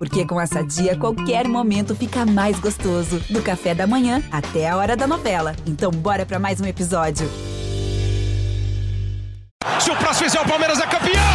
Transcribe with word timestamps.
Porque 0.00 0.24
com 0.24 0.40
essa 0.40 0.64
dia, 0.64 0.96
qualquer 0.96 1.46
momento 1.46 1.94
fica 1.94 2.24
mais 2.24 2.58
gostoso. 2.58 3.20
Do 3.28 3.42
café 3.42 3.74
da 3.74 3.86
manhã 3.86 4.22
até 4.32 4.66
a 4.66 4.74
hora 4.74 4.96
da 4.96 5.06
novela. 5.06 5.54
Então, 5.66 5.90
bora 5.90 6.24
para 6.24 6.38
mais 6.38 6.58
um 6.58 6.64
episódio. 6.64 7.28
Se 9.78 9.90
o 9.90 9.96
próximo 9.96 10.30
fizer 10.30 10.40
o 10.40 10.48
Palmeiras 10.48 10.80
é 10.80 10.86
campeão! 10.86 11.29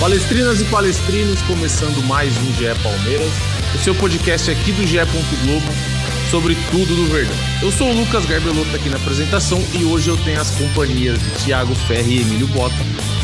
Palestrinas 0.00 0.60
e 0.60 0.64
palestrinos, 0.66 1.42
começando 1.42 2.00
mais 2.06 2.32
um 2.38 2.54
GE 2.54 2.72
Palmeiras, 2.84 3.32
o 3.74 3.78
seu 3.78 3.92
podcast 3.96 4.48
aqui 4.48 4.70
do 4.70 4.86
GE. 4.86 4.98
Globo 5.44 5.66
sobre 6.30 6.54
tudo 6.70 6.94
do 6.94 7.06
Verdão. 7.06 7.34
Eu 7.60 7.72
sou 7.72 7.90
o 7.90 7.92
Lucas 7.92 8.24
Garbelotto 8.24 8.76
aqui 8.76 8.88
na 8.88 8.96
apresentação 8.96 9.60
e 9.74 9.84
hoje 9.84 10.08
eu 10.08 10.16
tenho 10.18 10.40
as 10.40 10.52
companhias 10.52 11.18
de 11.18 11.30
Thiago 11.44 11.74
Ferri 11.74 12.18
e 12.18 12.20
Emílio 12.20 12.46
Bota, 12.46 12.76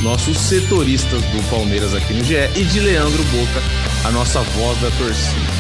nossos 0.02 0.37
setoristas 0.37 1.23
do 1.23 1.48
Palmeiras 1.48 1.95
aqui 1.95 2.12
no 2.12 2.24
GE, 2.24 2.34
e 2.56 2.65
de 2.65 2.80
Leandro 2.80 3.23
Boca, 3.23 3.62
a 4.04 4.10
nossa 4.10 4.41
voz 4.41 4.80
da 4.80 4.91
torcida. 4.93 5.54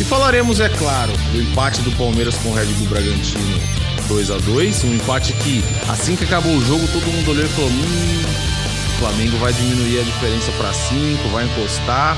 E 0.00 0.04
falaremos, 0.04 0.58
é 0.58 0.70
claro, 0.70 1.12
do 1.32 1.42
empate 1.42 1.82
do 1.82 1.92
Palmeiras 1.92 2.34
com 2.36 2.48
o 2.48 2.54
Red 2.54 2.64
Bull 2.64 2.88
Bragantino 2.88 3.60
2 4.08 4.30
a 4.30 4.38
2 4.38 4.84
um 4.84 4.94
empate 4.94 5.32
que, 5.34 5.62
assim 5.88 6.16
que 6.16 6.24
acabou 6.24 6.52
o 6.52 6.64
jogo, 6.64 6.86
todo 6.88 7.06
mundo 7.12 7.30
olhou 7.30 7.44
e 7.44 7.48
falou: 7.48 7.70
hum, 7.70 8.55
Flamengo 8.98 9.36
vai 9.36 9.52
diminuir 9.52 10.00
a 10.00 10.02
diferença 10.02 10.50
para 10.52 10.72
5, 10.72 11.28
vai 11.28 11.44
encostar, 11.44 12.16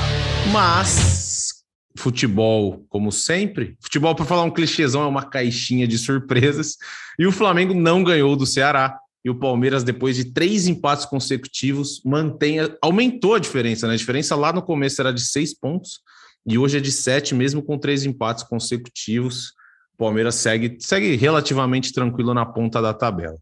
mas 0.49 1.65
futebol, 1.97 2.85
como 2.87 3.11
sempre, 3.11 3.75
futebol, 3.81 4.15
para 4.15 4.23
falar 4.23 4.43
um 4.43 4.51
clichêzão, 4.51 5.03
é 5.03 5.05
uma 5.05 5.23
caixinha 5.23 5.85
de 5.85 5.97
surpresas, 5.97 6.77
e 7.19 7.27
o 7.27 7.33
Flamengo 7.33 7.73
não 7.73 8.01
ganhou 8.01 8.35
do 8.35 8.45
Ceará. 8.45 8.97
E 9.25 9.29
o 9.29 9.35
Palmeiras, 9.35 9.83
depois 9.83 10.15
de 10.15 10.31
três 10.31 10.67
empates 10.67 11.05
consecutivos, 11.05 12.01
mantém, 12.05 12.59
aumentou 12.81 13.35
a 13.35 13.39
diferença. 13.39 13.85
Né? 13.85 13.95
A 13.95 13.97
diferença 13.97 14.33
lá 14.33 14.53
no 14.53 14.61
começo 14.61 15.01
era 15.01 15.11
de 15.11 15.21
seis 15.21 15.53
pontos, 15.53 15.99
e 16.47 16.57
hoje 16.57 16.77
é 16.77 16.81
de 16.81 16.93
sete, 16.93 17.35
mesmo 17.35 17.61
com 17.61 17.77
três 17.77 18.05
empates 18.05 18.45
consecutivos. 18.45 19.49
O 19.95 19.97
Palmeiras 19.97 20.35
segue, 20.35 20.77
segue 20.79 21.17
relativamente 21.17 21.91
tranquilo 21.91 22.33
na 22.33 22.45
ponta 22.45 22.81
da 22.81 22.93
tabela. 22.93 23.37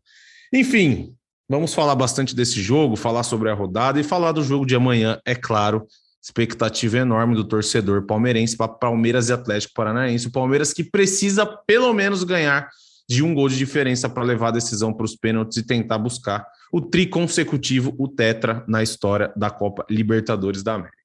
Enfim, 0.52 1.16
vamos 1.50 1.74
falar 1.74 1.96
bastante 1.96 2.36
desse 2.36 2.62
jogo, 2.62 2.96
falar 2.96 3.24
sobre 3.24 3.50
a 3.50 3.54
rodada 3.54 4.00
e 4.00 4.04
falar 4.04 4.32
do 4.32 4.44
jogo 4.44 4.66
de 4.66 4.76
amanhã, 4.76 5.20
é 5.26 5.36
claro. 5.36 5.86
Expectativa 6.22 6.98
enorme 6.98 7.36
do 7.36 7.44
torcedor 7.44 8.06
palmeirense 8.06 8.58
para 8.58 8.68
Palmeiras 8.68 9.30
e 9.30 9.34
Atlético 9.34 9.74
Paranaense. 9.74 10.28
O 10.28 10.32
Palmeiras 10.32 10.74
que 10.74 10.84
precisa 10.84 11.46
pelo 11.46 11.94
menos 11.94 12.24
ganhar 12.24 12.70
de 13.08 13.24
um 13.24 13.34
gol 13.34 13.48
de 13.48 13.58
diferença 13.58 14.10
para 14.10 14.24
levar 14.24 14.50
a 14.50 14.52
decisão 14.52 14.92
para 14.92 15.06
os 15.06 15.16
pênaltis 15.16 15.58
e 15.58 15.66
tentar 15.66 15.98
buscar 15.98 16.46
o 16.72 16.82
tri 16.82 17.08
consecutivo, 17.08 17.96
o 17.98 18.08
tetra 18.08 18.66
na 18.68 18.84
história 18.84 19.32
da 19.38 19.50
Copa 19.50 19.86
Libertadores 19.90 20.64
da 20.64 20.74
América. 20.74 20.98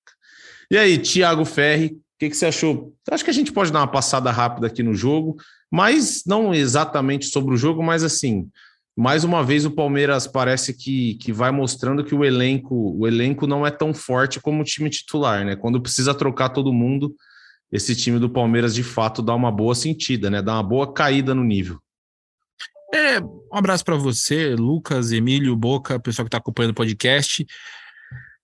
E 0.68 0.76
aí, 0.76 0.98
Thiago 0.98 1.44
Ferri, 1.44 1.86
o 1.86 2.00
que, 2.18 2.30
que 2.30 2.36
você 2.36 2.46
achou? 2.46 2.92
Acho 3.08 3.22
que 3.22 3.30
a 3.30 3.34
gente 3.34 3.52
pode 3.52 3.70
dar 3.70 3.80
uma 3.80 3.86
passada 3.86 4.30
rápida 4.32 4.66
aqui 4.66 4.82
no 4.82 4.94
jogo, 4.94 5.36
mas 5.70 6.22
não 6.26 6.52
exatamente 6.52 7.26
sobre 7.26 7.54
o 7.54 7.56
jogo, 7.56 7.82
mas 7.82 8.02
assim, 8.02 8.48
mais 8.96 9.24
uma 9.24 9.42
vez 9.42 9.64
o 9.64 9.70
Palmeiras 9.70 10.26
parece 10.26 10.74
que, 10.74 11.14
que 11.14 11.32
vai 11.32 11.50
mostrando 11.50 12.04
que 12.04 12.14
o 12.14 12.24
elenco 12.24 12.94
o 12.98 13.06
elenco 13.06 13.46
não 13.46 13.66
é 13.66 13.70
tão 13.70 13.94
forte 13.94 14.40
como 14.40 14.60
o 14.60 14.64
time 14.64 14.90
titular, 14.90 15.44
né? 15.44 15.56
Quando 15.56 15.80
precisa 15.80 16.14
trocar 16.14 16.50
todo 16.50 16.72
mundo, 16.72 17.14
esse 17.70 17.96
time 17.96 18.18
do 18.18 18.28
Palmeiras 18.28 18.74
de 18.74 18.82
fato 18.82 19.22
dá 19.22 19.34
uma 19.34 19.50
boa 19.50 19.74
sentida, 19.74 20.28
né? 20.28 20.42
Dá 20.42 20.54
uma 20.54 20.62
boa 20.62 20.92
caída 20.92 21.34
no 21.34 21.42
nível. 21.42 21.80
É, 22.94 23.18
um 23.20 23.56
abraço 23.56 23.82
para 23.82 23.96
você, 23.96 24.54
Lucas, 24.54 25.12
Emílio, 25.12 25.56
Boca, 25.56 25.98
pessoal 25.98 26.26
que 26.26 26.28
está 26.28 26.36
acompanhando 26.36 26.72
o 26.72 26.74
podcast. 26.74 27.46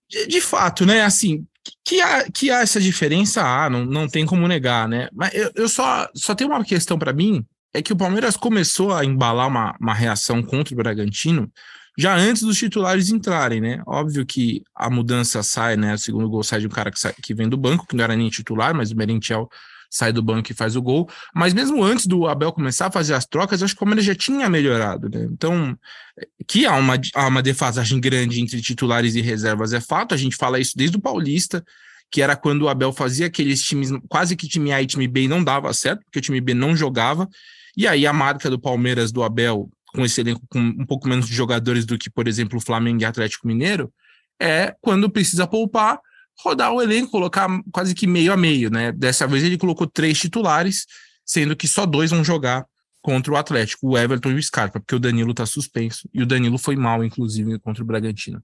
De, 0.09 0.25
de, 0.25 0.41
fato, 0.41 0.87
né? 0.87 1.03
Assim, 1.03 1.45
que 1.85 2.01
há, 2.01 2.31
que 2.31 2.49
há 2.49 2.61
essa 2.61 2.81
diferença, 2.81 3.43
ah, 3.43 3.69
não, 3.69 3.85
não 3.85 4.07
tem 4.07 4.25
como 4.25 4.47
negar, 4.47 4.87
né? 4.87 5.07
Mas 5.13 5.31
eu, 5.35 5.51
eu 5.53 5.69
só, 5.69 6.09
só 6.15 6.33
tenho 6.33 6.49
uma 6.49 6.65
questão 6.65 6.97
para 6.97 7.13
mim 7.13 7.45
é 7.73 7.81
que 7.81 7.93
o 7.93 7.95
Palmeiras 7.95 8.35
começou 8.35 8.93
a 8.93 9.05
embalar 9.05 9.47
uma, 9.47 9.75
uma 9.79 9.93
reação 9.93 10.41
contra 10.41 10.73
o 10.73 10.77
Bragantino 10.77 11.51
já 11.97 12.15
antes 12.15 12.43
dos 12.43 12.57
titulares 12.57 13.09
entrarem, 13.09 13.59
né? 13.59 13.83
Óbvio 13.85 14.25
que 14.25 14.63
a 14.73 14.89
mudança 14.89 15.43
sai, 15.43 15.75
né? 15.75 15.95
O 15.95 15.97
segundo 15.97 16.29
gol 16.29 16.43
sai 16.43 16.61
de 16.61 16.67
um 16.67 16.69
cara 16.69 16.89
que, 16.89 16.99
sai, 16.99 17.13
que 17.21 17.33
vem 17.33 17.49
do 17.49 17.57
banco, 17.57 17.85
que 17.85 17.93
não 17.93 18.03
era 18.05 18.15
nem 18.15 18.29
titular, 18.29 18.73
mas 18.73 18.89
o 18.89 18.95
Merentiel 18.95 19.49
sai 19.89 20.13
do 20.13 20.21
banco 20.21 20.49
e 20.49 20.55
faz 20.55 20.77
o 20.77 20.81
gol. 20.81 21.09
Mas 21.35 21.53
mesmo 21.53 21.83
antes 21.83 22.07
do 22.07 22.25
Abel 22.25 22.53
começar 22.53 22.87
a 22.87 22.91
fazer 22.91 23.15
as 23.15 23.25
trocas, 23.25 23.61
acho 23.61 23.73
que 23.73 23.79
o 23.79 23.85
Palmeiras 23.85 24.05
já 24.05 24.15
tinha 24.15 24.47
melhorado, 24.47 25.09
né? 25.09 25.27
Então, 25.29 25.77
que 26.47 26.65
há 26.65 26.75
uma, 26.75 26.93
há 27.13 27.27
uma 27.27 27.41
defasagem 27.41 27.99
grande 27.99 28.39
entre 28.39 28.61
titulares 28.61 29.15
e 29.15 29.21
reservas 29.21 29.73
é 29.73 29.81
fato, 29.81 30.15
a 30.15 30.17
gente 30.17 30.37
fala 30.37 30.57
isso 30.57 30.77
desde 30.77 30.95
o 30.95 31.01
Paulista, 31.01 31.65
que 32.09 32.21
era 32.21 32.35
quando 32.35 32.61
o 32.61 32.69
Abel 32.69 32.93
fazia 32.93 33.27
aqueles 33.27 33.61
times, 33.61 33.89
quase 34.07 34.37
que 34.37 34.47
time 34.47 34.71
A 34.71 34.81
e 34.81 34.87
time 34.87 35.07
B, 35.07 35.23
e 35.23 35.27
não 35.27 35.43
dava 35.43 35.73
certo, 35.73 36.01
porque 36.05 36.19
o 36.19 36.21
time 36.21 36.39
B 36.39 36.53
não 36.53 36.75
jogava, 36.75 37.27
e 37.75 37.87
aí 37.87 38.05
a 38.05 38.13
marca 38.13 38.49
do 38.49 38.59
Palmeiras, 38.59 39.11
do 39.11 39.23
Abel, 39.23 39.69
com 39.93 40.05
esse 40.05 40.21
elenco 40.21 40.41
com 40.49 40.59
um 40.59 40.85
pouco 40.85 41.07
menos 41.07 41.27
de 41.27 41.33
jogadores 41.33 41.85
do 41.85 41.97
que, 41.97 42.09
por 42.09 42.27
exemplo, 42.27 42.57
o 42.57 42.61
Flamengo 42.61 43.01
e 43.01 43.05
Atlético 43.05 43.47
Mineiro, 43.47 43.91
é 44.39 44.75
quando 44.81 45.09
precisa 45.09 45.47
poupar, 45.47 45.99
rodar 46.41 46.71
o 46.71 46.81
elenco, 46.81 47.11
colocar 47.11 47.47
quase 47.71 47.93
que 47.93 48.07
meio 48.07 48.31
a 48.31 48.37
meio, 48.37 48.69
né? 48.69 48.91
Dessa 48.91 49.27
vez 49.27 49.43
ele 49.43 49.57
colocou 49.57 49.87
três 49.87 50.17
titulares, 50.17 50.85
sendo 51.25 51.55
que 51.55 51.67
só 51.67 51.85
dois 51.85 52.11
vão 52.11 52.23
jogar 52.23 52.65
contra 53.01 53.33
o 53.33 53.37
Atlético, 53.37 53.89
o 53.89 53.97
Everton 53.97 54.31
e 54.31 54.35
o 54.35 54.43
Scarpa, 54.43 54.79
porque 54.79 54.95
o 54.95 54.99
Danilo 54.99 55.33
tá 55.33 55.45
suspenso, 55.45 56.09
e 56.13 56.21
o 56.21 56.25
Danilo 56.25 56.57
foi 56.57 56.75
mal, 56.75 57.03
inclusive, 57.03 57.59
contra 57.59 57.83
o 57.83 57.85
Bragantino. 57.85 58.41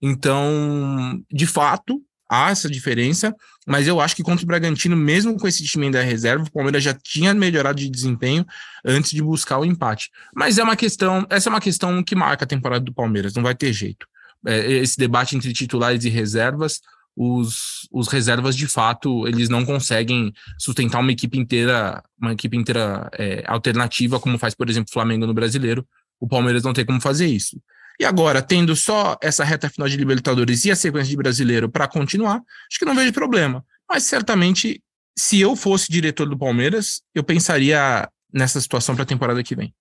Então, 0.00 1.22
de 1.30 1.46
fato, 1.46 2.02
há 2.28 2.50
essa 2.50 2.68
diferença, 2.68 3.34
mas 3.66 3.86
eu 3.86 4.00
acho 4.00 4.16
que 4.16 4.22
contra 4.22 4.44
o 4.44 4.46
Bragantino, 4.46 4.96
mesmo 4.96 5.38
com 5.38 5.46
esse 5.46 5.64
time 5.64 5.90
da 5.90 6.02
reserva, 6.02 6.44
o 6.44 6.52
Palmeiras 6.52 6.82
já 6.82 6.94
tinha 6.94 7.32
melhorado 7.34 7.78
de 7.78 7.88
desempenho 7.88 8.44
antes 8.84 9.10
de 9.10 9.22
buscar 9.22 9.58
o 9.58 9.64
empate. 9.64 10.10
Mas 10.34 10.58
é 10.58 10.62
uma 10.62 10.76
questão, 10.76 11.26
essa 11.30 11.48
é 11.48 11.50
uma 11.50 11.60
questão 11.60 12.02
que 12.02 12.14
marca 12.14 12.44
a 12.44 12.48
temporada 12.48 12.84
do 12.84 12.92
Palmeiras, 12.92 13.34
não 13.34 13.42
vai 13.42 13.54
ter 13.54 13.72
jeito. 13.72 14.06
É, 14.46 14.72
esse 14.72 14.98
debate 14.98 15.36
entre 15.36 15.52
titulares 15.52 16.04
e 16.04 16.10
reservas, 16.10 16.80
os, 17.16 17.88
os 17.92 18.08
reservas 18.08 18.56
de 18.56 18.66
fato 18.66 19.26
eles 19.28 19.48
não 19.48 19.64
conseguem 19.64 20.32
sustentar 20.58 21.00
uma 21.00 21.12
equipe 21.12 21.38
inteira, 21.38 22.02
uma 22.20 22.32
equipe 22.32 22.56
inteira 22.56 23.08
é, 23.12 23.44
alternativa, 23.46 24.18
como 24.18 24.38
faz, 24.38 24.54
por 24.54 24.68
exemplo, 24.68 24.88
o 24.90 24.92
Flamengo 24.92 25.26
no 25.26 25.34
brasileiro. 25.34 25.86
O 26.20 26.28
Palmeiras 26.28 26.62
não 26.62 26.72
tem 26.72 26.84
como 26.84 27.00
fazer 27.00 27.26
isso. 27.26 27.60
E 27.98 28.04
agora, 28.04 28.42
tendo 28.42 28.74
só 28.74 29.16
essa 29.22 29.44
reta 29.44 29.68
final 29.68 29.88
de 29.88 29.96
Libertadores 29.96 30.64
e 30.64 30.70
a 30.70 30.76
sequência 30.76 31.10
de 31.10 31.16
brasileiro 31.16 31.68
para 31.68 31.86
continuar, 31.86 32.42
acho 32.68 32.78
que 32.78 32.84
não 32.84 32.94
vejo 32.94 33.12
problema. 33.12 33.64
Mas 33.88 34.04
certamente, 34.04 34.82
se 35.16 35.40
eu 35.40 35.54
fosse 35.54 35.92
diretor 35.92 36.28
do 36.28 36.36
Palmeiras, 36.36 37.02
eu 37.14 37.22
pensaria 37.22 38.08
nessa 38.32 38.60
situação 38.60 38.94
para 38.94 39.04
a 39.04 39.06
temporada 39.06 39.42
que 39.42 39.54
vem. 39.54 39.72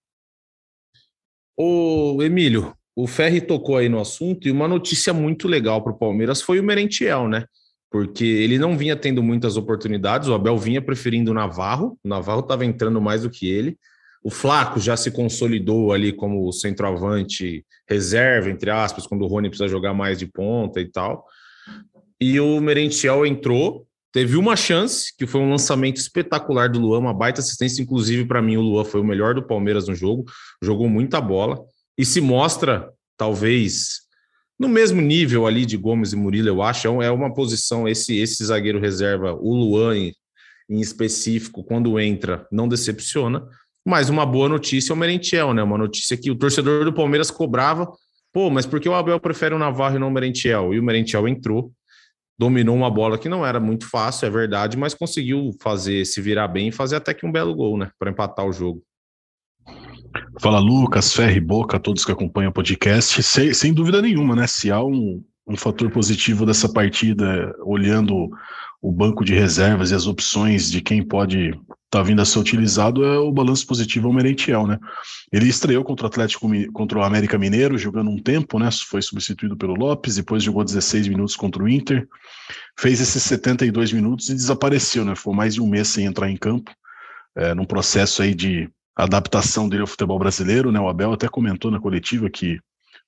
Ô, 1.58 2.22
Emílio, 2.22 2.76
o 2.96 3.08
Ferri 3.08 3.42
tocou 3.42 3.78
aí 3.78 3.90
no 3.90 4.00
assunto 4.00 4.48
e 4.48 4.52
uma 4.52 4.68
notícia 4.68 5.14
muito 5.14 5.48
legal 5.48 5.84
para 5.84 5.94
o 5.94 5.98
Palmeiras 5.98 6.42
foi 6.42 6.60
o 6.60 6.64
Merentiel, 6.64 7.28
né? 7.28 7.46
Porque 7.90 8.26
ele 8.26 8.58
não 8.58 8.78
vinha 8.78 8.96
tendo 8.96 9.22
muitas 9.22 9.58
oportunidades, 9.58 10.28
o 10.28 10.34
Abel 10.34 10.58
vinha 10.58 10.82
preferindo 10.82 11.32
o 11.32 11.34
Navarro, 11.34 11.98
o 12.04 12.08
Navarro 12.08 12.42
estava 12.42 12.66
entrando 12.66 13.00
mais 13.02 13.24
do 13.24 13.30
que 13.30 13.48
ele. 13.48 13.78
O 14.24 14.30
Flaco 14.30 14.80
já 14.80 14.96
se 14.96 15.12
consolidou 15.12 15.92
ali 15.92 16.14
como 16.14 16.52
centroavante 16.52 17.66
reserva, 17.88 18.50
entre 18.50 18.70
aspas, 18.70 19.06
quando 19.06 19.24
o 19.24 19.28
Rony 19.28 19.50
precisa 19.50 19.68
jogar 19.68 19.94
mais 19.94 20.18
de 20.18 20.26
ponta 20.26 20.80
e 20.80 20.86
tal. 20.86 21.26
E 22.20 22.40
o 22.40 22.62
Merentiel 22.62 23.26
entrou, 23.26 23.86
teve 24.14 24.38
uma 24.38 24.56
chance, 24.56 25.14
que 25.18 25.28
foi 25.28 25.42
um 25.42 25.50
lançamento 25.50 25.98
espetacular 25.98 26.70
do 26.70 26.80
Luan, 26.80 27.00
uma 27.00 27.14
baita 27.14 27.42
assistência. 27.42 27.82
Inclusive, 27.82 28.26
para 28.26 28.42
mim, 28.42 28.56
o 28.56 28.62
Luan 28.62 28.86
foi 28.86 29.02
o 29.02 29.06
melhor 29.06 29.36
do 29.36 29.46
Palmeiras 29.46 29.88
no 29.88 29.96
jogo, 29.96 30.24
jogou 30.62 30.88
muita 30.88 31.20
bola 31.20 31.62
e 31.98 32.06
se 32.06 32.22
mostra, 32.22 32.90
talvez, 33.18 34.04
no 34.58 34.70
mesmo 34.70 35.02
nível 35.02 35.46
ali 35.46 35.66
de 35.66 35.76
Gomes 35.76 36.14
e 36.14 36.16
Murilo, 36.16 36.48
eu 36.48 36.62
acho. 36.62 36.88
É 37.02 37.12
uma 37.12 37.34
posição, 37.34 37.88
esse, 37.88 38.18
esse 38.18 38.46
zagueiro 38.46 38.80
reserva, 38.80 39.34
o 39.34 39.54
Luan 39.54 39.98
em 40.70 40.80
específico, 40.80 41.64
quando 41.64 42.00
entra, 42.00 42.48
não 42.52 42.68
decepciona. 42.68 43.46
Mas 43.86 44.10
uma 44.10 44.26
boa 44.26 44.48
notícia 44.48 44.94
é 44.94 44.96
o 44.96 44.98
Merentiel, 44.98 45.54
né? 45.54 45.62
Uma 45.62 45.78
notícia 45.78 46.16
que 46.16 46.32
o 46.32 46.36
torcedor 46.36 46.86
do 46.86 46.94
Palmeiras 46.94 47.30
cobrava. 47.30 47.92
Pô, 48.32 48.50
mas 48.50 48.66
por 48.66 48.80
que 48.80 48.88
o 48.90 48.94
Abel 48.94 49.20
prefere 49.20 49.54
o 49.54 49.60
Navarro 49.60 49.98
e 49.98 50.00
não 50.00 50.08
o 50.08 50.12
Merentiel? 50.12 50.74
E 50.74 50.80
o 50.80 50.84
Merentiel 50.84 51.28
entrou, 51.28 51.72
dominou 52.38 52.76
uma 52.76 52.90
bola 52.90 53.18
que 53.18 53.30
não 53.30 53.46
era 53.46 53.60
muito 53.60 53.88
fácil, 53.90 54.26
é 54.26 54.30
verdade, 54.30 54.78
mas 54.78 54.94
conseguiu 54.94 55.52
fazer 55.62 56.06
se 56.06 56.22
virar 56.22 56.48
bem 56.48 56.70
e 56.70 56.72
fazer 56.72 56.96
até 56.96 57.14
que 57.14 57.26
um 57.26 57.32
belo 57.32 57.54
gol, 57.54 57.78
né? 57.78 57.92
Para 58.00 58.10
empatar 58.10 58.46
o 58.46 58.54
jogo. 58.54 58.82
Fala 60.40 60.60
Lucas, 60.60 61.14
Ferre 61.14 61.40
Boca, 61.40 61.80
todos 61.80 62.06
que 62.06 62.12
acompanham 62.12 62.50
o 62.50 62.54
podcast. 62.54 63.22
Sem, 63.22 63.54
sem 63.54 63.74
dúvida 63.74 64.02
nenhuma, 64.02 64.36
né? 64.36 64.48
Se 64.48 64.72
há 64.72 64.84
um, 64.84 65.24
um 65.48 65.58
fator 65.58 65.92
positivo 65.92 66.46
dessa 66.46 66.72
partida, 66.72 67.54
olhando 67.64 68.30
o 68.82 68.92
banco 68.92 69.24
de 69.24 69.34
reservas 69.34 69.92
e 69.92 69.96
as 69.96 70.08
opções 70.08 70.70
de 70.70 70.82
quem 70.82 71.02
pode 71.02 71.50
estar 71.50 71.70
tá 71.90 72.04
vindo 72.04 72.22
a 72.22 72.26
ser 72.26 72.40
utilizado, 72.40 73.06
é 73.06 73.18
o 73.18 73.32
balanço 73.32 73.66
positivo 73.68 74.08
ao 74.08 74.14
Merentiel, 74.14 74.66
né? 74.66 74.80
Ele 75.32 75.48
estreou 75.48 75.84
contra 75.84 76.06
o 76.06 76.08
Atlético, 76.08 76.50
contra 76.72 77.00
o 77.00 77.04
América 77.04 77.38
Mineiro, 77.38 77.78
jogando 77.78 78.10
um 78.10 78.18
tempo, 78.18 78.58
né? 78.60 78.70
Foi 78.72 79.02
substituído 79.02 79.56
pelo 79.56 79.76
Lopes, 79.76 80.16
depois 80.16 80.44
jogou 80.44 80.64
16 80.64 81.08
minutos 81.08 81.36
contra 81.36 81.64
o 81.64 81.70
Inter, 81.70 82.08
fez 82.78 83.00
esses 83.00 83.24
72 83.24 83.94
minutos 83.94 84.30
e 84.30 84.34
desapareceu, 84.34 85.06
né? 85.06 85.16
Foi 85.16 85.34
mais 85.34 85.54
de 85.54 85.62
um 85.62 85.68
mês 85.68 85.88
sem 85.90 86.06
entrar 86.06 86.30
em 86.30 86.38
campo, 86.38 86.72
é, 87.36 87.54
num 87.54 87.66
processo 87.66 88.22
aí 88.22 88.34
de 88.34 88.70
adaptação 88.96 89.68
dele 89.68 89.82
ao 89.82 89.88
futebol 89.88 90.20
brasileiro, 90.20 90.72
né? 90.72 90.80
O 90.80 90.88
Abel 90.88 91.14
até 91.14 91.28
comentou 91.28 91.72
na 91.72 91.80
coletiva 91.80 92.30
que 92.30 92.60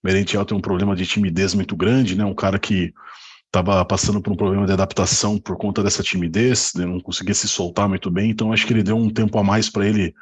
Merentiel 0.06 0.46
tem 0.46 0.56
um 0.56 0.62
problema 0.62 0.96
de 0.96 1.04
timidez 1.04 1.56
muito 1.56 1.76
grande, 1.76 2.16
né? 2.16 2.24
Um 2.24 2.36
cara 2.36 2.60
que 2.60 2.94
estava 3.48 3.84
passando 3.84 4.22
por 4.22 4.32
um 4.32 4.36
problema 4.36 4.68
de 4.68 4.72
adaptação 4.72 5.40
por 5.40 5.58
conta 5.58 5.82
dessa 5.82 6.04
timidez, 6.04 6.74
né, 6.76 6.86
não 6.86 7.00
conseguia 7.00 7.34
se 7.34 7.48
soltar 7.48 7.88
muito 7.90 8.12
bem, 8.12 8.30
então 8.30 8.52
acho 8.52 8.68
que 8.68 8.74
ele 8.74 8.84
deu 8.84 8.98
um 8.98 9.10
tempo 9.10 9.40
a 9.40 9.44
mais 9.44 9.70
para 9.70 9.88
ele 9.88 10.14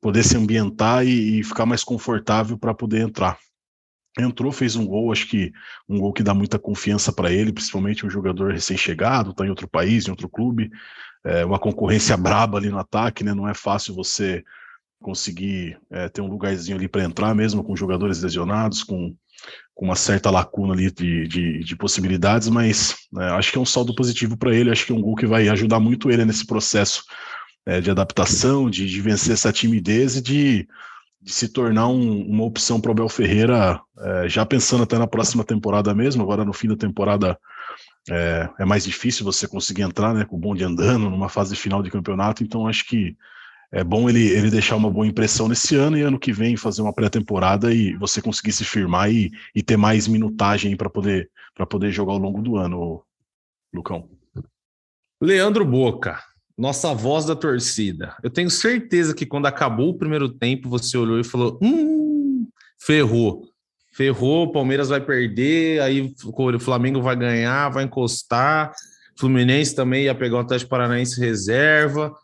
poder 0.00 0.22
se 0.22 0.36
ambientar 0.36 1.04
e, 1.04 1.40
e 1.40 1.42
ficar 1.42 1.66
mais 1.66 1.82
confortável 1.82 2.56
para 2.56 2.72
poder 2.72 3.00
entrar. 3.00 3.36
Entrou, 4.18 4.50
fez 4.52 4.76
um 4.76 4.86
gol, 4.86 5.12
acho 5.12 5.26
que 5.26 5.52
um 5.88 5.98
gol 5.98 6.12
que 6.12 6.22
dá 6.22 6.32
muita 6.32 6.58
confiança 6.58 7.12
para 7.12 7.32
ele, 7.32 7.52
principalmente 7.52 8.06
um 8.06 8.10
jogador 8.10 8.52
recém-chegado, 8.52 9.32
está 9.32 9.44
em 9.44 9.50
outro 9.50 9.68
país, 9.68 10.06
em 10.06 10.10
outro 10.10 10.28
clube, 10.28 10.70
é 11.24 11.44
uma 11.44 11.58
concorrência 11.58 12.16
braba 12.16 12.58
ali 12.58 12.70
no 12.70 12.78
ataque, 12.78 13.24
né? 13.24 13.34
Não 13.34 13.48
é 13.48 13.54
fácil 13.54 13.94
você 13.94 14.44
conseguir 15.00 15.78
é, 15.90 16.08
ter 16.08 16.20
um 16.20 16.28
lugarzinho 16.28 16.76
ali 16.76 16.88
para 16.88 17.04
entrar, 17.04 17.34
mesmo 17.34 17.62
com 17.62 17.76
jogadores 17.76 18.22
lesionados, 18.22 18.82
com 18.82 19.14
com 19.74 19.84
uma 19.84 19.94
certa 19.94 20.28
lacuna 20.28 20.72
ali 20.74 20.90
de, 20.90 21.28
de, 21.28 21.60
de 21.60 21.76
possibilidades, 21.76 22.48
mas 22.48 22.96
né, 23.12 23.30
acho 23.30 23.52
que 23.52 23.58
é 23.58 23.60
um 23.60 23.64
saldo 23.64 23.94
positivo 23.94 24.36
para 24.36 24.52
ele, 24.52 24.70
acho 24.70 24.84
que 24.84 24.90
é 24.90 24.94
um 24.94 25.00
gol 25.00 25.14
que 25.14 25.24
vai 25.24 25.48
ajudar 25.48 25.78
muito 25.78 26.10
ele 26.10 26.24
nesse 26.24 26.44
processo 26.44 27.04
é, 27.64 27.80
de 27.80 27.88
adaptação, 27.88 28.68
de, 28.68 28.86
de, 28.86 29.00
vencer 29.00 29.34
essa 29.34 29.52
timidez 29.52 30.16
e 30.16 30.20
de, 30.20 30.68
se 31.24 31.48
tornar 31.48 31.86
um, 31.86 32.22
uma 32.22 32.44
opção 32.44 32.80
para 32.80 32.88
o 32.88 32.92
Abel 32.92 33.08
Ferreira, 33.08 33.80
é, 34.00 34.28
já 34.28 34.44
pensando 34.44 34.82
até 34.82 34.98
na 34.98 35.06
próxima 35.06 35.44
temporada 35.44 35.94
mesmo, 35.94 36.22
agora 36.22 36.44
no 36.44 36.52
fim 36.52 36.66
da 36.66 36.76
temporada 36.76 37.38
é, 38.10 38.48
é, 38.58 38.64
mais 38.64 38.84
difícil 38.84 39.24
você 39.24 39.46
conseguir 39.46 39.82
entrar 39.82 40.12
né, 40.12 40.24
com 40.24 40.36
o 40.36 40.40
bonde 40.40 40.64
andando 40.64 41.08
numa 41.08 41.28
fase 41.28 41.54
final 41.54 41.84
de 41.84 41.90
campeonato, 41.90 42.42
então 42.42 42.66
acho 42.66 42.84
que 42.84 43.16
é 43.70 43.84
bom 43.84 44.08
ele, 44.08 44.26
ele 44.28 44.50
deixar 44.50 44.76
uma 44.76 44.90
boa 44.90 45.06
impressão 45.06 45.46
nesse 45.46 45.76
ano 45.76 45.98
e 45.98 46.02
ano 46.02 46.18
que 46.18 46.32
vem 46.32 46.56
fazer 46.56 46.80
uma 46.80 46.92
pré-temporada 46.92 47.72
e 47.72 47.94
você 47.96 48.22
conseguir 48.22 48.52
se 48.52 48.64
firmar 48.64 49.12
e, 49.12 49.30
e 49.54 49.62
ter 49.62 49.76
mais 49.76 50.08
minutagem 50.08 50.74
para 50.74 50.88
poder, 50.88 51.30
poder 51.68 51.90
jogar 51.90 52.12
ao 52.12 52.18
longo 52.18 52.40
do 52.40 52.56
ano, 52.56 53.02
Lucão. 53.72 54.08
Leandro 55.20 55.64
Boca, 55.64 56.18
nossa 56.56 56.94
voz 56.94 57.26
da 57.26 57.36
torcida. 57.36 58.16
Eu 58.22 58.30
tenho 58.30 58.50
certeza 58.50 59.14
que 59.14 59.26
quando 59.26 59.46
acabou 59.46 59.90
o 59.90 59.98
primeiro 59.98 60.28
tempo, 60.28 60.68
você 60.68 60.96
olhou 60.96 61.20
e 61.20 61.24
falou: 61.24 61.58
hum, 61.62 62.48
ferrou. 62.80 63.48
Ferrou, 63.92 64.52
Palmeiras 64.52 64.88
vai 64.88 65.00
perder, 65.00 65.82
aí 65.82 66.14
o 66.24 66.60
Flamengo 66.60 67.02
vai 67.02 67.16
ganhar, 67.16 67.68
vai 67.68 67.84
encostar. 67.84 68.72
Fluminense 69.18 69.74
também 69.74 70.04
ia 70.04 70.14
pegar 70.14 70.36
o 70.36 70.40
Atlético 70.40 70.70
Paranaense 70.70 71.20
reserva. 71.20 72.14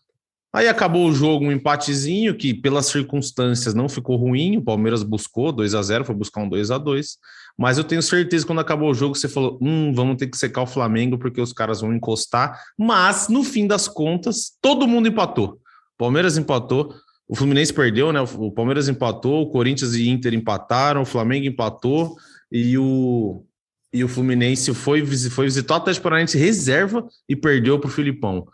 Aí 0.54 0.68
acabou 0.68 1.08
o 1.08 1.12
jogo, 1.12 1.46
um 1.46 1.50
empatezinho 1.50 2.32
que, 2.32 2.54
pelas 2.54 2.86
circunstâncias, 2.86 3.74
não 3.74 3.88
ficou 3.88 4.16
ruim. 4.16 4.58
O 4.58 4.62
Palmeiras 4.62 5.02
buscou 5.02 5.50
2 5.50 5.74
a 5.74 5.82
0 5.82 6.04
foi 6.04 6.14
buscar 6.14 6.42
um 6.42 6.48
2 6.48 6.70
a 6.70 6.78
2 6.78 7.18
Mas 7.58 7.76
eu 7.76 7.82
tenho 7.82 8.00
certeza 8.00 8.44
que 8.44 8.46
quando 8.46 8.60
acabou 8.60 8.88
o 8.88 8.94
jogo, 8.94 9.16
você 9.16 9.28
falou: 9.28 9.58
hum, 9.60 9.92
vamos 9.92 10.16
ter 10.16 10.28
que 10.28 10.38
secar 10.38 10.62
o 10.62 10.66
Flamengo 10.66 11.18
porque 11.18 11.40
os 11.40 11.52
caras 11.52 11.80
vão 11.80 11.92
encostar. 11.92 12.56
Mas, 12.78 13.26
no 13.28 13.42
fim 13.42 13.66
das 13.66 13.88
contas, 13.88 14.52
todo 14.62 14.86
mundo 14.86 15.08
empatou. 15.08 15.54
O 15.94 15.98
Palmeiras 15.98 16.38
empatou, 16.38 16.94
o 17.26 17.34
Fluminense 17.34 17.72
perdeu, 17.72 18.12
né? 18.12 18.20
O 18.20 18.52
Palmeiras 18.52 18.88
empatou, 18.88 19.42
o 19.42 19.50
Corinthians 19.50 19.94
e 19.94 20.08
Inter 20.08 20.34
empataram, 20.34 21.02
o 21.02 21.06
Flamengo 21.06 21.46
empatou 21.46 22.14
e 22.52 22.78
o, 22.78 23.44
e 23.92 24.04
o 24.04 24.08
Fluminense 24.08 24.72
foi, 24.72 25.04
foi 25.04 25.46
visitar 25.46 25.74
o 25.74 25.76
Atlético 25.78 26.04
Paranaense 26.04 26.38
reserva 26.38 27.04
e 27.28 27.34
perdeu 27.34 27.80
para 27.80 27.88
o 27.88 27.92
Filipão. 27.92 28.46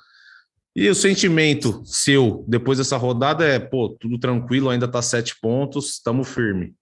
E 0.75 0.89
o 0.89 0.95
sentimento 0.95 1.83
seu 1.85 2.45
depois 2.47 2.79
dessa 2.79 2.97
rodada 2.97 3.45
é, 3.45 3.59
pô, 3.59 3.97
tudo 4.01 4.19
tranquilo, 4.19 4.71
ainda 4.71 4.87
tá 4.87 5.03
sete 5.03 5.39
pontos, 5.41 5.95
estamos 5.95 6.29
firme. 6.29 6.75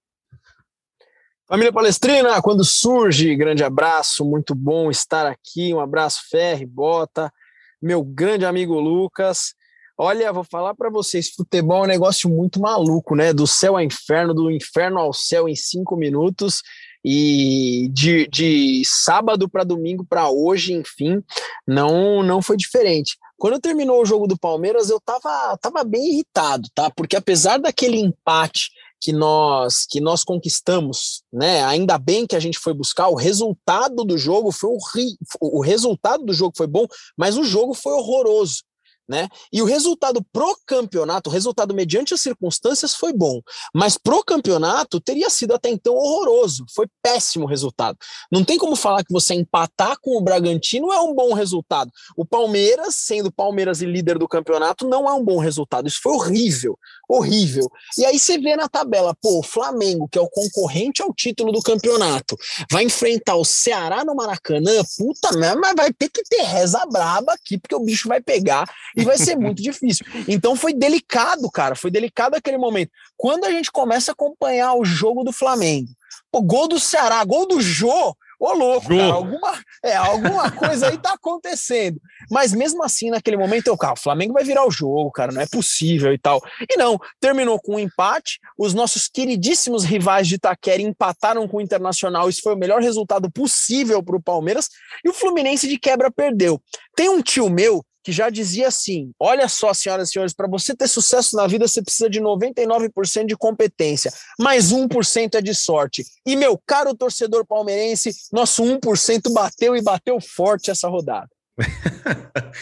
Família 1.49 1.73
Palestrina, 1.73 2.43
quando 2.43 2.63
surge, 2.63 3.35
grande 3.35 3.65
abraço, 3.65 4.23
muito 4.23 4.55
bom 4.55 4.91
estar 4.91 5.27
aqui, 5.27 5.73
um 5.73 5.81
abraço 5.81 6.21
Ferre, 6.29 6.67
Bota, 6.67 7.33
meu 7.81 8.05
grande 8.05 8.45
amigo 8.45 8.79
Lucas. 8.79 9.55
Olha, 9.97 10.31
vou 10.35 10.45
falar 10.45 10.75
para 10.75 10.91
vocês, 10.91 11.31
futebol 11.31 11.79
é 11.79 11.85
um 11.85 11.89
negócio 11.89 12.29
muito 12.29 12.61
maluco, 12.61 13.17
né? 13.17 13.33
Do 13.33 13.47
céu 13.47 13.77
ao 13.77 13.83
inferno, 13.83 14.35
do 14.35 14.51
inferno 14.51 14.99
ao 14.99 15.15
céu 15.15 15.49
em 15.49 15.57
cinco 15.57 15.97
minutos 15.97 16.63
e 17.03 17.89
de, 17.95 18.29
de 18.29 18.83
sábado 18.85 19.49
para 19.49 19.65
domingo 19.65 20.05
para 20.05 20.29
hoje, 20.29 20.75
enfim, 20.75 21.23
não 21.67 22.23
não 22.23 22.43
foi 22.43 22.59
diferente. 22.59 23.17
Quando 23.39 23.61
terminou 23.61 24.03
o 24.03 24.05
jogo 24.05 24.27
do 24.27 24.37
Palmeiras, 24.37 24.91
eu 24.91 25.01
tava, 25.01 25.57
tava 25.59 25.85
bem 25.85 26.13
irritado, 26.13 26.69
tá? 26.75 26.91
Porque 26.91 27.17
apesar 27.17 27.59
daquele 27.59 27.97
empate 27.97 28.71
que 29.01 29.13
nós 29.13 29.87
que 29.89 30.01
nós 30.01 30.25
conquistamos, 30.25 31.23
né? 31.33 31.65
Ainda 31.65 31.97
bem 31.99 32.27
que 32.27 32.35
a 32.35 32.41
gente 32.41 32.59
foi 32.59 32.75
buscar. 32.75 33.09
O 33.09 33.15
resultado 33.15 34.05
do 34.05 34.19
jogo 34.19 34.51
foi 34.51 34.71
horrível. 34.71 35.17
O 35.41 35.61
resultado 35.61 36.25
do 36.25 36.35
jogo 36.35 36.53
foi 36.57 36.67
bom, 36.67 36.87
mas 37.17 37.39
o 37.39 37.45
jogo 37.45 37.75
foi 37.75 37.93
horroroso 37.93 38.65
né? 39.09 39.29
E 39.53 39.63
o 39.63 39.65
resultado 39.65 40.25
pro 40.33 40.57
campeonato, 40.67 41.31
o 41.31 41.33
resultado 41.33 41.75
mediante 41.75 42.13
as 42.13 42.21
circunstâncias 42.21 42.95
foi 42.95 43.13
bom, 43.13 43.41
mas 43.75 43.97
pro 43.97 44.23
campeonato 44.23 45.01
teria 45.01 45.31
sido 45.31 45.55
até 45.55 45.71
então 45.71 45.95
horroroso, 45.95 46.67
foi 46.75 46.87
péssimo 47.03 47.45
o 47.45 47.49
resultado. 47.49 47.97
Não 48.31 48.45
tem 48.45 48.59
como 48.59 48.77
falar 48.77 49.03
que 49.05 49.13
você 49.13 49.35
empatar 49.35 49.97
com 50.01 50.17
o 50.17 50.21
Bragantino 50.21 50.93
é 50.93 51.01
um 51.01 51.15
bom 51.15 51.33
resultado. 51.33 51.91
O 52.17 52.25
Palmeiras, 52.25 52.97
sendo 52.97 53.33
Palmeiras 53.33 53.81
e 53.81 53.87
líder 53.87 54.19
do 54.19 54.29
campeonato, 54.29 54.87
não 54.87 55.09
é 55.09 55.13
um 55.13 55.25
bom 55.25 55.39
resultado. 55.39 55.89
Isso 55.89 56.01
foi 56.03 56.13
horrível, 56.13 56.79
horrível. 57.09 57.71
E 57.97 58.05
aí 58.05 58.19
você 58.19 58.39
vê 58.39 58.57
na 58.57 58.69
tabela, 58.69 59.15
pô, 59.21 59.39
o 59.39 59.43
Flamengo, 59.43 60.09
que 60.09 60.19
é 60.19 60.21
o 60.21 60.29
concorrente 60.29 61.03
ao 61.03 61.15
título 61.15 61.53
do 61.53 61.63
campeonato, 61.63 62.37
vai 62.71 62.85
enfrentar 62.85 63.37
o 63.37 63.45
Ceará 63.45 64.05
no 64.05 64.15
Maracanã, 64.15 64.83
puta 64.97 65.33
merda, 65.37 65.61
mas 65.61 65.75
vai 65.77 65.93
ter 65.93 66.11
que 66.11 66.23
ter 66.25 66.43
reza 66.43 66.85
braba 66.87 67.33
aqui, 67.33 67.59
porque 67.59 67.75
o 67.75 67.81
bicho 67.81 68.09
vai 68.09 68.21
pegar 68.21 68.65
e 68.99 69.05
vai 69.05 69.17
ser 69.17 69.37
muito 69.37 69.63
difícil. 69.63 70.05
Então 70.27 70.57
foi 70.57 70.75
delicado, 70.75 71.51
cara, 71.51 71.75
foi 71.75 71.91
delicado 71.91 72.35
aquele 72.35 72.59
momento. 72.59 72.91
Quando 73.17 73.45
a 73.45 73.51
gente 73.51 73.71
começa 73.71 74.11
a 74.11 74.15
acompanhar 74.15 74.75
o 74.75 74.85
jogo 74.85 75.23
do 75.23 75.33
Flamengo, 75.33 75.91
o 76.33 76.43
gol 76.43 76.69
do 76.69 76.79
Ceará, 76.79 77.25
gol 77.25 77.47
do 77.47 77.61
Jô, 77.61 78.15
Ô, 78.41 78.53
louco, 78.53 78.87
cara, 78.87 79.13
alguma, 79.15 79.59
é, 79.85 79.97
alguma 79.97 80.51
coisa 80.53 80.89
aí 80.89 80.97
tá 80.97 81.15
acontecendo. 81.15 82.01
Mas 82.31 82.53
mesmo 82.53 82.85
assim, 82.85 83.11
naquele 83.11 83.37
momento, 83.37 83.67
eu, 83.67 83.77
cara, 83.77 83.95
o 83.95 84.01
Flamengo 84.01 84.33
vai 84.33 84.45
virar 84.45 84.65
o 84.65 84.71
jogo, 84.71 85.11
cara, 85.11 85.33
não 85.33 85.41
é 85.41 85.47
possível 85.47 86.13
e 86.13 86.19
tal. 86.19 86.41
E 86.71 86.77
não, 86.77 87.01
terminou 87.21 87.61
com 87.61 87.75
um 87.75 87.79
empate. 87.81 88.39
Os 88.57 88.75
nossos 88.75 89.09
queridíssimos 89.09 89.83
rivais 89.83 90.29
de 90.29 90.37
Itaquera 90.37 90.81
empataram 90.81 91.49
com 91.49 91.57
o 91.57 91.61
Internacional. 91.61 92.29
Isso 92.29 92.43
foi 92.43 92.55
o 92.55 92.59
melhor 92.59 92.81
resultado 92.81 93.29
possível 93.29 94.01
para 94.05 94.17
o 94.17 94.23
Palmeiras. 94.23 94.69
E 95.05 95.09
o 95.09 95.13
Fluminense 95.13 95.67
de 95.67 95.77
quebra 95.77 96.09
perdeu. 96.09 96.63
Tem 96.95 97.09
um 97.09 97.21
tio 97.21 97.51
meu 97.51 97.85
que 98.03 98.13
já 98.13 98.31
dizia 98.31 98.69
assim: 98.69 99.13
olha 99.19 99.49
só, 99.49 99.73
senhoras 99.75 100.09
e 100.09 100.13
senhores, 100.13 100.35
para 100.35 100.49
você 100.49 100.75
ter 100.75 100.89
sucesso 100.89 101.37
na 101.37 101.47
vida, 101.47 101.67
você 101.67 101.83
precisa 101.83 102.09
de 102.09 102.21
99% 102.21 103.27
de 103.27 103.37
competência, 103.37 104.13
mais 104.39 104.73
1% 104.73 105.35
é 105.35 105.41
de 105.41 105.55
sorte. 105.55 106.05
E, 106.27 106.37
meu 106.37 106.61
caro 106.67 106.95
torcedor 106.95 107.47
palmeirense, 107.47 108.11
nosso 108.33 108.63
1% 108.63 109.33
bateu 109.33 109.77
e 109.77 109.83
bateu 109.83 110.19
forte 110.21 110.71
essa 110.71 110.89
rodada. 110.89 111.29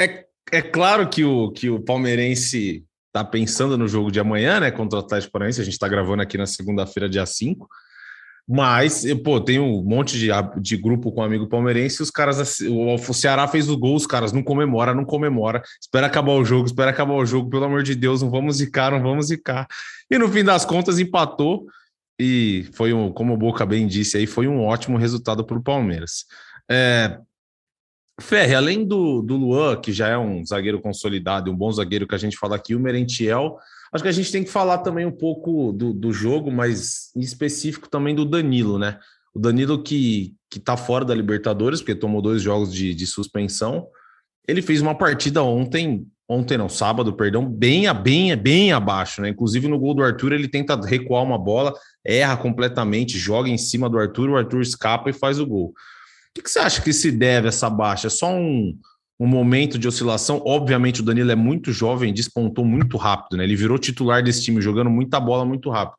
é, 0.00 0.24
é 0.52 0.62
claro 0.62 1.08
que 1.08 1.24
o, 1.24 1.50
que 1.52 1.68
o 1.68 1.80
palmeirense 1.80 2.84
está 3.06 3.24
pensando 3.24 3.76
no 3.76 3.88
jogo 3.88 4.10
de 4.10 4.20
amanhã, 4.20 4.60
né, 4.60 4.70
contra 4.70 4.98
o 4.98 5.02
Atlético 5.02 5.32
Paranaense. 5.32 5.60
A 5.60 5.64
gente 5.64 5.74
está 5.74 5.88
gravando 5.88 6.22
aqui 6.22 6.38
na 6.38 6.46
segunda-feira, 6.46 7.08
dia 7.08 7.26
5. 7.26 7.68
Mas, 8.48 9.04
pô, 9.22 9.38
tem 9.38 9.60
um 9.60 9.82
monte 9.82 10.18
de, 10.18 10.28
de 10.58 10.76
grupo 10.78 11.12
com 11.12 11.22
amigo 11.22 11.46
palmeirense, 11.46 12.02
os 12.02 12.10
caras, 12.10 12.60
o, 12.60 12.94
o 12.94 13.14
Ceará 13.14 13.46
fez 13.46 13.68
o 13.68 13.76
gol, 13.76 13.94
os 13.94 14.06
caras 14.06 14.32
não 14.32 14.42
comemora, 14.42 14.94
não 14.94 15.04
comemora, 15.04 15.62
espera 15.78 16.06
acabar 16.06 16.32
o 16.32 16.44
jogo, 16.44 16.64
espera 16.64 16.90
acabar 16.90 17.12
o 17.12 17.26
jogo, 17.26 17.50
pelo 17.50 17.64
amor 17.64 17.82
de 17.82 17.94
Deus, 17.94 18.22
não 18.22 18.30
vamos 18.30 18.56
zicar, 18.56 18.90
não 18.90 19.02
vamos 19.02 19.26
zicar. 19.26 19.66
E 20.10 20.16
no 20.16 20.28
fim 20.30 20.42
das 20.42 20.64
contas 20.64 20.98
empatou 20.98 21.66
e 22.18 22.66
foi 22.72 22.94
um, 22.94 23.12
como 23.12 23.34
o 23.34 23.36
Boca 23.36 23.66
bem 23.66 23.86
disse 23.86 24.16
aí, 24.16 24.26
foi 24.26 24.48
um 24.48 24.64
ótimo 24.64 24.96
resultado 24.96 25.44
para 25.44 25.58
o 25.58 25.62
Palmeiras. 25.62 26.24
É, 26.70 27.18
Ferre, 28.18 28.54
além 28.54 28.84
do, 28.84 29.20
do 29.20 29.36
Luan, 29.36 29.78
que 29.80 29.92
já 29.92 30.08
é 30.08 30.16
um 30.16 30.44
zagueiro 30.44 30.80
consolidado, 30.80 31.50
um 31.50 31.56
bom 31.56 31.70
zagueiro 31.70 32.06
que 32.06 32.14
a 32.14 32.18
gente 32.18 32.38
fala 32.38 32.56
aqui, 32.56 32.74
o 32.74 32.80
Merentiel 32.80 33.58
Acho 33.92 34.02
que 34.02 34.08
a 34.08 34.12
gente 34.12 34.30
tem 34.30 34.44
que 34.44 34.50
falar 34.50 34.78
também 34.78 35.06
um 35.06 35.12
pouco 35.12 35.72
do, 35.72 35.92
do 35.92 36.12
jogo, 36.12 36.50
mas 36.50 37.10
em 37.16 37.20
específico 37.20 37.88
também 37.88 38.14
do 38.14 38.24
Danilo, 38.24 38.78
né? 38.78 38.98
O 39.34 39.38
Danilo 39.38 39.82
que, 39.82 40.34
que 40.50 40.60
tá 40.60 40.76
fora 40.76 41.04
da 41.04 41.14
Libertadores, 41.14 41.80
porque 41.80 41.94
tomou 41.94 42.20
dois 42.20 42.42
jogos 42.42 42.72
de, 42.72 42.94
de 42.94 43.06
suspensão. 43.06 43.86
Ele 44.46 44.60
fez 44.62 44.80
uma 44.80 44.94
partida 44.94 45.42
ontem, 45.42 46.06
ontem 46.28 46.58
não, 46.58 46.68
sábado, 46.68 47.14
perdão, 47.14 47.46
bem, 47.46 47.84
bem, 47.94 48.36
bem 48.36 48.72
abaixo, 48.72 49.22
né? 49.22 49.30
Inclusive 49.30 49.68
no 49.68 49.78
gol 49.78 49.94
do 49.94 50.02
Arthur, 50.02 50.32
ele 50.32 50.48
tenta 50.48 50.74
recuar 50.76 51.22
uma 51.22 51.38
bola, 51.38 51.72
erra 52.04 52.36
completamente, 52.36 53.18
joga 53.18 53.48
em 53.48 53.58
cima 53.58 53.88
do 53.88 53.98
Arthur, 53.98 54.30
o 54.30 54.36
Arthur 54.36 54.60
escapa 54.60 55.08
e 55.08 55.14
faz 55.14 55.38
o 55.38 55.46
gol. 55.46 55.68
O 55.68 55.74
que, 56.34 56.42
que 56.42 56.50
você 56.50 56.58
acha 56.58 56.82
que 56.82 56.92
se 56.92 57.10
deve 57.10 57.48
essa 57.48 57.70
baixa? 57.70 58.06
É 58.06 58.10
só 58.10 58.30
um, 58.30 58.78
um 59.18 59.26
momento 59.26 59.78
de 59.78 59.88
oscilação? 59.88 60.42
Obviamente, 60.46 61.00
o 61.00 61.04
Danilo 61.04 61.30
é 61.30 61.34
muito 61.34 61.72
jovem, 61.72 62.12
despontou 62.14 62.64
muito 62.64 62.96
rápido, 62.96 63.36
né? 63.36 63.44
Ele 63.44 63.56
virou 63.56 63.78
titular 63.78 64.22
desse 64.22 64.44
time, 64.44 64.60
jogando 64.60 64.90
muita 64.90 65.18
bola 65.18 65.44
muito 65.44 65.70
rápido. 65.70 65.98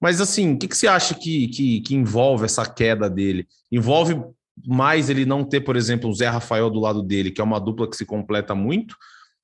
Mas 0.00 0.20
assim, 0.20 0.54
o 0.54 0.58
que, 0.58 0.68
que 0.68 0.76
você 0.76 0.86
acha 0.86 1.14
que, 1.14 1.48
que, 1.48 1.80
que 1.80 1.94
envolve 1.94 2.44
essa 2.44 2.64
queda 2.64 3.10
dele? 3.10 3.46
Envolve 3.70 4.20
mais 4.66 5.10
ele 5.10 5.24
não 5.24 5.44
ter, 5.44 5.60
por 5.60 5.76
exemplo, 5.76 6.08
o 6.08 6.14
Zé 6.14 6.28
Rafael 6.28 6.70
do 6.70 6.80
lado 6.80 7.02
dele, 7.02 7.30
que 7.30 7.40
é 7.40 7.44
uma 7.44 7.60
dupla 7.60 7.88
que 7.88 7.96
se 7.96 8.06
completa 8.06 8.54
muito? 8.54 8.96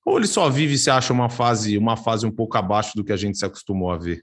Ou 0.05 0.19
ele 0.19 0.27
só 0.27 0.49
vive 0.49 0.75
e 0.75 0.79
se 0.79 0.91
acha 0.91 1.13
uma 1.13 1.29
fase, 1.29 1.77
uma 1.79 1.97
fase 1.97 2.27
um 2.27 2.31
pouco 2.31 2.57
abaixo 2.57 2.93
do 2.95 3.05
que 3.05 3.13
a 3.13 3.17
gente 3.17 3.39
se 3.39 3.45
acostumou 3.45 3.91
a 3.91 3.97
ver? 3.97 4.23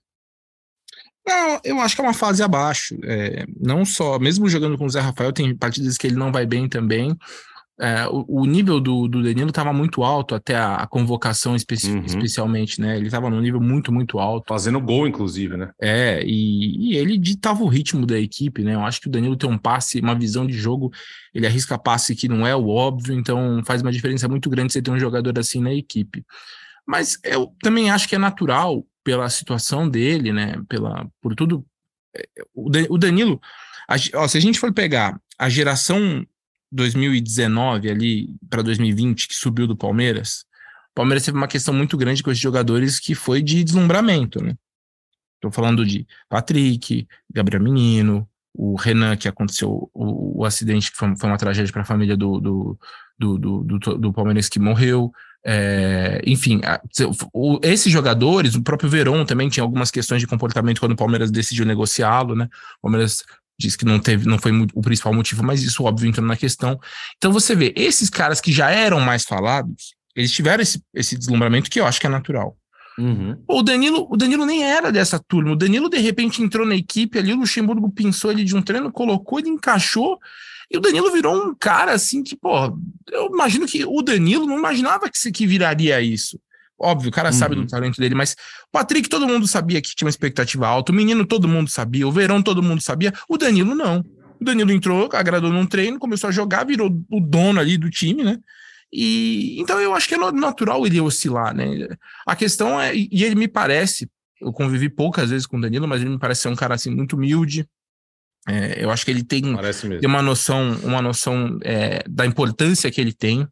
Não, 1.28 1.60
eu 1.64 1.80
acho 1.80 1.96
que 1.96 2.02
é 2.02 2.04
uma 2.04 2.14
fase 2.14 2.42
abaixo. 2.42 2.98
É, 3.04 3.46
não 3.60 3.86
só, 3.86 4.18
mesmo 4.20 4.50
jogando 4.50 4.78
com 4.78 4.86
o 4.86 4.90
Zé 4.90 5.00
Rafael, 5.00 5.32
tem 5.32 5.56
partidas 5.56 5.98
que 5.98 6.08
ele 6.08 6.16
não 6.16 6.32
vai 6.32 6.46
bem 6.46 6.68
também 6.68 7.18
é, 7.80 8.08
o, 8.08 8.42
o, 8.42 8.46
nível 8.46 8.80
do, 8.80 9.08
do 9.08 9.24
Danilo 9.24 9.50
estava 9.50 9.74
muito 9.74 10.04
alto 10.04 10.36
até 10.36 10.56
a, 10.56 10.75
a 10.75 10.88
convocação 10.88 11.56
especi 11.56 11.92
uhum. 11.92 12.06
especialmente, 12.06 12.80
né? 12.80 12.96
Ele 12.96 13.08
estava 13.08 13.30
num 13.30 13.42
nível 13.42 13.60
muito, 13.60 13.92
muito 13.92 14.20
alto. 14.20 14.46
Fazendo 14.48 14.80
gol, 14.80 15.08
inclusive, 15.08 15.58
né? 15.58 15.72
É, 15.82 16.22
e, 16.24 16.92
e, 16.92 16.98
ele 16.98 17.18
ditava 17.18 17.63
o 17.63 17.68
ritmo 17.68 18.06
da 18.06 18.20
equipe, 18.20 18.63
né? 18.63 18.75
Eu 18.75 18.82
acho 18.82 19.01
que 19.01 19.08
o 19.08 19.12
Danilo 19.12 19.36
tem 19.36 19.50
um 19.50 19.58
passe, 19.58 20.00
uma 20.00 20.13
visão 20.13 20.46
de 20.46 20.54
jogo, 20.54 20.92
ele 21.34 21.48
arrisca 21.48 21.78
passe 21.78 22.16
que 22.16 22.28
não 22.28 22.46
é 22.46 22.56
o 22.56 22.68
óbvio, 22.68 23.16
então 23.16 23.63
faz 23.66 23.82
uma 23.82 23.92
diferença 23.92 24.28
muito 24.28 24.50
grande 24.50 24.74
você 24.74 24.82
ter 24.82 24.92
um 24.92 25.00
jogador 25.00 25.40
assim 25.40 25.60
na 25.60 25.74
equipe. 25.74 26.24
Mas 26.86 27.18
eu 27.24 27.51
também 27.63 27.90
acho 27.90 28.08
que 28.08 28.16
é 28.16 28.20
natural 28.20 28.86
pela 29.04 29.28
situação 29.30 29.90
dele, 29.90 30.32
né? 30.32 30.62
Pela, 30.70 31.08
por 31.20 31.34
tudo. 31.34 31.66
É, 32.16 32.25
o 32.54 32.98
Danilo, 32.98 33.42
a, 33.88 33.96
ó, 34.20 34.28
se 34.28 34.38
a 34.38 34.42
gente 34.42 34.60
for 34.60 34.72
pegar 34.72 35.20
a 35.38 35.50
geração 35.50 36.25
2019 36.72 37.90
ali 37.90 38.36
para 38.50 38.62
2020 38.62 39.28
que 39.28 39.36
subiu 39.36 39.68
do 39.68 39.75
Palmeiras, 39.75 40.46
o 40.92 40.96
Palmeiras 40.96 41.24
teve 41.24 41.38
uma 41.38 41.48
questão 41.48 41.74
muito 41.74 41.98
grande 41.98 42.22
com 42.22 42.32
esses 42.32 42.42
jogadores 42.42 43.00
que 43.00 43.16
foi 43.16 43.42
de 43.42 43.63
deslumbramento, 43.63 44.44
né? 44.44 44.56
Estou 45.36 45.51
falando 45.51 45.86
de 45.86 46.06
Patrick, 46.30 47.08
Gabriel 47.34 47.63
Menino, 47.63 48.28
o 48.54 48.75
Renan, 48.75 49.16
que 49.16 49.28
aconteceu 49.28 49.90
o, 49.94 50.42
o 50.42 50.46
acidente, 50.46 50.92
que 50.92 50.98
foi, 50.98 51.16
foi 51.18 51.30
uma 51.30 51.38
tragédia 51.38 51.72
para 51.72 51.82
a 51.82 51.86
família 51.86 52.16
do, 52.16 52.40
do, 52.40 52.80
do, 53.18 53.38
do, 53.38 53.98
do, 53.98 54.13
Palmeiras 54.13 54.50
que 54.50 54.60
morreu. 54.60 55.12
É, 55.44 56.22
enfim, 56.28 56.62
a, 56.63 56.80
o, 57.34 57.60
esses 57.63 57.92
jogadores, 57.92 58.54
o 58.54 58.62
próprio 58.62 58.90
Verón 58.90 59.25
também 59.25 59.50
tinha 59.50 59.63
algumas 59.63 59.90
questões 59.90 60.22
de 60.22 60.28
comportamento 60.28 60.80
quando 60.80 60.92
o 60.92 60.98
Palmeiras 60.98 61.32
decidiu 61.32 61.66
negociá-lo, 61.66 62.36
né? 62.36 62.48
O 62.78 62.82
Palmeiras 62.84 63.24
diz 63.62 63.75
que 63.75 63.86
não 63.86 64.00
teve, 64.00 64.27
não 64.27 64.38
foi 64.38 64.51
o 64.74 64.82
principal 64.82 65.13
motivo, 65.13 65.44
mas 65.44 65.63
isso 65.63 65.84
óbvio 65.84 66.10
entrando 66.10 66.27
na 66.27 66.36
questão. 66.36 66.80
Então 67.18 67.32
você 67.32 67.56
vê, 67.56 67.74
esses 67.75 68.10
caras 68.10 68.41
que 68.41 68.51
já 68.51 68.70
eram 68.70 69.00
mais 69.00 69.24
falados, 69.24 69.94
eles 70.15 70.32
tiveram 70.32 70.62
esse, 70.62 70.82
esse 70.94 71.18
deslumbramento 71.18 71.70
que 71.70 71.80
eu 71.80 71.86
acho 71.86 72.00
que 72.00 72.08
é 72.08 72.10
natural. 72.10 72.58
Uhum. 72.98 73.41
O 73.48 73.63
Danilo, 73.63 74.08
o 74.10 74.18
Danilo 74.18 74.46
nem 74.46 74.63
era 74.63 74.91
dessa 74.91 75.18
turma. 75.18 75.51
O 75.51 75.56
Danilo 75.56 75.89
de 75.89 75.98
repente 75.98 76.41
entrou 76.41 76.65
na 76.65 76.75
equipe 76.75 77.18
ali, 77.18 77.34
o 77.34 77.38
Luxemburgo 77.38 77.89
pensou 77.91 78.32
ele 78.32 78.44
de 78.44 78.56
um 78.56 78.62
treino, 78.62 78.91
colocou, 78.91 79.39
ele 79.39 79.50
encaixou. 79.50 80.20
E 80.70 80.77
o 80.77 80.82
Danilo 80.82 81.12
virou 81.12 81.36
um 81.36 81.53
cara 81.53 81.94
assim 81.94 82.24
que, 82.24 82.36
pô, 82.36 82.77
eu 83.12 83.27
imagino 83.27 83.65
que 83.65 83.84
o 83.86 84.01
Danilo 84.01 84.46
não 84.46 84.58
imaginava 84.58 85.10
que, 85.10 85.32
que 85.32 85.48
viraria 85.48 86.01
isso. 86.01 86.39
Óbvio, 86.82 87.10
o 87.10 87.12
cara 87.12 87.30
uhum. 87.30 87.34
sabe 87.34 87.56
do 87.56 87.68
talento 87.68 87.98
dele, 88.00 88.16
mas 88.16 88.34
o 88.34 88.72
Patrick 88.72 89.08
todo 89.08 89.28
mundo 89.28 89.48
sabia 89.48 89.80
que 89.82 89.96
tinha 89.96 90.08
uma 90.08 90.10
expectativa 90.10 90.68
alta, 90.68 90.92
o 90.92 90.96
menino 90.96 91.26
todo 91.26 91.48
mundo 91.48 91.70
sabia, 91.70 92.08
o 92.08 92.12
Verão 92.12 92.42
todo 92.42 92.64
mundo 92.64 92.82
sabia, 92.82 93.14
o 93.30 93.38
Danilo 93.38 93.76
não. 93.76 94.04
O 94.40 94.44
Danilo 94.44 94.72
entrou, 94.72 95.08
agradou 95.14 95.52
num 95.52 95.68
treino, 95.68 96.00
começou 96.00 96.30
a 96.30 96.32
jogar, 96.32 96.66
virou 96.66 96.90
o 97.12 97.20
dono 97.20 97.60
ali 97.60 97.78
do 97.78 97.90
time, 97.92 98.24
né? 98.24 98.40
E 98.92 99.62
então 99.62 99.80
eu 99.80 99.94
acho 99.94 100.08
que 100.08 100.16
é 100.16 100.32
natural 100.32 100.86
ele 100.86 101.00
oscilar, 101.00 101.56
né? 101.56 101.88
A 102.26 102.36
questão 102.36 102.82
é, 102.82 102.96
e 102.96 103.24
ele 103.24 103.36
me 103.36 103.48
parece, 103.48 104.10
eu 104.42 104.52
convivi 104.52 104.90
poucas 104.90 105.30
vezes 105.30 105.46
com 105.46 105.58
o 105.58 105.62
Danilo, 105.62 105.88
mas 105.88 106.02
ele 106.02 106.10
me 106.10 106.20
parece 106.20 106.42
ser 106.42 106.50
um 106.50 106.56
cara 106.56 106.74
assim 106.74 106.90
muito 106.90 107.16
humilde. 107.16 107.68
É, 108.50 108.84
eu 108.84 108.90
acho 108.90 109.06
que 109.06 109.12
ele 109.12 109.24
tem, 109.24 109.44
tem 110.00 110.10
uma 110.10 110.24
noção, 110.24 110.72
uma 110.84 111.02
noção 111.02 111.60
é, 111.62 112.04
da 112.10 112.26
importância 112.26 112.90
que 112.90 113.00
ele 113.00 113.14
tem. 113.14 113.48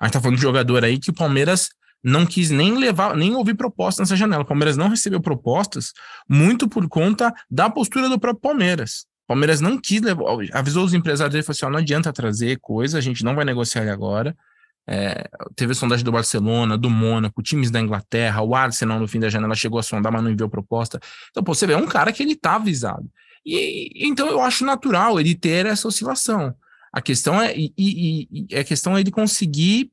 A 0.00 0.06
gente 0.06 0.14
tá 0.14 0.20
falando 0.20 0.36
de 0.36 0.42
jogador 0.42 0.82
aí 0.82 0.98
que 0.98 1.10
o 1.10 1.14
Palmeiras 1.14 1.68
não 2.02 2.24
quis 2.24 2.50
nem 2.50 2.76
levar, 2.76 3.16
nem 3.16 3.34
ouvir 3.34 3.54
propostas 3.54 4.08
nessa 4.08 4.16
janela. 4.16 4.42
O 4.42 4.46
Palmeiras 4.46 4.76
não 4.76 4.88
recebeu 4.88 5.20
propostas 5.20 5.92
muito 6.28 6.68
por 6.68 6.88
conta 6.88 7.34
da 7.50 7.68
postura 7.68 8.08
do 8.08 8.18
próprio 8.18 8.40
Palmeiras. 8.40 9.06
O 9.24 9.28
Palmeiras 9.28 9.60
não 9.60 9.78
quis 9.78 10.00
levar, 10.00 10.24
avisou 10.52 10.84
os 10.84 10.94
empresários 10.94 11.34
e 11.34 11.42
falou 11.42 11.52
assim: 11.52 11.72
não 11.72 11.78
adianta 11.78 12.12
trazer 12.12 12.58
coisa, 12.60 12.98
a 12.98 13.00
gente 13.00 13.24
não 13.24 13.34
vai 13.34 13.44
negociar 13.44 13.90
agora. 13.90 14.36
É, 14.86 15.28
teve 15.54 15.74
sondagem 15.74 16.04
do 16.04 16.10
Barcelona, 16.10 16.76
do 16.76 16.90
Mônaco, 16.90 17.42
times 17.42 17.70
da 17.70 17.80
Inglaterra, 17.80 18.42
o 18.42 18.56
Arsenal 18.56 18.98
no 18.98 19.06
fim 19.06 19.20
da 19.20 19.28
janela 19.28 19.54
chegou 19.54 19.78
a 19.78 19.82
sondar, 19.82 20.12
mas 20.12 20.22
não 20.22 20.30
enviou 20.30 20.48
proposta. 20.48 20.98
Então, 21.30 21.44
pô, 21.44 21.54
você 21.54 21.66
vê, 21.66 21.74
é 21.74 21.76
um 21.76 21.86
cara 21.86 22.12
que 22.12 22.22
ele 22.22 22.34
tá 22.34 22.56
avisado. 22.56 23.08
E 23.44 24.08
então 24.08 24.28
eu 24.28 24.40
acho 24.40 24.64
natural 24.64 25.20
ele 25.20 25.34
ter 25.34 25.66
essa 25.66 25.86
oscilação. 25.86 26.54
A 26.92 27.00
questão 27.00 27.40
é, 27.40 27.56
e, 27.56 27.72
e, 27.78 28.46
e 28.50 28.56
a 28.56 28.64
questão 28.64 28.96
é 28.96 29.00
ele 29.00 29.12
conseguir 29.12 29.92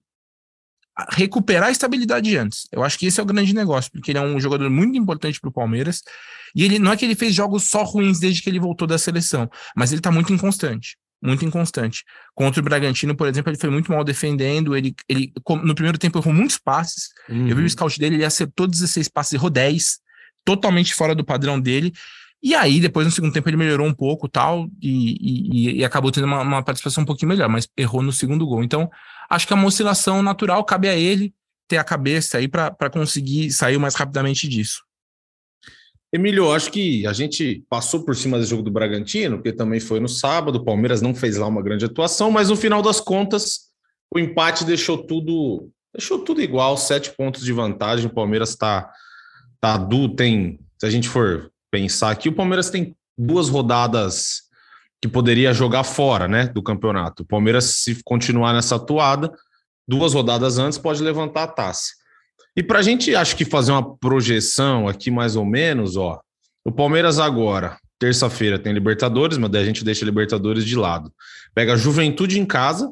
recuperar 1.12 1.70
a 1.70 1.72
estabilidade 1.72 2.36
antes. 2.38 2.68
Eu 2.72 2.84
acho 2.84 2.98
que 2.98 3.06
esse 3.06 3.20
é 3.20 3.24
o 3.24 3.26
grande 3.26 3.54
negócio, 3.54 3.92
porque 3.92 4.12
ele 4.12 4.18
é 4.18 4.22
um 4.22 4.40
jogador 4.40 4.70
muito 4.70 4.98
importante 4.98 5.40
para 5.40 5.50
o 5.50 5.54
Palmeiras. 5.54 6.02
E 6.56 6.64
ele 6.64 6.80
não 6.80 6.92
é 6.92 6.98
que 6.98 7.06
ele 7.06 7.16
fez 7.16 7.36
jogos 7.36 7.70
só 7.70 7.84
ruins 7.84 8.20
desde 8.20 8.42
que 8.42 8.50
ele 8.50 8.60
voltou 8.60 8.88
da 8.88 8.98
seleção, 8.98 9.50
mas 9.76 9.92
ele 9.92 10.00
está 10.00 10.12
muito 10.12 10.34
inconstante. 10.34 10.98
Muito 11.22 11.44
inconstante. 11.44 12.04
Contra 12.36 12.62
o 12.62 12.64
Bragantino, 12.64 13.16
por 13.16 13.28
exemplo, 13.28 13.52
ele 13.52 13.60
foi 13.60 13.70
muito 13.70 13.92
mal 13.92 14.04
defendendo. 14.04 14.76
Ele, 14.76 14.96
ele 15.10 15.34
no 15.64 15.74
primeiro 15.74 15.98
tempo 15.98 16.20
errou 16.20 16.34
muitos 16.34 16.60
passes. 16.60 17.10
Uhum. 17.28 17.48
Eu 17.48 17.56
vi 17.56 17.64
o 17.64 17.70
scout 17.70 18.00
dele, 18.00 18.16
ele 18.16 18.26
acertou 18.26 18.68
16 18.68 19.08
passes, 19.08 19.34
errou 19.34 19.50
10, 19.50 20.00
totalmente 20.46 20.94
fora 20.94 21.16
do 21.16 21.26
padrão 21.26 21.60
dele. 21.60 21.92
E 22.42 22.54
aí, 22.54 22.80
depois 22.80 23.06
no 23.06 23.12
segundo 23.12 23.34
tempo, 23.34 23.50
ele 23.50 23.58
melhorou 23.58 23.88
um 23.88 23.94
pouco 23.94 24.30
tal, 24.30 24.70
e, 24.80 25.18
e, 25.20 25.80
e 25.80 25.86
acabou 25.86 26.12
tendo 26.12 26.26
uma, 26.26 26.42
uma, 26.42 26.64
participação 26.64 27.02
um 27.02 27.06
pouquinho 27.06 27.30
melhor, 27.30 27.50
mas 27.50 27.68
errou 27.76 28.04
no 28.04 28.12
segundo 28.12 28.46
gol. 28.46 28.64
Então, 28.64 28.90
acho 29.30 29.48
que 29.48 29.54
é 29.54 29.56
uma 29.56 29.68
oscilação 29.68 30.22
natural, 30.22 30.64
cabe 30.64 30.88
a 30.88 30.96
ele 30.96 31.34
ter 31.68 31.78
a 31.78 31.84
cabeça 31.84 32.38
aí 32.38 32.48
para 32.48 32.90
conseguir 32.90 33.52
sair 33.52 33.78
mais 33.78 33.96
rapidamente 33.96 34.48
disso. 34.48 34.82
Emílio, 36.14 36.54
acho 36.54 36.72
que 36.72 37.06
a 37.06 37.12
gente 37.12 37.66
passou 37.70 38.06
por 38.06 38.16
cima 38.16 38.40
do 38.40 38.46
jogo 38.46 38.64
do 38.64 38.72
Bragantino, 38.72 39.38
porque 39.38 39.52
também 39.52 39.80
foi 39.80 40.00
no 40.00 40.08
sábado, 40.08 40.56
o 40.56 40.64
Palmeiras 40.64 41.02
não 41.02 41.14
fez 41.14 41.36
lá 41.36 41.46
uma 41.48 41.62
grande 41.62 41.84
atuação, 41.84 42.32
mas 42.32 42.50
no 42.50 42.56
final 42.56 42.82
das 42.82 43.02
contas, 43.02 43.68
o 44.14 44.18
empate 44.18 44.64
deixou 44.64 44.98
tudo 44.98 45.70
deixou 45.94 46.20
tudo 46.20 46.42
igual, 46.42 46.78
sete 46.78 47.12
pontos 47.12 47.44
de 47.44 47.52
vantagem, 47.52 48.06
o 48.06 48.14
Palmeiras 48.14 48.50
está 48.50 48.84
tá, 49.60 49.80
tá 49.80 49.90
tem, 50.16 50.60
se 50.78 50.86
a 50.86 50.90
gente 50.90 51.10
for 51.10 51.52
pensar 51.72 52.12
aqui, 52.12 52.30
o 52.30 52.36
Palmeiras 52.36 52.70
tem 52.70 52.96
duas 53.18 53.50
rodadas 53.50 54.44
que 55.02 55.08
poderia 55.08 55.54
jogar 55.54 55.84
fora, 55.84 56.28
né, 56.28 56.48
do 56.48 56.64
campeonato. 56.64 57.24
O 57.24 57.26
Palmeiras, 57.26 57.66
se 57.66 58.02
continuar 58.04 58.54
nessa 58.54 58.76
atuada, 58.76 59.32
duas 59.88 60.14
rodadas 60.14 60.58
antes 60.58 60.78
pode 60.78 61.02
levantar 61.04 61.44
a 61.44 61.48
taça. 61.48 61.94
E 62.56 62.64
para 62.64 62.80
a 62.80 62.82
gente, 62.82 63.16
acho 63.16 63.36
que 63.36 63.46
fazer 63.46 63.72
uma 63.72 63.96
projeção 63.98 64.88
aqui 64.88 65.12
mais 65.12 65.36
ou 65.36 65.46
menos, 65.46 65.96
ó, 65.96 66.20
o 66.66 66.72
Palmeiras 66.72 67.20
agora, 67.20 67.78
terça-feira 68.00 68.58
tem 68.58 68.74
Libertadores, 68.74 69.38
mas 69.38 69.52
daí 69.52 69.62
a 69.62 69.66
gente 69.66 69.86
deixa 69.86 70.04
Libertadores 70.04 70.66
de 70.66 70.76
lado. 70.76 71.14
Pega 71.54 71.74
a 71.74 71.78
Juventude 71.78 72.40
em 72.40 72.46
casa 72.46 72.92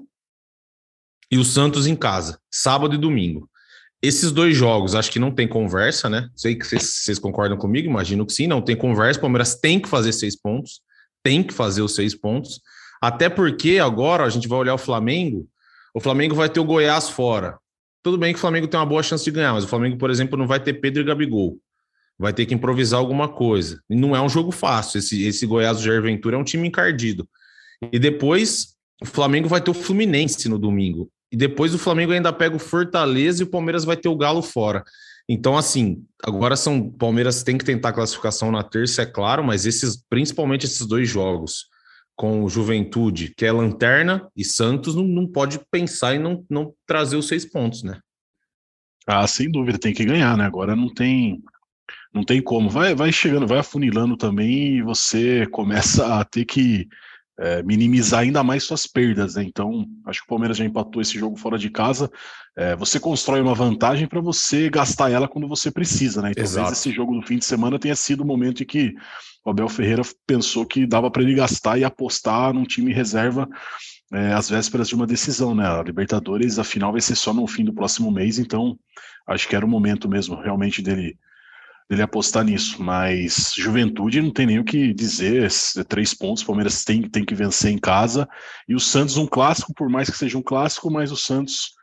e 1.32 1.38
o 1.38 1.44
Santos 1.44 1.88
em 1.88 1.96
casa, 1.96 2.40
sábado 2.52 2.94
e 2.94 2.98
domingo. 2.98 3.50
Esses 4.02 4.32
dois 4.32 4.56
jogos, 4.56 4.94
acho 4.94 5.12
que 5.12 5.18
não 5.18 5.32
tem 5.32 5.48
conversa, 5.48 6.08
né? 6.08 6.30
Sei 6.36 6.56
que 6.56 6.66
vocês 6.66 7.18
concordam 7.18 7.58
comigo, 7.58 7.90
imagino 7.90 8.24
que 8.24 8.34
sim, 8.34 8.46
não 8.46 8.62
tem 8.62 8.76
conversa. 8.76 9.18
O 9.18 9.22
Palmeiras 9.22 9.56
tem 9.56 9.80
que 9.80 9.90
fazer 9.90 10.14
seis 10.14 10.40
pontos, 10.40 10.82
tem 11.26 11.42
que 11.42 11.56
fazer 11.56 11.82
os 11.82 11.96
seis 11.96 12.14
pontos. 12.14 12.62
Até 13.02 13.30
porque 13.30 13.80
agora 13.80 14.24
a 14.24 14.30
gente 14.30 14.48
vai 14.48 14.60
olhar 14.60 14.76
o 14.76 14.78
Flamengo, 14.78 15.50
o 15.92 16.00
Flamengo 16.00 16.36
vai 16.36 16.48
ter 16.48 16.60
o 16.60 16.64
Goiás 16.64 17.10
fora. 17.10 17.58
Tudo 18.04 18.16
bem 18.16 18.32
que 18.32 18.38
o 18.38 18.42
Flamengo 18.42 18.68
tem 18.68 18.80
uma 18.80 18.86
boa 18.86 19.02
chance 19.02 19.26
de 19.26 19.32
ganhar, 19.32 19.52
mas 19.54 19.64
o 19.64 19.68
Flamengo, 19.68 19.98
por 19.98 20.12
exemplo, 20.12 20.38
não 20.38 20.46
vai 20.46 20.60
ter 20.60 20.76
Pedro 20.76 21.02
e 21.02 21.04
Gabigol. 21.04 21.58
Vai 22.20 22.32
ter 22.32 22.46
que 22.46 22.54
improvisar 22.54 23.00
alguma 23.00 23.28
coisa. 23.28 23.82
E 23.90 23.96
não 23.96 24.16
é 24.16 24.22
um 24.22 24.30
jogo 24.30 24.52
fácil. 24.52 25.00
Esse, 25.00 25.26
esse 25.26 25.48
Goiás 25.48 25.78
do 25.78 25.84
Jair 25.84 26.02
Ventura 26.04 26.36
é 26.36 26.40
um 26.40 26.44
time 26.44 26.68
encardido. 26.68 27.28
E 27.92 27.98
depois 27.98 28.76
o 29.02 29.06
Flamengo 29.06 29.50
vai 29.50 29.62
ter 29.62 29.72
o 29.72 29.74
Fluminense 29.74 30.48
no 30.48 30.60
domingo. 30.60 31.10
E 31.32 31.36
depois 31.36 31.74
o 31.74 31.80
Flamengo 31.80 32.12
ainda 32.12 32.32
pega 32.32 32.56
o 32.56 32.60
Fortaleza 32.60 33.42
e 33.42 33.46
o 33.46 33.50
Palmeiras 33.50 33.84
vai 33.84 33.98
ter 33.98 34.10
o 34.10 34.16
Galo 34.16 34.44
fora. 34.44 34.84
Então, 35.28 35.58
assim, 35.58 36.06
agora 36.24 36.56
são. 36.56 36.80
O 36.80 36.94
Palmeiras 36.94 37.44
tem 37.44 37.58
que 37.58 37.66
tentar 37.66 37.94
classificação 37.94 38.52
na 38.52 38.64
terça, 38.64 39.02
é 39.02 39.06
claro, 39.06 39.44
mas 39.44 39.66
esses, 39.66 40.04
principalmente 40.08 40.66
esses 40.66 40.86
dois 40.86 41.10
jogos, 41.10 41.66
com 42.16 42.48
Juventude, 42.48 43.34
que 43.36 43.46
é 43.46 43.52
lanterna, 43.52 44.30
e 44.36 44.44
Santos 44.44 44.96
não, 44.96 45.04
não 45.04 45.28
pode 45.28 45.60
pensar 45.72 46.16
em 46.16 46.20
não, 46.20 46.46
não 46.50 46.74
trazer 46.86 47.18
os 47.18 47.28
seis 47.28 47.46
pontos, 47.46 47.84
né? 47.84 48.00
Ah, 49.08 49.28
sem 49.28 49.52
dúvida, 49.52 49.78
tem 49.78 49.94
que 49.94 50.06
ganhar, 50.06 50.38
né? 50.38 50.46
Agora 50.46 50.76
não 50.76 50.94
tem 50.94 51.44
não 52.14 52.24
tem 52.24 52.42
como. 52.42 52.70
Vai, 52.70 52.96
vai 52.96 53.12
chegando, 53.12 53.46
vai 53.46 53.60
afunilando 53.60 54.16
também 54.16 54.78
e 54.78 54.82
você 54.82 55.46
começa 55.48 56.20
a 56.20 56.24
ter 56.24 56.46
que 56.46 56.88
é, 57.38 57.62
minimizar 57.64 58.22
ainda 58.22 58.44
mais 58.44 58.64
suas 58.64 58.88
perdas, 58.88 59.36
né? 59.36 59.44
Então, 59.44 59.86
acho 60.06 60.22
que 60.22 60.26
o 60.26 60.30
Palmeiras 60.30 60.58
já 60.58 60.66
empatou 60.66 61.02
esse 61.02 61.18
jogo 61.20 61.36
fora 61.36 61.58
de 61.58 61.70
casa. 61.70 62.10
É, 62.58 62.76
você 62.76 63.00
constrói 63.00 63.42
uma 63.42 63.54
vantagem 63.54 64.08
para 64.08 64.22
você 64.22 64.70
gastar 64.70 65.12
ela 65.12 65.28
quando 65.28 65.48
você 65.48 65.70
precisa, 65.70 66.22
né? 66.22 66.32
Então, 66.32 66.46
talvez 66.46 66.72
esse 66.72 66.92
jogo 66.92 67.14
do 67.14 67.26
fim 67.26 67.38
de 67.38 67.46
semana 67.46 67.78
tenha 67.78 67.96
sido 67.96 68.22
o 68.22 68.26
momento 68.26 68.64
em 68.64 68.66
que 68.66 68.94
o 69.44 69.50
Abel 69.50 69.68
Ferreira 69.68 70.02
pensou 70.26 70.66
que 70.66 70.88
dava 70.88 71.12
para 71.12 71.22
ele 71.22 71.36
gastar 71.36 71.78
e 71.78 71.84
apostar 71.84 72.54
num 72.54 72.64
time 72.64 72.94
reserva 72.94 73.48
é, 74.14 74.32
às 74.34 74.50
vésperas 74.50 74.88
de 74.88 74.96
uma 74.96 75.06
decisão, 75.06 75.54
né? 75.54 75.68
A 75.68 75.84
Libertadores, 75.84 76.58
a 76.58 76.64
final 76.64 76.94
vai 76.94 77.02
ser 77.02 77.16
só 77.16 77.34
no 77.34 77.46
fim 77.48 77.66
do 77.66 77.74
próximo 77.74 78.10
mês, 78.12 78.40
então 78.40 78.78
acho 79.28 79.48
que 79.48 79.56
era 79.56 79.66
o 79.66 79.70
momento 79.70 80.08
mesmo 80.08 80.40
realmente 80.40 80.82
dele 80.82 81.18
dele 81.90 82.02
apostar 82.02 82.44
nisso. 82.44 82.82
Mas 82.82 83.54
Juventude 83.56 84.22
não 84.22 84.32
tem 84.32 84.46
nem 84.46 84.60
o 84.60 84.64
que 84.64 84.94
dizer. 84.94 85.52
Três 85.88 86.14
pontos, 86.14 86.44
o 86.44 86.46
Palmeiras 86.46 86.84
tem, 86.84 87.02
tem 87.02 87.26
que 87.26 87.36
vencer 87.36 87.72
em 87.72 87.78
casa. 87.78 88.28
E 88.68 88.76
o 88.76 88.80
Santos, 88.80 89.18
um 89.18 89.28
clássico, 89.28 89.74
por 89.74 89.90
mais 89.90 90.10
que 90.10 90.18
seja 90.18 90.38
um 90.38 90.44
clássico, 90.44 90.92
mas 90.92 91.12
o 91.12 91.18
Santos 91.18 91.76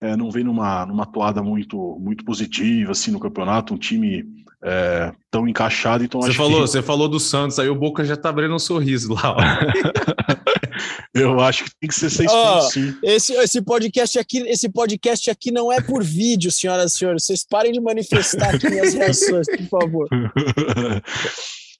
é, 0.00 0.16
não 0.16 0.30
vem 0.30 0.44
numa, 0.44 0.86
numa 0.86 1.06
toada 1.06 1.42
muito, 1.42 1.98
muito 2.00 2.24
positiva 2.24 2.92
assim, 2.92 3.10
no 3.10 3.20
campeonato, 3.20 3.74
um 3.74 3.78
time 3.78 4.24
é, 4.62 5.12
tão 5.30 5.48
encaixado. 5.48 6.04
Então 6.04 6.20
você, 6.20 6.32
falou, 6.32 6.62
que... 6.62 6.68
você 6.68 6.82
falou 6.82 7.08
do 7.08 7.20
Santos, 7.20 7.58
aí 7.58 7.68
o 7.68 7.74
Boca 7.74 8.04
já 8.04 8.16
tá 8.16 8.28
abrindo 8.28 8.54
um 8.54 8.58
sorriso 8.58 9.14
lá. 9.14 9.36
Eu 11.14 11.40
acho 11.40 11.64
que 11.64 11.70
tem 11.80 11.88
que 11.88 11.94
ser 11.94 12.10
seis 12.10 12.30
oh, 12.30 12.34
pontos, 12.34 12.72
sim. 12.72 12.94
Esse, 13.02 13.32
esse, 13.34 13.62
podcast 13.62 14.18
aqui, 14.18 14.38
esse 14.48 14.68
podcast 14.68 15.30
aqui 15.30 15.50
não 15.50 15.72
é 15.72 15.80
por 15.80 16.02
vídeo, 16.02 16.50
senhoras 16.50 16.94
e 16.94 16.98
senhores. 16.98 17.24
Vocês 17.24 17.44
parem 17.44 17.72
de 17.72 17.80
manifestar 17.80 18.54
aqui 18.54 18.68
minhas 18.68 18.94
reações, 18.94 19.46
por 19.46 19.80
favor. 19.80 20.08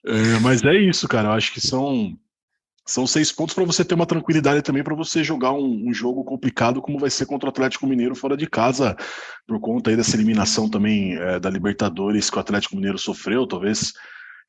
É, 0.07 0.39
mas 0.41 0.63
é 0.63 0.75
isso, 0.75 1.09
cara. 1.09 1.29
Eu 1.29 1.33
acho 1.33 1.53
que 1.53 1.61
são, 1.61 2.17
são 2.87 3.07
seis 3.07 3.33
pontos 3.33 3.55
para 3.55 3.65
você 3.65 3.85
ter 3.85 3.95
uma 3.95 4.07
tranquilidade 4.07 4.63
também 4.63 4.83
para 4.83 4.95
você 4.95 5.23
jogar 5.23 5.53
um, 5.53 5.89
um, 5.89 5.93
jogo 5.93 6.25
complicado 6.25 6.81
como 6.81 6.99
vai 6.99 7.11
ser 7.11 7.27
contra 7.27 7.49
o 7.49 7.51
Atlético 7.51 7.87
Mineiro 7.87 8.15
fora 8.15 8.37
de 8.37 8.47
casa, 8.47 8.97
por 9.47 9.61
conta 9.61 9.91
aí 9.91 9.97
dessa 9.97 10.17
eliminação 10.17 10.69
também 10.69 11.15
é, 11.17 11.41
da 11.41 11.51
Libertadores 11.51 12.31
que 12.31 12.37
o 12.37 12.41
Atlético 12.41 12.77
Mineiro 12.77 12.99
sofreu. 12.99 13.47
Talvez 13.47 13.93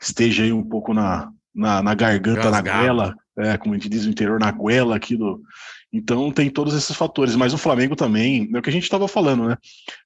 esteja 0.01 0.43
aí 0.43 0.53
um 0.53 0.63
pouco 0.63 0.93
na, 0.93 1.29
na, 1.53 1.81
na 1.81 1.93
garganta, 1.93 2.49
Rasgado. 2.49 2.69
na 2.69 2.77
goela 2.77 3.15
é, 3.39 3.57
como 3.57 3.73
a 3.73 3.77
gente 3.77 3.89
diz 3.89 4.05
no 4.05 4.11
interior, 4.11 4.39
na 4.39 4.51
goela 4.51 4.95
aqui 4.95 5.15
do. 5.15 5.41
Então 5.91 6.31
tem 6.31 6.49
todos 6.49 6.75
esses 6.75 6.95
fatores, 6.95 7.35
mas 7.35 7.53
o 7.53 7.57
Flamengo 7.57 7.95
também, 7.95 8.49
é 8.53 8.57
o 8.59 8.61
que 8.61 8.69
a 8.69 8.73
gente 8.73 8.83
estava 8.83 9.07
falando, 9.07 9.47
né? 9.47 9.57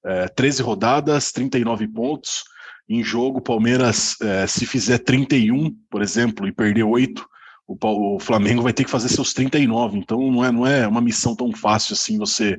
É, 0.05 0.27
13 0.29 0.61
rodadas, 0.61 1.31
39 1.31 1.87
pontos. 1.87 2.43
Em 2.87 3.01
jogo, 3.01 3.41
Palmeiras, 3.41 4.19
é, 4.21 4.45
se 4.45 4.65
fizer 4.65 4.97
31, 4.99 5.71
por 5.89 6.01
exemplo, 6.01 6.47
e 6.47 6.51
perder 6.51 6.83
8, 6.83 7.25
o, 7.67 8.15
o, 8.15 8.19
Flamengo 8.19 8.61
vai 8.61 8.73
ter 8.73 8.83
que 8.83 8.91
fazer 8.91 9.09
seus 9.09 9.33
39. 9.33 9.97
Então 9.97 10.31
não 10.31 10.43
é, 10.43 10.51
não 10.51 10.67
é 10.67 10.87
uma 10.87 11.01
missão 11.01 11.35
tão 11.35 11.51
fácil 11.53 11.93
assim 11.93 12.17
você, 12.17 12.57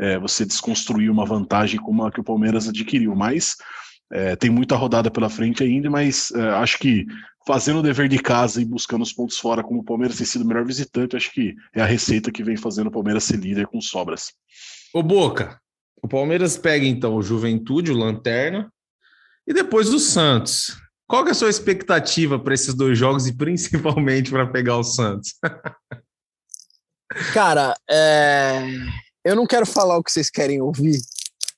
é, 0.00 0.18
você 0.18 0.44
desconstruir 0.44 1.10
uma 1.10 1.26
vantagem 1.26 1.78
como 1.78 2.04
a 2.04 2.10
que 2.10 2.20
o 2.20 2.24
Palmeiras 2.24 2.68
adquiriu. 2.68 3.14
Mas 3.14 3.56
é, 4.12 4.36
tem 4.36 4.50
muita 4.50 4.76
rodada 4.76 5.10
pela 5.10 5.28
frente 5.28 5.62
ainda, 5.62 5.90
mas 5.90 6.30
é, 6.32 6.40
acho 6.50 6.78
que 6.78 7.06
fazendo 7.46 7.78
o 7.78 7.82
dever 7.82 8.08
de 8.08 8.18
casa 8.18 8.60
e 8.60 8.64
buscando 8.64 9.02
os 9.02 9.12
pontos 9.12 9.38
fora, 9.38 9.62
como 9.62 9.80
o 9.80 9.84
Palmeiras 9.84 10.16
tem 10.16 10.26
sido 10.26 10.42
o 10.42 10.46
melhor 10.46 10.64
visitante, 10.64 11.16
acho 11.16 11.32
que 11.32 11.54
é 11.74 11.80
a 11.80 11.86
receita 11.86 12.32
que 12.32 12.42
vem 12.42 12.56
fazendo 12.56 12.88
o 12.88 12.92
Palmeiras 12.92 13.24
ser 13.24 13.36
líder 13.36 13.66
com 13.66 13.80
sobras. 13.80 14.32
Ô 14.92 15.02
Boca, 15.02 15.60
o 16.02 16.08
Palmeiras 16.08 16.56
pega 16.56 16.84
então 16.84 17.14
o 17.14 17.22
Juventude, 17.22 17.92
o 17.92 17.96
Lanterna, 17.96 18.70
e 19.46 19.54
depois 19.54 19.92
o 19.94 19.98
Santos. 19.98 20.76
Qual 21.08 21.26
é 21.26 21.30
a 21.30 21.34
sua 21.34 21.50
expectativa 21.50 22.36
para 22.38 22.54
esses 22.54 22.74
dois 22.74 22.98
jogos 22.98 23.28
e 23.28 23.36
principalmente 23.36 24.30
para 24.30 24.46
pegar 24.46 24.76
o 24.76 24.84
Santos? 24.84 25.34
Cara, 27.32 27.74
é... 27.88 28.66
eu 29.24 29.36
não 29.36 29.46
quero 29.46 29.64
falar 29.64 29.96
o 29.96 30.02
que 30.02 30.10
vocês 30.10 30.28
querem 30.28 30.60
ouvir, 30.60 30.98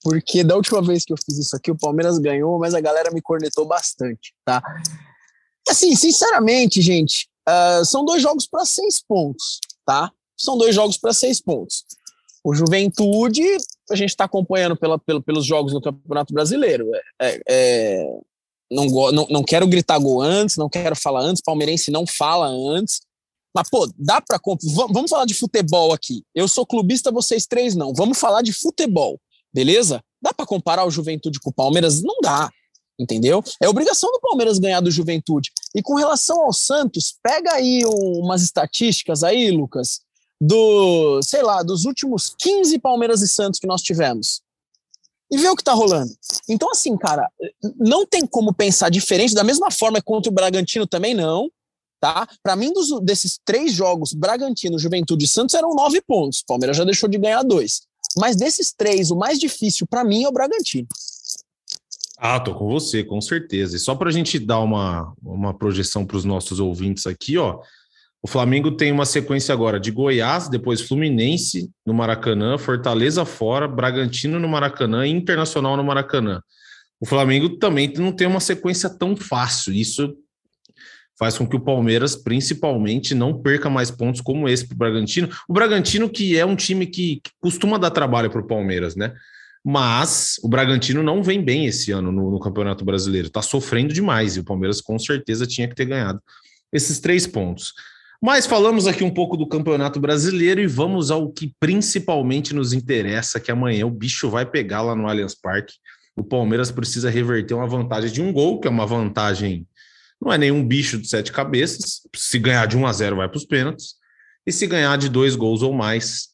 porque 0.03 0.45
da 0.45 0.57
última 0.57 0.83
vez 0.83 1.05
que 1.05 1.13
eu 1.13 1.17
fiz 1.17 1.39
isso 1.39 1.57
aqui, 1.57 1.71
o 1.71 1.79
Palmeiras 1.79 2.19
ganhou, 2.19 2.59
mas 2.59 2.75
a 2.75 2.81
galera 2.81 3.11
me 3.13 3.21
cornetou 3.21 3.67
bastante, 3.67 4.35
tá? 4.45 4.63
Assim, 5.69 5.95
sinceramente, 5.95 6.81
gente, 6.81 7.29
uh, 7.49 7.85
são 7.85 8.05
dois 8.05 8.23
jogos 8.23 8.47
para 8.47 8.65
seis 8.65 9.03
pontos, 9.03 9.61
tá? 9.85 10.11
São 10.37 10.57
dois 10.57 10.75
jogos 10.75 10.97
para 10.97 11.13
seis 11.13 11.41
pontos. 11.41 11.85
O 12.45 12.55
Juventude, 12.55 13.45
a 13.91 13.97
gente 13.97 14.11
está 14.11 14.25
acompanhando 14.25 14.77
pela, 14.77 14.99
pela, 14.99 15.21
pelos 15.21 15.45
jogos 15.45 15.73
no 15.73 15.83
Campeonato 15.83 16.33
Brasileiro. 16.33 16.89
É, 16.95 17.03
é, 17.21 17.41
é 17.49 18.19
não, 18.71 18.87
não, 19.13 19.27
não 19.29 19.43
quero 19.43 19.67
gritar 19.67 19.99
gol 19.99 20.23
antes, 20.23 20.57
não 20.57 20.69
quero 20.69 20.95
falar 20.95 21.21
antes, 21.21 21.43
palmeirense 21.43 21.91
não 21.91 22.07
fala 22.07 22.47
antes. 22.47 23.01
Mas, 23.55 23.69
pô, 23.69 23.91
dá 23.99 24.21
para. 24.21 24.39
Vamos 24.91 25.11
falar 25.11 25.25
de 25.25 25.35
futebol 25.35 25.93
aqui. 25.93 26.23
Eu 26.35 26.47
sou 26.47 26.67
clubista, 26.67 27.11
vocês 27.11 27.47
três 27.47 27.75
não. 27.75 27.93
Vamos 27.95 28.19
falar 28.19 28.43
de 28.43 28.53
futebol, 28.53 29.19
beleza? 29.53 30.03
Dá 30.21 30.33
para 30.33 30.47
comparar 30.47 30.85
o 30.85 30.91
Juventude 30.91 31.41
com 31.41 31.51
o 31.51 31.55
Palmeiras? 31.55 32.03
Não 32.03 32.17
dá 32.23 32.51
entendeu? 32.99 33.43
É 33.63 33.69
obrigação 33.69 34.11
do 34.11 34.21
Palmeiras 34.21 34.59
ganhar 34.59 34.81
do 34.81 34.91
Juventude. 34.91 35.53
E 35.75 35.83
com 35.83 35.95
relação 35.95 36.43
ao 36.43 36.53
Santos, 36.53 37.15
pega 37.23 37.53
aí 37.53 37.83
umas 37.85 38.43
estatísticas 38.43 39.23
aí, 39.23 39.51
Lucas, 39.51 40.01
do, 40.41 41.21
sei 41.23 41.43
lá, 41.43 41.63
dos 41.63 41.85
últimos 41.85 42.35
15 42.39 42.79
Palmeiras 42.79 43.23
e 43.23 43.29
Santos 43.29 43.61
que 43.61 43.67
nós 43.67 43.83
tivemos. 43.83 44.41
E 45.31 45.37
vê 45.37 45.49
o 45.49 45.57
que 45.57 45.63
tá 45.63 45.73
rolando. 45.73 46.13
Então, 46.49 46.71
assim, 46.71 46.97
cara, 46.97 47.29
não 47.77 48.07
tem 48.07 48.27
como 48.27 48.53
pensar 48.53 48.89
diferente, 48.89 49.35
da 49.35 49.45
mesma 49.45 49.71
forma 49.71 50.01
contra 50.01 50.31
o 50.31 50.35
Bragantino 50.35 50.87
também 50.87 51.15
não, 51.15 51.51
tá? 52.01 52.27
Para 52.43 52.57
mim, 52.57 52.73
dos, 52.73 52.89
desses 53.03 53.39
três 53.45 53.73
jogos, 53.73 54.15
Bragantino, 54.15 54.79
Juventude 54.79 55.27
e 55.27 55.29
Santos 55.29 55.55
eram 55.55 55.75
nove 55.75 56.01
pontos. 56.01 56.41
O 56.41 56.47
Palmeiras 56.47 56.77
já 56.77 56.85
deixou 56.85 57.09
de 57.09 57.19
ganhar 57.19 57.43
dois. 57.43 57.83
Mas 58.17 58.37
desses 58.37 58.73
três, 58.73 59.11
o 59.11 59.17
mais 59.17 59.39
difícil 59.39 59.87
para 59.87 60.05
mim 60.05 60.25
é 60.25 60.29
o 60.29 60.33
Bragantino. 60.33 60.89
Ah, 62.19 62.41
tô 62.41 62.55
com 62.55 62.69
você, 62.69 63.05
com 63.05 63.21
certeza. 63.21 63.77
E 63.77 63.79
só 63.79 63.95
para 63.95 64.09
a 64.09 64.13
gente 64.13 64.39
dar 64.39 64.61
uma, 64.61 65.13
uma 65.23 65.55
projeção 65.57 66.05
para 66.05 66.17
os 66.17 66.25
nossos 66.25 66.59
ouvintes 66.59 67.07
aqui, 67.07 67.39
ó. 67.39 67.61
O 68.21 68.27
Flamengo 68.27 68.73
tem 68.73 68.91
uma 68.91 69.07
sequência 69.07 69.53
agora 69.53 69.79
de 69.79 69.93
Goiás, 69.93 70.49
depois 70.49 70.81
Fluminense 70.81 71.71
no 71.87 71.95
Maracanã, 71.95 72.59
Fortaleza 72.59 73.25
fora, 73.25 73.69
Bragantino 73.69 74.41
no 74.41 74.49
Maracanã 74.49 75.07
e 75.07 75.11
Internacional 75.11 75.77
no 75.77 75.85
Maracanã. 75.85 76.43
O 77.01 77.07
Flamengo 77.07 77.51
também 77.59 77.93
não 77.97 78.11
tem 78.11 78.27
uma 78.27 78.41
sequência 78.41 78.91
tão 78.91 79.15
fácil. 79.15 79.73
Isso 79.73 80.17
faz 81.19 81.37
com 81.37 81.47
que 81.47 81.57
o 81.57 81.61
Palmeiras, 81.61 82.15
principalmente, 82.15 83.15
não 83.15 83.41
perca 83.41 83.69
mais 83.69 83.91
pontos 83.91 84.21
como 84.21 84.49
esse 84.49 84.67
para 84.67 84.75
o 84.75 84.79
Bragantino. 84.79 85.29
O 85.49 85.53
Bragantino, 85.53 86.09
que 86.09 86.39
é 86.39 86.47
um 86.47 86.55
time 86.55 86.87
que, 86.87 87.21
que 87.23 87.31
costuma 87.41 87.77
dar 87.77 87.91
trabalho 87.91 88.31
para 88.31 88.41
o 88.41 88.47
Palmeiras, 88.47 88.95
né? 88.95 89.13
Mas 89.65 90.37
o 90.43 90.49
Bragantino 90.49 91.03
não 91.03 91.23
vem 91.23 91.43
bem 91.43 91.67
esse 91.67 91.91
ano 91.91 92.13
no, 92.13 92.31
no 92.31 92.39
Campeonato 92.39 92.85
Brasileiro. 92.85 93.27
Está 93.27 93.43
sofrendo 93.43 93.93
demais 93.93 94.37
e 94.37 94.41
o 94.41 94.45
Palmeiras 94.45 94.81
com 94.81 94.99
certeza 94.99 95.47
tinha 95.47 95.69
que 95.69 95.75
ter 95.75 95.85
ganhado 95.85 96.21
esses 96.73 97.01
três 97.01 97.27
pontos. 97.27 97.73
Mas 98.21 98.47
falamos 98.47 98.87
aqui 98.87 99.05
um 99.05 99.13
pouco 99.13 99.37
do 99.37 99.47
Campeonato 99.47 100.01
Brasileiro 100.01 100.61
e 100.61 100.67
vamos 100.67 101.11
ao 101.11 101.31
que 101.31 101.55
principalmente 101.61 102.53
nos 102.53 102.73
interessa, 102.73 103.39
que 103.39 103.51
amanhã 103.51 103.87
o 103.87 103.91
bicho 103.91 104.29
vai 104.29 104.45
pegar 104.45 104.83
lá 104.83 104.95
no 104.95 105.07
Allianz 105.07 105.35
Parque. 105.35 105.75
O 106.17 106.25
Palmeiras 106.25 106.73
precisa 106.73 107.11
reverter 107.11 107.55
uma 107.55 107.69
vantagem 107.69 108.11
de 108.11 108.21
um 108.21 108.33
gol, 108.33 108.59
que 108.59 108.67
é 108.67 108.71
uma 108.71 108.87
vantagem, 108.87 109.65
não 110.21 110.33
é 110.33 110.39
nenhum 110.39 110.65
bicho 110.65 110.99
de 110.99 111.09
sete 111.09 111.33
cabeças. 111.33 112.03
Se 112.15 112.39
ganhar 112.39 112.67
de 112.67 112.77
1 112.77 112.87
a 112.87 112.93
0 112.93 113.17
vai 113.17 113.29
para 113.29 113.37
os 113.37 113.45
pênaltis. 113.45 113.95
E 114.47 114.53
se 114.53 114.67
ganhar 114.67 114.97
de 114.97 115.09
dois 115.09 115.37
gols 115.37 115.63
ou 115.63 115.73
mais, 115.73 116.29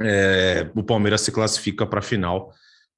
é, 0.00 0.70
o 0.74 0.82
Palmeiras 0.82 1.20
se 1.20 1.30
classifica 1.30 1.86
para 1.86 2.00
a 2.00 2.02
final. 2.02 2.52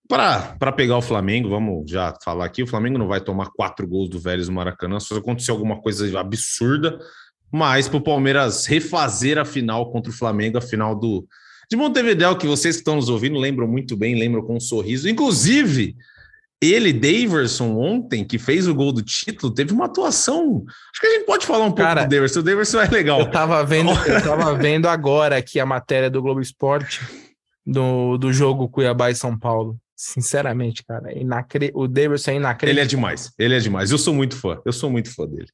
Para 0.09 0.73
pegar 0.73 0.97
o 0.97 1.03
Flamengo, 1.03 1.49
vamos 1.49 1.91
já 1.91 2.15
falar 2.25 2.45
aqui: 2.45 2.63
o 2.63 2.67
Flamengo 2.67 2.97
não 2.97 3.09
vai 3.09 3.21
tomar 3.21 3.51
quatro 3.51 3.87
gols 3.87 4.09
do 4.09 4.21
Vélez 4.21 4.49
no 4.49 4.55
Maracanã, 4.55 5.01
se 5.01 5.13
acontecer 5.13 5.51
alguma 5.51 5.81
coisa 5.81 6.19
absurda, 6.19 6.99
mas 7.53 7.89
para 7.89 7.97
o 7.97 8.03
Palmeiras 8.03 8.67
refazer 8.67 9.37
a 9.37 9.45
final 9.45 9.91
contra 9.91 10.11
o 10.13 10.15
Flamengo, 10.15 10.59
a 10.59 10.61
final 10.61 10.95
do 10.95 11.27
de 11.69 11.77
Montevideo, 11.77 12.39
que 12.39 12.47
vocês 12.47 12.77
que 12.77 12.83
estão 12.83 12.95
nos 12.95 13.09
ouvindo 13.09 13.37
lembram 13.39 13.67
muito 13.67 13.97
bem, 13.97 14.15
lembram 14.15 14.43
com 14.43 14.57
um 14.57 14.61
sorriso. 14.61 15.09
Inclusive, 15.09 15.97
ele, 16.63 16.93
Daverson, 16.93 17.77
ontem, 17.77 18.25
que 18.25 18.39
fez 18.39 18.67
o 18.67 18.75
gol 18.75 18.93
do 18.93 19.03
título, 19.03 19.53
teve 19.53 19.73
uma 19.73 19.85
atuação. 19.85 20.65
Acho 20.67 21.01
que 21.01 21.07
a 21.07 21.11
gente 21.11 21.27
pode 21.27 21.47
falar 21.47 21.65
um 21.65 21.73
pouco 21.73 21.83
Cara, 21.83 22.05
do 22.05 22.09
Daverson. 22.09 22.41
O 22.41 22.43
Daverson 22.43 22.81
é 22.81 22.89
legal. 22.89 23.21
Eu 23.21 23.31
tava 23.31 23.63
vendo, 23.65 23.91
eu 24.09 24.23
tava 24.23 24.55
vendo 24.55 24.89
agora 24.89 25.37
aqui 25.37 25.61
a 25.61 25.67
matéria 25.67 26.09
do 26.09 26.23
Globo 26.23 26.41
Esporte 26.41 27.01
do, 27.67 28.17
do 28.17 28.33
jogo 28.33 28.69
Cuiabá 28.69 29.11
e 29.11 29.15
São 29.15 29.39
Paulo. 29.39 29.77
Sinceramente, 29.95 30.85
cara, 30.85 31.11
é 31.11 31.19
inacre... 31.19 31.73
o 31.75 31.89
Daverson 31.89 32.33
é 32.33 32.35
inacreditável. 32.37 32.73
Ele 32.73 32.81
é 32.81 32.87
demais, 32.87 33.33
ele 33.39 33.55
é 33.55 33.59
demais. 33.59 33.91
Eu 33.91 33.99
sou 33.99 34.15
muito 34.15 34.37
fã, 34.37 34.61
eu 34.65 34.73
sou 34.73 34.91
muito 34.91 35.15
fã 35.15 35.27
dele. 35.27 35.49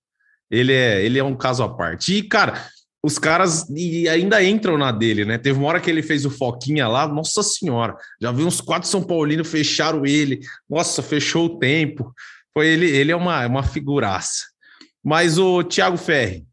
Ele 0.51 0.73
é, 0.73 1.03
ele 1.03 1.19
é 1.19 1.25
um 1.25 1.35
caso 1.35 1.63
à 1.63 1.69
parte. 1.69 2.15
E, 2.15 2.23
cara, 2.23 2.67
os 3.03 3.19
caras 3.19 3.69
e 3.71 4.09
ainda 4.09 4.43
entram 4.43 4.79
na 4.79 4.93
dele, 4.93 5.25
né? 5.25 5.37
Teve 5.37 5.59
uma 5.59 5.69
hora 5.69 5.81
que 5.81 5.91
ele 5.91 6.03
fez 6.03 6.25
o 6.25 6.31
Foquinha 6.31 6.87
lá, 6.87 7.09
nossa 7.09 7.43
senhora, 7.43 7.97
já 8.21 8.31
vi 8.31 8.45
uns 8.45 8.61
quatro 8.61 8.89
São 8.89 9.03
Paulinos 9.03 9.51
fecharam 9.51 10.07
ele, 10.07 10.41
nossa, 10.71 11.03
fechou 11.03 11.47
o 11.47 11.59
tempo. 11.59 12.15
Foi 12.55 12.69
ele, 12.69 12.89
ele 12.89 13.11
é 13.11 13.17
uma, 13.17 13.45
uma 13.47 13.63
figuraça. 13.63 14.45
Mas 15.03 15.37
o 15.37 15.65
Thiago 15.65 15.97
Ferri, 15.97 16.47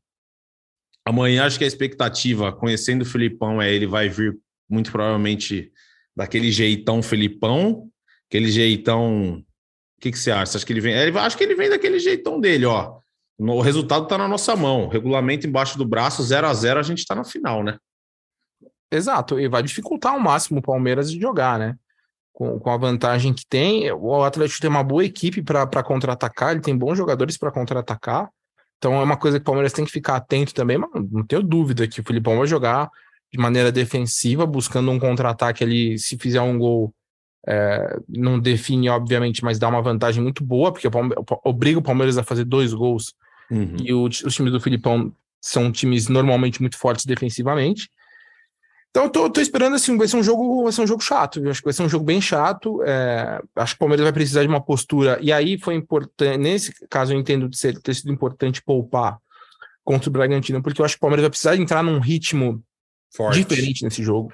amanhã 1.06 1.46
acho 1.46 1.60
que 1.60 1.64
a 1.64 1.68
expectativa, 1.68 2.52
conhecendo 2.52 3.04
o 3.04 3.06
Filipão, 3.06 3.62
é 3.62 3.72
ele 3.72 3.86
vai 3.86 4.10
vir 4.10 4.36
muito 4.68 4.92
provavelmente 4.92 5.72
daquele 6.16 6.52
jeitão 6.52 7.04
Filipão, 7.04 7.90
aquele 8.28 8.52
jeitão. 8.52 9.36
O 9.36 10.02
que, 10.02 10.12
que 10.12 10.18
você 10.18 10.32
acha? 10.32 10.58
Acho 10.58 10.66
que 10.66 10.74
ele 10.74 10.82
vem. 10.82 10.96
Acho 10.96 11.38
que 11.38 11.44
ele 11.44 11.56
vem 11.56 11.70
daquele 11.70 12.00
jeitão 12.00 12.40
dele, 12.40 12.66
ó. 12.66 12.99
O 13.39 13.62
resultado 13.62 14.04
está 14.04 14.17
na 14.17 14.28
nossa 14.28 14.54
mão. 14.54 14.89
Regulamento 14.89 15.47
embaixo 15.47 15.78
do 15.78 15.86
braço, 15.86 16.21
0 16.21 16.45
a 16.45 16.54
0 16.54 16.80
a 16.80 16.84
gente 16.84 16.99
está 16.99 17.15
na 17.15 17.23
final, 17.23 17.63
né? 17.63 17.78
Exato, 18.91 19.39
e 19.39 19.47
vai 19.47 19.63
dificultar 19.63 20.13
ao 20.13 20.19
máximo 20.19 20.60
o 20.60 20.62
Palmeiras 20.62 21.10
de 21.10 21.19
jogar, 21.19 21.58
né? 21.58 21.75
Com, 22.34 22.60
com 22.60 22.69
a 22.69 22.78
vantagem 22.78 23.34
que 23.34 23.45
tem, 23.47 23.89
o 23.91 24.23
Atlético 24.23 24.60
tem 24.60 24.69
uma 24.69 24.84
boa 24.84 25.06
equipe 25.06 25.41
para 25.41 25.84
contra-atacar, 25.84 26.52
ele 26.52 26.62
tem 26.62 26.75
bons 26.75 26.97
jogadores 26.97 27.38
para 27.38 27.52
contra-atacar. 27.52 28.30
Então 28.78 28.93
é 28.95 29.04
uma 29.04 29.17
coisa 29.17 29.38
que 29.38 29.43
o 29.43 29.45
Palmeiras 29.45 29.73
tem 29.73 29.86
que 29.86 29.91
ficar 29.91 30.15
atento 30.15 30.54
também, 30.54 30.78
mas 30.78 30.89
não 31.12 31.23
tenho 31.25 31.43
dúvida 31.43 31.88
que 31.88 32.02
o 32.02 32.04
Filipão 32.04 32.38
vai 32.38 32.47
jogar 32.47 32.89
de 33.32 33.39
maneira 33.39 33.71
defensiva, 33.71 34.45
buscando 34.45 34.89
um 34.91 34.99
contra-ataque 34.99 35.63
ali, 35.63 35.99
se 35.99 36.17
fizer 36.17 36.41
um 36.41 36.58
gol, 36.58 36.93
é, 37.47 37.99
não 38.08 38.39
define, 38.39 38.89
obviamente, 38.89 39.43
mas 39.43 39.60
dá 39.60 39.67
uma 39.67 39.82
vantagem 39.82 40.21
muito 40.21 40.43
boa, 40.43 40.71
porque 40.73 40.88
o 40.88 40.91
obriga 41.43 41.80
o 41.80 41.84
Palmeiras 41.84 42.17
a 42.17 42.23
fazer 42.23 42.43
dois 42.43 42.73
gols 42.73 43.13
Uhum. 43.50 43.78
E 43.84 43.94
o, 43.94 44.04
os 44.04 44.36
times 44.36 44.52
do 44.52 44.60
Filipão 44.60 45.14
são 45.42 45.72
times 45.72 46.08
normalmente 46.08 46.62
muito 46.62 46.78
fortes 46.78 47.06
defensivamente. 47.06 47.90
Então 48.90 49.04
eu 49.04 49.10
tô, 49.10 49.30
tô, 49.30 49.40
esperando 49.40 49.76
assim, 49.76 49.96
vai 49.98 50.08
ser 50.08 50.18
um 50.18 50.24
jogo, 50.24 50.64
vai 50.64 50.72
ser 50.72 50.82
um 50.82 50.88
jogo 50.88 51.02
chato. 51.02 51.40
Eu 51.40 51.52
acho 51.52 51.62
que 51.62 51.66
vai 51.66 51.74
ser 51.74 51.84
um 51.84 51.90
jogo 51.90 52.04
bem 52.04 52.20
chato. 52.20 52.82
É, 52.84 53.42
acho 53.56 53.74
que 53.74 53.78
o 53.78 53.80
Palmeiras 53.80 54.04
vai 54.04 54.14
precisar 54.14 54.42
de 54.42 54.48
uma 54.48 54.62
postura. 54.62 55.20
E 55.22 55.32
aí 55.32 55.60
foi 55.60 55.76
importante. 55.76 56.38
Nesse 56.38 56.74
caso, 56.88 57.14
eu 57.14 57.20
entendo 57.20 57.48
de 57.48 57.58
ser, 57.58 57.80
ter 57.80 57.94
sido 57.94 58.12
importante 58.12 58.64
poupar 58.64 59.20
contra 59.84 60.10
o 60.10 60.14
Bragantino, 60.14 60.62
porque 60.62 60.82
eu 60.82 60.86
acho 60.86 60.96
que 60.96 61.00
o 61.00 61.02
Palmeiras 61.02 61.24
vai 61.24 61.30
precisar 61.30 61.56
entrar 61.56 61.84
num 61.84 62.00
ritmo 62.00 62.64
Forte. 63.16 63.44
diferente 63.44 63.84
nesse 63.84 64.04
jogo. 64.04 64.34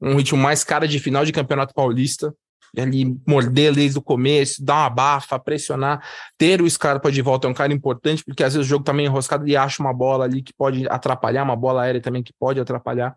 Um 0.00 0.16
ritmo 0.16 0.38
mais 0.38 0.64
cara 0.64 0.88
de 0.88 0.98
final 0.98 1.24
de 1.24 1.32
campeonato 1.32 1.74
paulista 1.74 2.34
ali 2.76 3.16
morder 3.26 3.74
desde 3.74 3.98
o 3.98 4.02
começo, 4.02 4.64
dar 4.64 4.82
uma 4.82 4.90
bafa, 4.90 5.38
pressionar, 5.38 6.04
ter 6.38 6.62
o 6.62 6.70
Scarpa 6.70 7.10
de 7.10 7.20
volta 7.22 7.46
é 7.46 7.50
um 7.50 7.54
cara 7.54 7.72
importante, 7.72 8.24
porque 8.24 8.44
às 8.44 8.54
vezes 8.54 8.66
o 8.66 8.70
jogo 8.70 8.84
também 8.84 9.06
tá 9.06 9.10
enroscado 9.10 9.46
e 9.48 9.56
acha 9.56 9.82
uma 9.82 9.92
bola 9.92 10.24
ali 10.24 10.42
que 10.42 10.52
pode 10.52 10.86
atrapalhar, 10.88 11.42
uma 11.42 11.56
bola 11.56 11.82
aérea 11.82 12.00
também 12.00 12.22
que 12.22 12.32
pode 12.32 12.60
atrapalhar. 12.60 13.16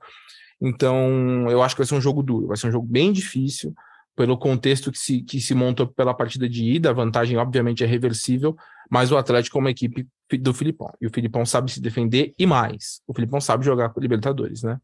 Então, 0.62 1.50
eu 1.50 1.62
acho 1.62 1.76
que 1.76 1.82
vai 1.82 1.88
ser 1.88 1.96
um 1.96 2.02
jogo 2.02 2.24
duro, 2.24 2.48
vai 2.48 2.58
ser 2.58 2.68
um 2.68 2.72
jogo 2.72 2.88
bem 2.88 3.12
difícil, 3.12 3.74
pelo 4.16 4.38
contexto 4.38 4.92
que 4.92 4.98
se, 4.98 5.22
que 5.22 5.42
se 5.42 5.54
montou 5.54 5.88
pela 5.88 6.14
partida 6.14 6.48
de 6.48 6.64
ida, 6.64 6.90
a 6.90 6.94
vantagem 6.94 7.38
obviamente 7.38 7.84
é 7.84 7.88
reversível, 7.88 8.56
mas 8.90 9.12
o 9.12 9.18
Atlético 9.18 9.58
é 9.58 9.62
uma 9.62 9.72
equipe 9.72 10.08
do 10.40 10.54
Filipão, 10.54 10.92
e 11.02 11.08
o 11.08 11.10
Filipão 11.12 11.46
sabe 11.46 11.72
se 11.72 11.82
defender 11.82 12.34
e 12.38 12.46
mais, 12.46 13.02
o 13.08 13.14
Filipão 13.14 13.42
sabe 13.42 13.66
jogar 13.66 13.90
com 13.90 14.00
Libertadores, 14.00 14.64
né? 14.64 14.80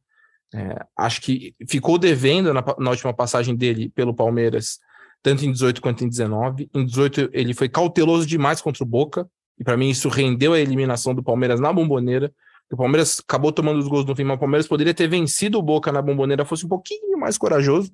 É, 0.53 0.83
acho 0.97 1.21
que 1.21 1.53
ficou 1.67 1.97
devendo 1.97 2.53
na, 2.53 2.63
na, 2.79 2.89
última 2.89 3.13
passagem 3.13 3.55
dele 3.55 3.89
pelo 3.89 4.15
Palmeiras, 4.15 4.79
tanto 5.21 5.45
em 5.45 5.51
18 5.51 5.81
quanto 5.81 6.03
em 6.03 6.09
19. 6.09 6.69
Em 6.73 6.85
18, 6.85 7.29
ele 7.31 7.53
foi 7.53 7.69
cauteloso 7.69 8.25
demais 8.25 8.61
contra 8.61 8.83
o 8.83 8.87
Boca, 8.87 9.29
e 9.59 9.63
para 9.63 9.77
mim 9.77 9.89
isso 9.89 10.09
rendeu 10.09 10.53
a 10.53 10.59
eliminação 10.59 11.13
do 11.13 11.23
Palmeiras 11.23 11.59
na 11.59 11.71
bomboneira. 11.71 12.33
O 12.71 12.77
Palmeiras 12.77 13.19
acabou 13.19 13.51
tomando 13.51 13.79
os 13.79 13.87
gols 13.87 14.05
no 14.05 14.15
fim, 14.15 14.23
mas 14.23 14.37
o 14.37 14.39
Palmeiras 14.39 14.67
poderia 14.67 14.93
ter 14.93 15.07
vencido 15.07 15.57
o 15.57 15.61
Boca 15.61 15.91
na 15.91 16.01
bomboneira, 16.01 16.45
fosse 16.45 16.65
um 16.65 16.69
pouquinho 16.69 17.17
mais 17.17 17.37
corajoso, 17.37 17.91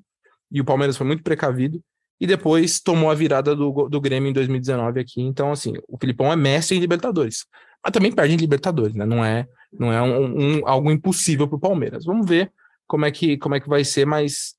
e 0.51 0.61
o 0.61 0.65
Palmeiras 0.65 0.95
foi 0.95 1.07
muito 1.07 1.23
precavido. 1.23 1.81
E 2.19 2.25
depois 2.25 2.79
tomou 2.79 3.11
a 3.11 3.15
virada 3.15 3.55
do, 3.55 3.89
do 3.89 4.01
Grêmio 4.01 4.29
em 4.29 4.33
2019 4.33 4.99
aqui. 4.99 5.21
Então, 5.21 5.51
assim, 5.51 5.73
o 5.87 5.97
Filipão 5.97 6.31
é 6.31 6.35
mestre 6.35 6.77
em 6.77 6.79
Libertadores. 6.79 7.45
Mas 7.83 7.91
também 7.91 8.11
perde 8.11 8.33
em 8.33 8.37
Libertadores, 8.37 8.95
né? 8.95 9.05
Não 9.05 9.23
é 9.23 9.47
não 9.77 9.91
é 9.91 10.01
um, 10.01 10.59
um 10.59 10.67
algo 10.67 10.89
impossível 10.89 11.47
para 11.47 11.57
o 11.57 11.59
Palmeiras. 11.59 12.05
Vamos 12.05 12.25
ver 12.25 12.51
como 12.87 13.05
é 13.05 13.11
que 13.11 13.37
como 13.37 13.55
é 13.55 13.59
que 13.59 13.69
vai 13.69 13.83
ser, 13.83 14.05
mas 14.05 14.55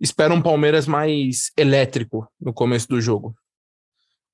espero 0.00 0.34
um 0.34 0.42
Palmeiras 0.42 0.86
mais 0.86 1.50
elétrico 1.56 2.26
no 2.40 2.52
começo 2.52 2.88
do 2.88 3.00
jogo. 3.00 3.34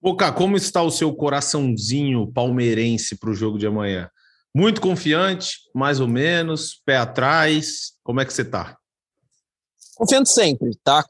Boca, 0.00 0.30
como 0.30 0.56
está 0.56 0.82
o 0.82 0.90
seu 0.90 1.12
coraçãozinho 1.14 2.30
palmeirense 2.32 3.16
para 3.16 3.30
o 3.30 3.34
jogo 3.34 3.58
de 3.58 3.66
amanhã? 3.66 4.10
Muito 4.54 4.80
confiante, 4.80 5.58
mais 5.74 6.00
ou 6.00 6.06
menos, 6.06 6.80
pé 6.84 6.96
atrás. 6.96 7.92
Como 8.04 8.20
é 8.20 8.24
que 8.24 8.32
você 8.32 8.42
está? 8.42 8.76
Confiante 9.96 10.28
sempre, 10.28 10.76
tá? 10.84 11.02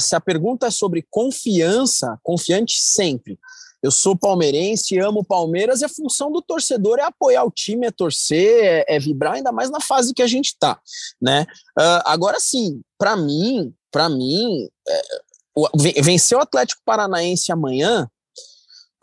Se 0.00 0.16
a 0.16 0.20
pergunta 0.20 0.66
é 0.66 0.70
sobre 0.70 1.06
confiança, 1.08 2.18
confiante 2.20 2.80
sempre. 2.80 3.38
Eu 3.80 3.92
sou 3.92 4.16
palmeirense, 4.16 4.98
amo 4.98 5.24
Palmeiras 5.24 5.80
e 5.80 5.84
a 5.84 5.88
função 5.88 6.32
do 6.32 6.42
torcedor 6.42 6.98
é 6.98 7.02
apoiar 7.02 7.44
o 7.44 7.50
time, 7.50 7.86
é 7.86 7.90
torcer, 7.92 8.64
é, 8.64 8.96
é 8.96 8.98
vibrar, 8.98 9.34
ainda 9.34 9.52
mais 9.52 9.70
na 9.70 9.80
fase 9.80 10.14
que 10.14 10.22
a 10.22 10.26
gente 10.26 10.46
está, 10.46 10.80
né? 11.20 11.46
Uh, 11.78 12.02
agora 12.06 12.40
sim, 12.40 12.80
para 12.98 13.14
mim, 13.14 13.72
para 13.92 14.08
mim, 14.08 14.68
é, 14.88 16.02
vencer 16.02 16.36
o 16.36 16.40
Atlético 16.40 16.82
Paranaense 16.84 17.52
amanhã 17.52 18.10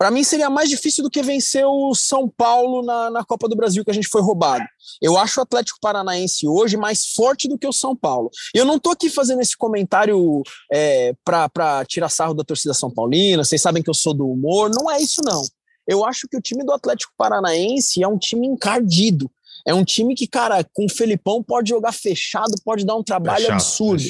para 0.02 0.10
mim 0.10 0.24
seria 0.24 0.50
mais 0.50 0.68
difícil 0.68 1.04
do 1.04 1.08
que 1.08 1.22
vencer 1.22 1.64
o 1.64 1.94
São 1.94 2.28
Paulo 2.28 2.82
na, 2.82 3.08
na 3.08 3.24
Copa 3.24 3.48
do 3.48 3.54
Brasil 3.54 3.84
que 3.84 3.90
a 3.92 3.94
gente 3.94 4.08
foi 4.08 4.20
roubado. 4.20 4.64
Eu 5.00 5.16
acho 5.16 5.38
o 5.38 5.44
Atlético 5.44 5.78
Paranaense 5.80 6.48
hoje 6.48 6.76
mais 6.76 7.14
forte 7.14 7.46
do 7.48 7.56
que 7.56 7.68
o 7.68 7.72
São 7.72 7.94
Paulo. 7.94 8.28
Eu 8.52 8.64
não 8.64 8.78
estou 8.78 8.90
aqui 8.90 9.08
fazendo 9.08 9.40
esse 9.42 9.56
comentário 9.56 10.42
é, 10.72 11.14
para 11.24 11.84
tirar 11.86 12.08
sarro 12.08 12.34
da 12.34 12.42
torcida 12.42 12.74
São 12.74 12.90
Paulina, 12.90 13.44
vocês 13.44 13.62
sabem 13.62 13.80
que 13.80 13.88
eu 13.88 13.94
sou 13.94 14.12
do 14.12 14.28
humor, 14.28 14.72
não 14.74 14.90
é 14.90 15.00
isso 15.00 15.22
não. 15.24 15.40
Eu 15.86 16.04
acho 16.04 16.26
que 16.28 16.36
o 16.36 16.42
time 16.42 16.64
do 16.64 16.72
Atlético 16.72 17.12
Paranaense 17.16 18.02
é 18.02 18.08
um 18.08 18.18
time 18.18 18.48
encardido. 18.48 19.30
É 19.64 19.72
um 19.72 19.84
time 19.84 20.16
que, 20.16 20.26
cara, 20.26 20.66
com 20.72 20.86
o 20.86 20.90
Felipão 20.90 21.44
pode 21.44 21.70
jogar 21.70 21.92
fechado, 21.92 22.52
pode 22.64 22.84
dar 22.84 22.96
um 22.96 23.04
trabalho 23.04 23.44
é 23.44 23.46
chato, 23.46 23.52
absurdo. 23.52 24.02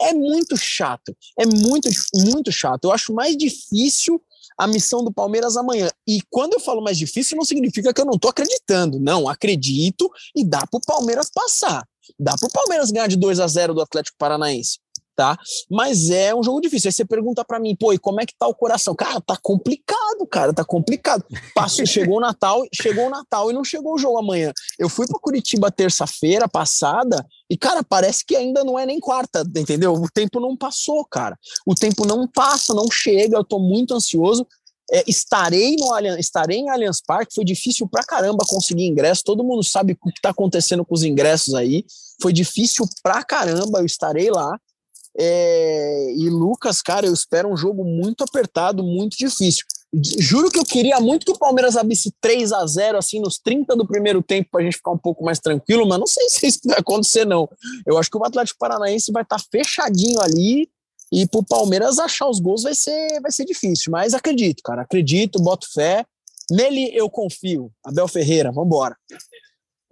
É, 0.00 0.10
é, 0.10 0.14
muito 0.14 0.56
chato. 0.56 1.16
É 1.36 1.44
muito, 1.44 1.88
muito 2.14 2.52
chato. 2.52 2.84
Eu 2.84 2.92
acho 2.92 3.12
mais 3.12 3.36
difícil 3.36 4.22
a 4.60 4.66
missão 4.66 5.02
do 5.02 5.10
Palmeiras 5.10 5.56
amanhã. 5.56 5.88
E 6.06 6.20
quando 6.28 6.52
eu 6.52 6.60
falo 6.60 6.82
mais 6.82 6.98
difícil, 6.98 7.34
não 7.34 7.46
significa 7.46 7.94
que 7.94 8.00
eu 8.00 8.04
não 8.04 8.12
estou 8.12 8.30
acreditando. 8.30 9.00
Não, 9.00 9.26
acredito 9.26 10.10
e 10.36 10.44
dá 10.44 10.66
para 10.66 10.76
o 10.76 10.82
Palmeiras 10.86 11.30
passar. 11.32 11.82
Dá 12.18 12.34
para 12.38 12.46
o 12.46 12.52
Palmeiras 12.52 12.90
ganhar 12.90 13.06
de 13.06 13.16
2 13.16 13.40
a 13.40 13.46
0 13.46 13.72
do 13.72 13.80
Atlético 13.80 14.18
Paranaense. 14.18 14.78
Tá? 15.20 15.36
Mas 15.70 16.08
é 16.08 16.34
um 16.34 16.42
jogo 16.42 16.62
difícil. 16.62 16.88
Aí 16.88 16.92
você 16.92 17.04
pergunta 17.04 17.44
para 17.44 17.60
mim, 17.60 17.76
pô, 17.76 17.92
e 17.92 17.98
como 17.98 18.22
é 18.22 18.24
que 18.24 18.32
tá 18.38 18.46
o 18.46 18.54
coração? 18.54 18.94
Cara, 18.94 19.20
tá 19.20 19.36
complicado, 19.42 20.26
cara, 20.26 20.50
tá 20.50 20.64
complicado. 20.64 21.22
Passou, 21.54 21.84
chegou 21.84 22.16
o 22.16 22.20
Natal, 22.20 22.62
chegou 22.72 23.06
o 23.06 23.10
Natal 23.10 23.50
e 23.50 23.52
não 23.52 23.62
chegou 23.62 23.92
o 23.92 23.98
jogo 23.98 24.16
amanhã. 24.16 24.50
Eu 24.78 24.88
fui 24.88 25.06
para 25.06 25.20
Curitiba 25.20 25.70
terça-feira 25.70 26.48
passada 26.48 27.22
e, 27.50 27.56
cara, 27.58 27.84
parece 27.84 28.24
que 28.24 28.34
ainda 28.34 28.64
não 28.64 28.78
é 28.78 28.86
nem 28.86 28.98
quarta, 28.98 29.44
entendeu? 29.54 29.92
O 29.92 30.08
tempo 30.08 30.40
não 30.40 30.56
passou, 30.56 31.04
cara. 31.04 31.38
O 31.66 31.74
tempo 31.74 32.06
não 32.06 32.26
passa, 32.26 32.72
não 32.72 32.90
chega. 32.90 33.36
Eu 33.36 33.44
tô 33.44 33.58
muito 33.58 33.94
ansioso. 33.94 34.46
É, 34.90 35.04
estarei 35.06 35.76
no 35.76 35.94
estarei 36.16 36.60
em 36.60 36.70
Allianz 36.70 37.02
Parque. 37.06 37.34
Foi 37.34 37.44
difícil 37.44 37.86
pra 37.86 38.02
caramba 38.04 38.42
conseguir 38.48 38.86
ingresso. 38.86 39.22
Todo 39.22 39.44
mundo 39.44 39.62
sabe 39.62 39.98
o 40.00 40.10
que 40.10 40.22
tá 40.22 40.30
acontecendo 40.30 40.82
com 40.82 40.94
os 40.94 41.02
ingressos 41.02 41.52
aí. 41.52 41.84
Foi 42.22 42.32
difícil 42.32 42.88
pra 43.02 43.22
caramba. 43.22 43.80
Eu 43.80 43.84
estarei 43.84 44.30
lá. 44.30 44.58
É, 45.18 46.12
e 46.14 46.28
Lucas, 46.28 46.80
cara, 46.80 47.06
eu 47.06 47.12
espero 47.12 47.48
um 47.48 47.56
jogo 47.56 47.84
muito 47.84 48.22
apertado, 48.22 48.82
muito 48.82 49.16
difícil. 49.16 49.64
Juro 49.92 50.50
que 50.50 50.58
eu 50.58 50.64
queria 50.64 51.00
muito 51.00 51.26
que 51.26 51.32
o 51.32 51.38
Palmeiras 51.38 51.76
abrisse 51.76 52.12
3 52.20 52.52
a 52.52 52.64
0 52.64 52.96
assim 52.96 53.18
nos 53.18 53.38
30 53.38 53.74
do 53.74 53.84
primeiro 53.84 54.22
tempo 54.22 54.48
para 54.52 54.60
a 54.60 54.64
gente 54.64 54.76
ficar 54.76 54.92
um 54.92 54.98
pouco 54.98 55.24
mais 55.24 55.40
tranquilo, 55.40 55.86
mas 55.86 55.98
não 55.98 56.06
sei 56.06 56.28
se 56.30 56.46
isso 56.46 56.60
vai 56.64 56.78
acontecer 56.78 57.24
não. 57.24 57.48
Eu 57.84 57.98
acho 57.98 58.08
que 58.08 58.16
o 58.16 58.24
Atlético 58.24 58.58
Paranaense 58.58 59.10
vai 59.10 59.22
estar 59.22 59.38
tá 59.38 59.44
fechadinho 59.50 60.20
ali 60.20 60.70
e 61.12 61.26
para 61.26 61.40
o 61.40 61.44
Palmeiras 61.44 61.98
achar 61.98 62.28
os 62.28 62.38
gols 62.38 62.62
vai 62.62 62.74
ser 62.74 63.20
vai 63.20 63.32
ser 63.32 63.44
difícil, 63.44 63.90
mas 63.90 64.14
acredito, 64.14 64.62
cara, 64.62 64.82
acredito, 64.82 65.42
boto 65.42 65.66
fé. 65.72 66.06
Nele 66.48 66.90
eu 66.92 67.08
confio. 67.08 67.70
Abel 67.84 68.08
Ferreira, 68.08 68.50
vamos 68.50 68.66
embora. 68.66 68.96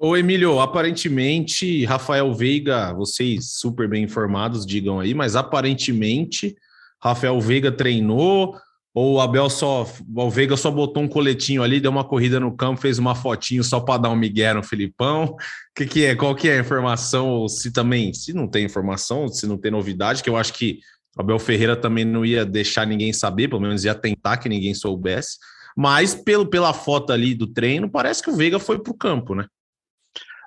Ô, 0.00 0.16
Emílio, 0.16 0.60
aparentemente, 0.60 1.84
Rafael 1.84 2.32
Veiga, 2.32 2.94
vocês 2.94 3.58
super 3.58 3.88
bem 3.88 4.04
informados, 4.04 4.64
digam 4.64 5.00
aí, 5.00 5.12
mas 5.12 5.34
aparentemente, 5.34 6.54
Rafael 7.02 7.40
Veiga 7.40 7.72
treinou, 7.72 8.56
ou 8.94 9.14
o 9.14 9.20
Abel 9.20 9.50
só, 9.50 9.84
o 10.14 10.30
Veiga 10.30 10.56
só 10.56 10.70
botou 10.70 11.02
um 11.02 11.08
coletinho 11.08 11.64
ali, 11.64 11.80
deu 11.80 11.90
uma 11.90 12.04
corrida 12.04 12.38
no 12.38 12.56
campo, 12.56 12.80
fez 12.80 12.96
uma 12.96 13.16
fotinho 13.16 13.64
só 13.64 13.80
para 13.80 14.02
dar 14.02 14.10
um 14.10 14.16
migué 14.16 14.54
no 14.54 14.62
Filipão. 14.62 15.24
O 15.24 15.36
que, 15.74 15.84
que 15.84 16.04
é? 16.04 16.14
Qual 16.14 16.32
que 16.36 16.48
é 16.48 16.58
a 16.58 16.60
informação? 16.60 17.28
Ou 17.30 17.48
se 17.48 17.72
também, 17.72 18.14
se 18.14 18.32
não 18.32 18.46
tem 18.46 18.64
informação, 18.64 19.26
se 19.26 19.48
não 19.48 19.58
tem 19.58 19.72
novidade, 19.72 20.22
que 20.22 20.30
eu 20.30 20.36
acho 20.36 20.52
que 20.52 20.78
o 21.16 21.22
Abel 21.22 21.40
Ferreira 21.40 21.74
também 21.74 22.04
não 22.04 22.24
ia 22.24 22.46
deixar 22.46 22.86
ninguém 22.86 23.12
saber, 23.12 23.48
pelo 23.48 23.62
menos 23.62 23.84
ia 23.84 23.96
tentar 23.96 24.36
que 24.36 24.48
ninguém 24.48 24.74
soubesse. 24.74 25.38
Mas 25.76 26.14
pelo, 26.14 26.46
pela 26.46 26.72
foto 26.72 27.12
ali 27.12 27.34
do 27.34 27.48
treino, 27.48 27.90
parece 27.90 28.22
que 28.22 28.30
o 28.30 28.36
Veiga 28.36 28.60
foi 28.60 28.78
para 28.78 28.92
o 28.92 28.96
campo, 28.96 29.34
né? 29.34 29.44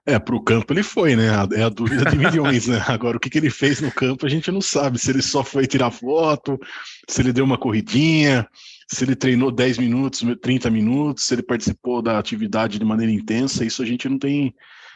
É, 0.06 0.18
para 0.18 0.36
o 0.36 0.42
campo 0.42 0.74
ele 0.74 0.82
foi, 0.82 1.16
né? 1.16 1.28
É 1.54 1.64
a 1.64 1.70
dúvida 1.70 2.10
de 2.10 2.18
milhões, 2.18 2.68
né? 2.68 2.84
Agora, 2.88 3.18
o 3.18 3.20
que, 3.20 3.30
que 3.30 3.38
ele 3.38 3.52
fez 3.52 3.80
no 3.82 3.92
campo 3.92 4.26
a 4.26 4.30
gente 4.30 4.52
não 4.52 4.62
sabe. 4.62 4.98
Se 4.98 5.12
ele 5.12 5.22
só 5.22 5.44
foi 5.44 5.68
tirar 5.68 5.92
foto, 5.92 6.60
se 7.08 7.22
ele 7.22 7.32
deu 7.32 7.46
uma 7.46 7.58
corridinha, 7.58 8.48
se 8.88 9.04
ele 9.04 9.16
treinou 9.16 9.52
10 9.52 9.78
minutos, 9.78 10.24
30 10.42 10.70
minutos, 10.72 11.26
se 11.26 11.36
ele 11.36 11.44
participou 11.44 12.02
da 12.02 12.18
atividade 12.18 12.80
de 12.80 12.86
maneira 12.86 13.12
intensa, 13.12 13.64
isso 13.64 13.84
a 13.84 13.86
gente 13.86 14.10
não 14.10 14.18
tem, 14.18 14.56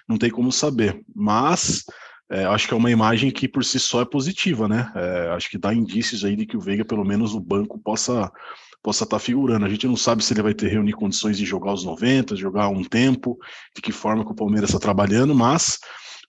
não 0.10 0.18
tem 0.18 0.32
como 0.32 0.52
saber. 0.52 1.00
Mas 1.15 1.86
é, 2.30 2.46
acho 2.46 2.68
que 2.68 2.74
é 2.74 2.78
uma 2.78 2.89
imagem 2.89 3.30
que 3.30 3.48
por 3.48 3.63
si 3.63 3.80
só 3.80 4.02
é 4.02 4.06
positiva, 4.06 4.68
né? 4.68 4.91
É, 4.96 5.30
acho 5.36 5.50
que 5.52 5.58
dá 5.58 5.72
indícios 5.72 6.26
aí 6.26 6.36
de 6.36 6.48
que 6.48 6.58
o 6.58 6.60
Veiga, 6.60 6.84
pelo 6.84 7.06
menos 7.06 7.36
o 7.36 7.39
banco, 7.39 7.80
possa 7.80 8.32
possa 8.86 9.04
estar 9.04 9.15
tá 9.15 9.19
figurando. 9.19 9.65
A 9.65 9.69
gente 9.69 9.88
não 9.88 9.98
sabe 9.98 10.24
se 10.24 10.32
ele 10.32 10.43
vai 10.43 10.54
ter 10.54 10.67
reunir 10.67 10.93
condições 10.93 11.39
de 11.39 11.43
jogar 11.43 11.74
os 11.74 11.84
90, 11.84 12.36
jogar 12.36 12.69
um 12.69 12.84
tempo, 12.84 13.36
de 13.76 13.82
que 13.82 13.91
forma 13.91 14.24
que 14.24 14.32
o 14.32 14.36
Palmeiras 14.36 14.69
está 14.69 14.80
trabalhando, 14.80 15.34
mas 15.34 15.80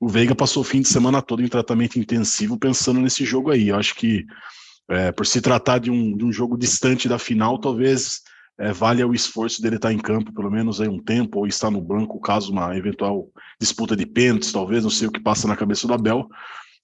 o 0.01 0.09
Veiga 0.09 0.35
passou 0.35 0.63
o 0.63 0.65
fim 0.65 0.81
de 0.81 0.89
semana 0.89 1.21
todo 1.21 1.43
em 1.43 1.49
tratamento 1.49 1.99
intensivo 1.99 2.59
pensando 2.59 2.99
nesse 2.99 3.27
jogo 3.27 3.51
aí. 3.51 3.69
Eu 3.69 3.77
acho 3.77 3.95
que 3.95 4.25
é, 4.89 5.13
por 5.13 5.27
se 5.27 5.43
tratar 5.43 5.79
de 5.79 5.91
um, 5.91 6.17
de 6.17 6.25
um 6.25 6.33
jogo 6.33 6.57
distante 6.57 7.07
da 7.07 7.19
final, 7.19 7.61
talvez 7.61 8.23
é, 8.59 8.73
valha 8.73 9.07
o 9.07 9.15
esforço 9.15 9.61
dele 9.61 9.77
estar 9.77 9.89
tá 9.89 9.95
em 9.95 9.99
campo 9.99 10.33
pelo 10.33 10.51
menos 10.51 10.81
aí 10.81 10.89
um 10.89 11.03
tempo, 11.03 11.41
ou 11.41 11.47
estar 11.47 11.71
no 11.71 11.83
banco, 11.83 12.19
caso 12.21 12.53
uma 12.53 12.75
eventual 12.75 13.29
disputa 13.61 13.95
de 13.95 14.07
pênaltis, 14.07 14.51
talvez, 14.51 14.83
não 14.83 14.91
sei 14.91 15.09
o 15.09 15.13
que 15.13 15.21
passa 15.21 15.47
na 15.47 15.57
cabeça 15.57 15.87
do 15.87 15.93
Abel, 15.93 16.27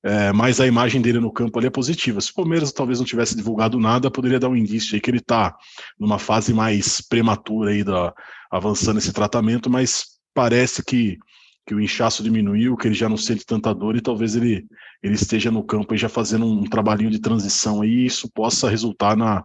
é, 0.04 0.32
mas 0.32 0.60
a 0.60 0.66
imagem 0.66 1.00
dele 1.00 1.20
no 1.20 1.32
campo 1.32 1.58
ali 1.58 1.68
é 1.68 1.70
positiva. 1.70 2.20
Se 2.20 2.30
o 2.30 2.34
Palmeiras 2.34 2.72
talvez 2.72 2.98
não 2.98 3.06
tivesse 3.06 3.36
divulgado 3.36 3.78
nada, 3.78 4.10
poderia 4.10 4.40
dar 4.40 4.48
um 4.48 4.56
indício 4.56 4.94
aí 4.94 5.00
que 5.00 5.08
ele 5.08 5.18
está 5.18 5.56
numa 5.98 6.18
fase 6.18 6.52
mais 6.52 7.00
prematura 7.00 7.70
aí 7.70 7.84
da, 7.84 8.12
avançando 8.50 8.98
esse 8.98 9.12
tratamento, 9.12 9.70
mas 9.70 10.04
parece 10.34 10.84
que, 10.84 11.18
que 11.64 11.74
o 11.74 11.80
inchaço 11.80 12.22
diminuiu, 12.22 12.76
que 12.76 12.88
ele 12.88 12.94
já 12.94 13.08
não 13.08 13.16
sente 13.16 13.46
tanta 13.46 13.72
dor 13.72 13.94
e 13.94 14.00
talvez 14.00 14.34
ele, 14.34 14.66
ele 15.02 15.14
esteja 15.14 15.52
no 15.52 15.62
campo 15.62 15.92
aí 15.92 15.98
já 15.98 16.08
fazendo 16.08 16.46
um, 16.46 16.62
um 16.62 16.64
trabalhinho 16.64 17.10
de 17.10 17.20
transição 17.20 17.82
aí 17.82 17.90
e 17.90 18.06
isso 18.06 18.28
possa 18.32 18.68
resultar 18.68 19.16
na, 19.16 19.44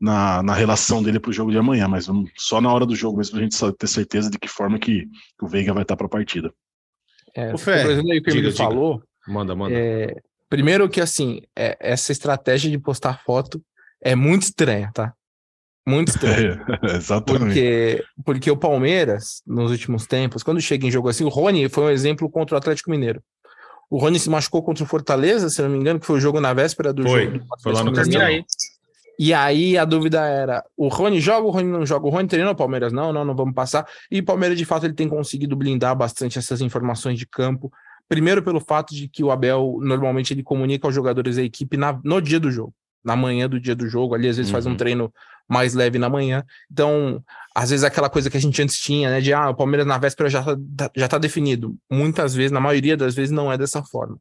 na, 0.00 0.44
na 0.44 0.54
relação 0.54 1.02
dele 1.02 1.18
para 1.18 1.30
o 1.30 1.32
jogo 1.32 1.50
de 1.50 1.58
amanhã, 1.58 1.88
mas 1.88 2.06
vamos, 2.06 2.30
só 2.36 2.60
na 2.60 2.72
hora 2.72 2.86
do 2.86 2.94
jogo 2.94 3.16
mesmo 3.16 3.32
para 3.32 3.40
a 3.40 3.42
gente 3.42 3.76
ter 3.76 3.86
certeza 3.88 4.30
de 4.30 4.38
que 4.38 4.46
forma 4.46 4.78
que, 4.78 5.06
que 5.36 5.44
o 5.44 5.48
Veiga 5.48 5.74
vai 5.74 5.82
estar 5.82 5.96
para 5.96 6.06
a 6.06 6.10
partida. 6.10 6.52
É, 7.34 7.52
o 7.52 7.58
Fé, 7.58 7.82
aí 7.82 8.20
que 8.20 8.30
ele 8.30 8.52
falou, 8.52 9.02
Manda, 9.28 9.54
manda. 9.54 9.74
É, 9.74 10.16
primeiro 10.48 10.88
que, 10.88 11.00
assim, 11.00 11.42
é, 11.56 11.76
essa 11.80 12.12
estratégia 12.12 12.70
de 12.70 12.78
postar 12.78 13.22
foto 13.24 13.62
é 14.00 14.14
muito 14.14 14.44
estranha, 14.44 14.90
tá? 14.94 15.12
Muito 15.86 16.08
estranha. 16.08 16.64
É, 16.82 16.96
exatamente. 16.96 17.44
Porque, 17.44 18.04
porque 18.24 18.50
o 18.50 18.56
Palmeiras, 18.56 19.42
nos 19.46 19.70
últimos 19.70 20.06
tempos, 20.06 20.42
quando 20.42 20.60
chega 20.60 20.86
em 20.86 20.90
jogo 20.90 21.08
assim, 21.08 21.24
o 21.24 21.28
Rony 21.28 21.68
foi 21.68 21.84
um 21.84 21.90
exemplo 21.90 22.28
contra 22.30 22.54
o 22.54 22.58
Atlético 22.58 22.90
Mineiro. 22.90 23.22
O 23.90 23.96
Rony 23.96 24.18
se 24.18 24.28
machucou 24.28 24.62
contra 24.62 24.84
o 24.84 24.86
Fortaleza, 24.86 25.48
se 25.48 25.62
não 25.62 25.70
me 25.70 25.78
engano, 25.78 25.98
que 25.98 26.04
foi 26.04 26.18
o 26.18 26.20
jogo 26.20 26.40
na 26.40 26.52
véspera 26.52 26.92
do 26.92 27.04
foi, 27.04 27.24
jogo. 27.24 27.44
Foi 27.62 27.72
lá 27.72 27.82
no 27.82 27.92
Castelão. 27.92 28.44
E 29.18 29.34
aí 29.34 29.76
a 29.76 29.84
dúvida 29.84 30.24
era: 30.26 30.62
o 30.76 30.88
Rony 30.88 31.20
joga, 31.20 31.46
o 31.46 31.50
Rony 31.50 31.68
não 31.68 31.84
joga? 31.84 32.06
O 32.06 32.10
Rony 32.10 32.28
treinou 32.28 32.52
o 32.52 32.56
Palmeiras? 32.56 32.92
Não, 32.92 33.12
não, 33.12 33.24
não 33.24 33.34
vamos 33.34 33.54
passar. 33.54 33.88
E 34.10 34.20
o 34.20 34.24
Palmeiras, 34.24 34.58
de 34.58 34.64
fato, 34.64 34.84
ele 34.84 34.94
tem 34.94 35.08
conseguido 35.08 35.56
blindar 35.56 35.96
bastante 35.96 36.38
essas 36.38 36.60
informações 36.60 37.18
de 37.18 37.26
campo. 37.26 37.72
Primeiro 38.08 38.42
pelo 38.42 38.60
fato 38.60 38.94
de 38.94 39.06
que 39.08 39.22
o 39.22 39.30
Abel 39.30 39.78
normalmente 39.82 40.32
ele 40.32 40.42
comunica 40.42 40.86
aos 40.86 40.94
jogadores 40.94 41.36
da 41.36 41.42
equipe 41.42 41.76
na, 41.76 42.00
no 42.02 42.20
dia 42.20 42.40
do 42.40 42.50
jogo, 42.50 42.74
na 43.04 43.14
manhã 43.14 43.48
do 43.48 43.60
dia 43.60 43.74
do 43.74 43.88
jogo, 43.88 44.14
ali 44.14 44.28
às 44.28 44.36
vezes 44.36 44.50
uhum. 44.50 44.54
faz 44.54 44.66
um 44.66 44.70
uhum. 44.70 44.76
treino 44.76 45.12
mais 45.48 45.74
leve 45.74 45.98
na 45.98 46.08
manhã. 46.08 46.44
Então, 46.70 47.22
às 47.54 47.70
vezes 47.70 47.84
aquela 47.84 48.10
coisa 48.10 48.30
que 48.30 48.36
a 48.36 48.40
gente 48.40 48.60
antes 48.62 48.78
tinha, 48.78 49.10
né, 49.10 49.20
de 49.20 49.32
ah, 49.32 49.50
o 49.50 49.54
Palmeiras 49.54 49.86
na 49.86 49.98
véspera 49.98 50.28
já 50.28 50.42
tá, 50.44 50.90
já 50.94 51.08
tá 51.08 51.18
definido. 51.18 51.76
Muitas 51.90 52.34
vezes, 52.34 52.52
na 52.52 52.60
maioria 52.60 52.96
das 52.96 53.14
vezes 53.14 53.30
não 53.30 53.50
é 53.50 53.56
dessa 53.56 53.82
forma. 53.82 54.18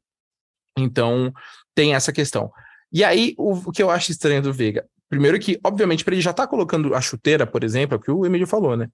Então, 0.78 1.34
tem 1.76 1.96
essa 1.96 2.14
questão. 2.14 2.52
E 2.92 3.04
aí, 3.04 3.36
o, 3.38 3.54
o 3.54 3.72
que 3.72 3.84
eu 3.84 3.90
acho 3.90 4.12
estranho 4.12 4.42
do 4.42 4.54
Veiga, 4.54 4.86
primeiro 5.10 5.38
que, 5.40 5.60
obviamente, 5.64 6.04
para 6.04 6.14
ele 6.14 6.22
já 6.22 6.32
tá 6.32 6.48
colocando 6.48 6.96
a 6.96 7.02
chuteira, 7.02 7.46
por 7.46 7.64
exemplo, 7.64 7.96
é 7.96 7.98
o 7.98 8.02
que 8.02 8.12
o 8.12 8.26
Emílio 8.26 8.48
falou, 8.48 8.78
né? 8.78 8.88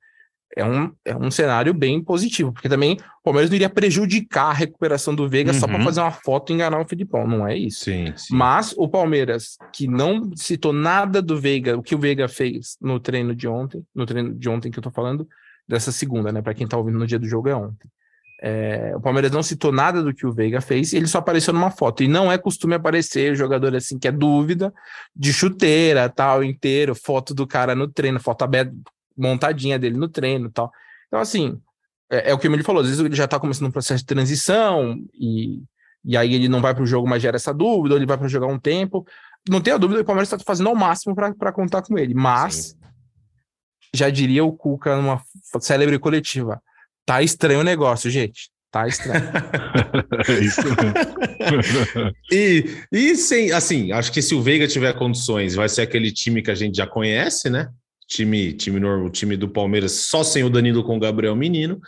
É 0.56 0.63
um, 0.63 0.92
é 1.04 1.16
um 1.16 1.32
cenário 1.32 1.74
bem 1.74 2.02
positivo, 2.02 2.52
porque 2.54 2.70
também 2.70 2.98
o 3.22 3.24
Palmeiras 3.24 3.50
não 3.50 3.56
iria 3.56 3.70
prejudicar 3.70 4.50
a 4.50 4.54
recuperação 4.54 5.16
do 5.16 5.28
Veiga 5.28 5.52
uhum. 5.52 5.60
só 5.60 5.68
para 5.68 5.84
fazer 5.84 6.02
uma 6.02 6.12
foto 6.12 6.52
e 6.52 6.56
enganar 6.56 6.80
o 6.80 6.88
Filipão, 6.88 7.28
não 7.28 7.48
é 7.48 7.58
isso. 7.58 7.86
Sim, 7.86 8.13
sim. 8.16 8.36
Mas 8.36 8.74
o 8.78 8.88
Palmeiras, 8.88 9.58
que 9.74 9.88
não 9.88 10.32
citou 10.36 10.72
nada 10.72 11.22
do 11.22 11.39
Veiga, 11.39 11.78
o 11.78 11.84
que 11.84 11.96
o 11.96 12.00
Veiga 12.00 12.28
fez 12.28 12.78
no 12.82 13.00
treino 13.00 13.36
de 13.36 13.48
ontem, 13.48 13.84
no 13.94 14.06
treino 14.06 14.34
de 14.34 14.50
ontem 14.50 14.70
que 14.70 14.78
eu 14.78 14.84
tô 14.84 14.92
falando, 14.92 15.28
dessa 15.68 15.92
segunda, 15.92 16.32
né? 16.32 16.42
Para 16.42 16.54
quem 16.54 16.68
tá 16.68 16.78
ouvindo 16.78 17.00
no 17.00 17.08
dia 17.08 17.20
do 17.20 17.28
jogo 17.28 17.50
é 17.50 17.56
ontem. 17.56 17.89
É, 18.46 18.92
o 18.94 19.00
Palmeiras 19.00 19.32
não 19.32 19.42
citou 19.42 19.72
nada 19.72 20.04
do 20.04 20.13
que 20.13 20.26
o 20.26 20.34
Veiga 20.34 20.60
fez 20.60 20.92
ele 20.92 21.08
só 21.08 21.20
apareceu 21.20 21.54
numa 21.54 21.72
foto. 21.72 22.04
E 22.04 22.10
não 22.10 22.30
é 22.30 22.38
costume 22.38 22.76
aparecer 22.76 23.32
o 23.32 23.36
jogador 23.36 23.74
assim 23.74 23.98
que 23.98 24.08
é 24.08 24.12
dúvida, 24.12 24.74
de 25.16 25.32
chuteira, 25.32 26.10
tal, 26.10 26.44
inteiro, 26.44 26.94
foto 26.94 27.34
do 27.34 27.48
cara 27.48 27.74
no 27.74 27.88
treino, 27.88 28.20
foto 28.20 28.44
aberta, 28.44 28.74
montadinha 29.17 29.78
dele 29.80 29.97
no 29.97 30.08
treino 30.08 30.47
e 30.47 30.52
tal. 30.52 30.71
Então, 31.08 31.19
assim, 31.19 31.60
é, 32.12 32.32
é, 32.32 32.34
o 32.34 32.38
que 32.38 32.47
ele 32.47 32.63
falou, 32.63 32.82
às 32.82 32.88
vezes 32.88 33.04
ele 33.04 33.15
já 33.15 33.28
tá 33.28 33.39
começando 33.39 33.67
um 33.67 33.71
processo 33.71 34.04
de 34.04 34.06
transição 34.06 34.99
e, 35.13 35.63
e 36.06 36.15
aí 36.15 36.34
ele 36.34 36.47
não 36.47 36.62
vai 36.62 36.73
para 36.73 36.84
o 36.84 36.88
jogo, 36.88 37.08
mas 37.08 37.21
gera 37.21 37.38
essa 37.38 37.54
dúvida, 37.54 37.95
ou 37.95 37.99
ele 37.99 38.06
vai 38.06 38.17
para 38.17 38.28
jogar 38.28 38.47
um 38.47 38.60
tempo. 38.60 39.06
Não 39.49 39.62
tenha 39.62 39.80
dúvida 39.80 39.99
que 39.99 40.04
o 40.04 40.06
Palmeiras 40.06 40.32
está 40.32 40.43
fazendo 40.45 40.69
ao 40.69 40.76
máximo 40.76 41.15
para 41.15 41.52
contar 41.52 41.82
com 41.82 41.97
ele, 41.97 42.13
mas 42.13 42.56
Sim. 42.56 42.78
já 43.93 44.10
diria 44.10 44.43
o 44.43 44.54
Cuca 44.54 44.95
numa 44.95 45.21
célebre 45.60 45.97
coletiva: 45.97 46.62
tá 47.06 47.21
estranho 47.21 47.62
o 47.62 47.63
negócio, 47.63 48.10
gente. 48.10 48.52
Tá 48.71 48.88
estranho. 48.88 49.23
é 50.28 50.39
isso 50.39 50.62
e, 52.32 52.65
e 52.91 53.15
sem, 53.15 53.52
assim, 53.52 53.91
acho 53.91 54.12
que 54.12 54.21
se 54.21 54.34
o 54.34 54.41
Veiga 54.41 54.67
tiver 54.67 54.93
condições, 54.93 55.54
vai 55.54 55.69
ser 55.69 55.84
aquele 55.84 56.12
time 56.12 56.41
que 56.41 56.49
a 56.49 56.56
gente 56.56 56.78
já 56.78 56.88
conhece, 56.88 57.52
né? 57.52 57.69
Time, 58.08 58.54
time, 58.54 58.86
o 58.86 59.10
time 59.10 59.38
do 59.38 59.50
Palmeiras 59.50 59.92
só 59.92 60.24
sem 60.24 60.44
o 60.44 60.50
Danilo 60.50 60.84
com 60.84 60.98
o 60.98 61.00
Gabriel 61.00 61.36
Menino. 61.36 61.82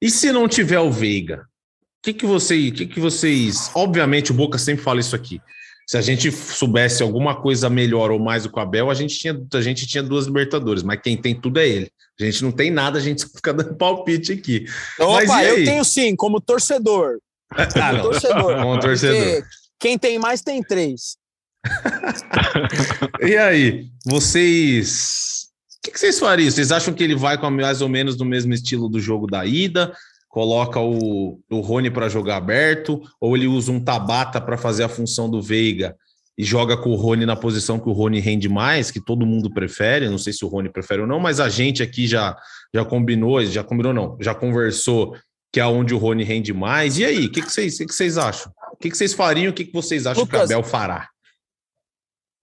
E 0.00 0.10
se 0.10 0.32
não 0.32 0.48
tiver 0.48 0.80
o 0.80 0.90
Veiga? 0.90 1.42
O 1.42 2.04
que, 2.04 2.12
que, 2.12 2.26
você, 2.26 2.70
que, 2.70 2.86
que 2.86 2.98
vocês. 2.98 3.70
Obviamente, 3.74 4.32
o 4.32 4.34
Boca 4.34 4.58
sempre 4.58 4.82
fala 4.82 5.00
isso 5.00 5.14
aqui. 5.14 5.40
Se 5.86 5.96
a 5.96 6.00
gente 6.00 6.30
soubesse 6.32 7.02
alguma 7.02 7.40
coisa 7.40 7.68
melhor 7.68 8.10
ou 8.10 8.18
mais 8.18 8.44
do 8.44 8.50
que 8.50 8.58
o 8.58 8.62
Abel, 8.62 8.90
a 8.90 8.94
gente 8.94 9.18
tinha, 9.18 9.40
a 9.52 9.60
gente 9.60 9.86
tinha 9.86 10.02
duas 10.02 10.26
Libertadores, 10.26 10.82
mas 10.82 11.00
quem 11.00 11.16
tem 11.16 11.38
tudo 11.38 11.60
é 11.60 11.68
ele. 11.68 11.92
A 12.20 12.24
gente 12.24 12.42
não 12.42 12.52
tem 12.52 12.70
nada, 12.70 12.98
a 12.98 13.02
gente 13.02 13.26
fica 13.32 13.52
dando 13.52 13.76
palpite 13.76 14.32
aqui. 14.32 14.66
Opa, 14.98 15.44
eu 15.44 15.64
tenho 15.64 15.84
sim, 15.84 16.16
como 16.16 16.40
torcedor. 16.40 17.18
Ah, 17.54 17.90
como 17.90 18.02
torcedor. 18.02 18.62
Como 18.62 18.80
torcedor. 18.80 19.44
Quem 19.78 19.98
tem 19.98 20.18
mais 20.18 20.40
tem 20.40 20.62
três. 20.62 21.18
e 23.20 23.36
aí, 23.36 23.88
vocês 24.06 25.51
o 25.82 25.84
que, 25.84 25.90
que, 25.90 25.98
vocês 25.98 26.20
fariam? 26.20 26.48
Vocês 26.48 26.70
acham 26.70 26.94
que 26.94 27.02
ele 27.02 27.16
vai 27.16 27.36
com 27.36 27.50
mais 27.50 27.80
ou 27.82 27.88
menos 27.88 28.16
no 28.16 28.24
mesmo 28.24 28.54
estilo 28.54 28.88
do 28.88 29.00
jogo 29.00 29.26
da 29.26 29.44
ida? 29.44 29.92
Coloca 30.28 30.78
o, 30.78 31.40
o 31.50 31.60
Rony 31.60 31.90
para 31.90 32.08
jogar 32.08 32.36
aberto? 32.36 33.02
Ou 33.20 33.36
ele 33.36 33.48
usa 33.48 33.72
um 33.72 33.80
Tabata 33.80 34.40
para 34.40 34.56
fazer 34.56 34.84
a 34.84 34.88
função 34.88 35.28
do 35.28 35.42
Veiga 35.42 35.96
e 36.38 36.44
joga 36.44 36.76
com 36.76 36.90
o 36.90 36.94
Rony 36.94 37.26
na 37.26 37.34
posição 37.34 37.80
que 37.80 37.88
o 37.88 37.92
Rony 37.92 38.20
rende 38.20 38.48
mais, 38.48 38.92
que 38.92 39.00
todo 39.00 39.26
mundo 39.26 39.52
prefere? 39.52 40.08
Não 40.08 40.18
sei 40.18 40.32
se 40.32 40.44
o 40.44 40.48
Rony 40.48 40.68
prefere 40.68 41.00
ou 41.00 41.06
não, 41.06 41.18
mas 41.18 41.40
a 41.40 41.48
gente 41.48 41.82
aqui 41.82 42.06
já, 42.06 42.36
já 42.72 42.84
combinou, 42.84 43.44
já 43.44 43.64
combinou 43.64 43.92
não, 43.92 44.16
já 44.20 44.36
conversou 44.36 45.16
que 45.52 45.58
é 45.58 45.66
onde 45.66 45.92
o 45.94 45.98
Rony 45.98 46.22
rende 46.22 46.52
mais. 46.52 46.96
E 46.96 47.04
aí, 47.04 47.26
o 47.26 47.32
que, 47.32 47.42
que, 47.42 47.52
vocês, 47.52 47.76
que, 47.76 47.86
que 47.86 47.94
vocês 47.94 48.16
acham? 48.16 48.52
O 48.72 48.76
que, 48.76 48.88
que 48.88 48.96
vocês 48.96 49.12
fariam? 49.12 49.50
O 49.50 49.52
que, 49.52 49.64
que 49.64 49.72
vocês 49.72 50.06
acham 50.06 50.22
Lucas, 50.22 50.46
que 50.46 50.54
o 50.54 50.58
Abel 50.58 50.62
fará? 50.62 51.08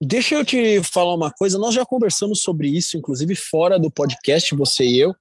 Deixa 0.01 0.35
eu 0.35 0.45
te 0.45 0.81
falar 0.83 1.13
uma 1.13 1.29
coisa, 1.29 1.57
nós 1.57 1.75
já 1.75 1.85
conversamos 1.85 2.41
sobre 2.41 2.69
isso, 2.69 2.97
inclusive 2.97 3.35
fora 3.35 3.77
do 3.77 3.91
podcast, 3.91 4.55
você 4.55 4.85
e 4.85 4.97
eu, 4.97 5.13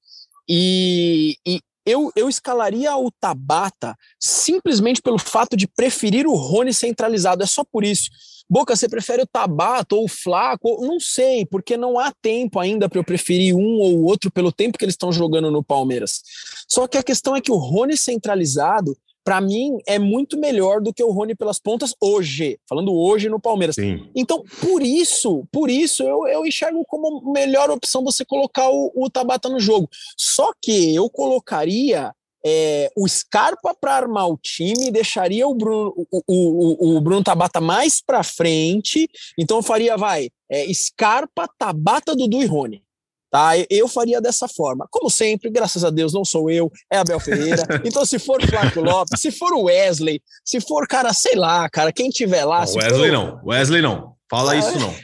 e, 0.49 1.37
e 1.45 1.61
eu, 1.85 2.13
eu 2.15 2.29
escalaria 2.29 2.95
o 2.97 3.11
Tabata 3.11 3.97
simplesmente 4.21 5.03
pelo 5.03 5.19
fato 5.19 5.57
de 5.57 5.67
preferir 5.67 6.27
o 6.27 6.35
Rony 6.35 6.73
centralizado, 6.73 7.43
é 7.43 7.47
só 7.47 7.65
por 7.65 7.83
isso. 7.83 8.09
Boca, 8.49 8.77
você 8.77 8.89
prefere 8.89 9.23
o 9.23 9.27
Tabata 9.27 9.95
ou 9.95 10.05
o 10.05 10.09
Flaco? 10.09 10.87
Não 10.87 11.01
sei, 11.01 11.45
porque 11.45 11.77
não 11.77 11.99
há 11.99 12.13
tempo 12.23 12.61
ainda 12.61 12.89
para 12.89 12.99
eu 12.99 13.05
preferir 13.05 13.55
um 13.55 13.79
ou 13.81 14.05
outro 14.05 14.31
pelo 14.31 14.53
tempo 14.53 14.79
que 14.79 14.85
eles 14.85 14.95
estão 14.95 15.11
jogando 15.11 15.51
no 15.51 15.63
Palmeiras. 15.63 16.23
Só 16.69 16.87
que 16.87 16.97
a 16.97 17.03
questão 17.03 17.35
é 17.35 17.41
que 17.41 17.51
o 17.51 17.57
Rony 17.57 17.97
centralizado 17.97 18.97
para 19.29 19.43
mim, 19.43 19.77
é 19.87 19.99
muito 19.99 20.39
melhor 20.39 20.81
do 20.81 20.91
que 20.91 21.05
o 21.05 21.11
Rony 21.11 21.35
pelas 21.35 21.59
pontas 21.59 21.95
hoje, 22.01 22.59
falando 22.67 22.95
hoje 22.95 23.29
no 23.29 23.39
Palmeiras. 23.39 23.75
Sim. 23.75 24.09
Então, 24.17 24.43
por 24.59 24.83
isso, 24.83 25.47
por 25.53 25.69
isso, 25.69 26.03
eu, 26.03 26.27
eu 26.27 26.47
enxergo 26.47 26.83
como 26.87 27.31
melhor 27.31 27.71
opção 27.71 28.03
você 28.03 28.25
colocar 28.25 28.71
o, 28.71 28.91
o 28.97 29.11
Tabata 29.11 29.51
no 29.51 29.61
jogo. 29.61 29.87
Só 30.17 30.51
que 30.63 30.95
eu 30.95 31.11
colocaria 31.11 32.11
é, 32.43 32.91
o 32.97 33.07
Scarpa 33.07 33.77
para 33.79 33.97
armar 33.97 34.31
o 34.31 34.39
time, 34.39 34.91
deixaria 34.91 35.47
o 35.47 35.55
Bruno, 35.55 35.93
o, 36.11 36.23
o, 36.27 36.97
o 36.97 37.01
Bruno 37.03 37.23
Tabata 37.23 37.61
mais 37.61 38.01
para 38.01 38.23
frente, 38.23 39.07
então 39.39 39.59
eu 39.59 39.63
faria, 39.63 39.95
vai, 39.99 40.31
é, 40.51 40.73
Scarpa, 40.73 41.47
Tabata, 41.59 42.17
Dudu 42.17 42.41
e 42.41 42.47
Rony. 42.47 42.83
Tá? 43.31 43.53
Eu 43.69 43.89
faria 43.89 44.21
dessa 44.21 44.49
forma. 44.49 44.87
Como 44.91 45.11
sempre, 45.11 45.51
graças 45.51 45.85
a 45.85 45.91
Deus, 45.91 46.13
não 46.13 46.25
sou 46.25 46.51
eu, 46.51 46.71
é 46.91 46.99
Abel 46.99 47.21
Ferreira. 47.21 47.63
Então, 47.85 48.05
se 48.05 48.19
for 48.19 48.43
Flávio 48.43 48.83
Lopes, 48.83 49.21
se 49.21 49.31
for 49.31 49.53
o 49.53 49.65
Wesley, 49.65 50.21
se 50.45 50.61
for, 50.61 50.87
cara, 50.87 51.13
sei 51.13 51.35
lá, 51.37 51.69
cara, 51.69 51.93
quem 51.93 52.11
tiver 52.11 52.45
lá. 52.45 52.65
Não, 52.65 52.75
Wesley 52.75 53.11
for... 53.11 53.13
não, 53.13 53.41
Wesley 53.45 53.83
não. 53.83 54.19
Fala 54.31 54.53
ah, 54.53 54.57
isso 54.57 54.79
não. 54.79 54.95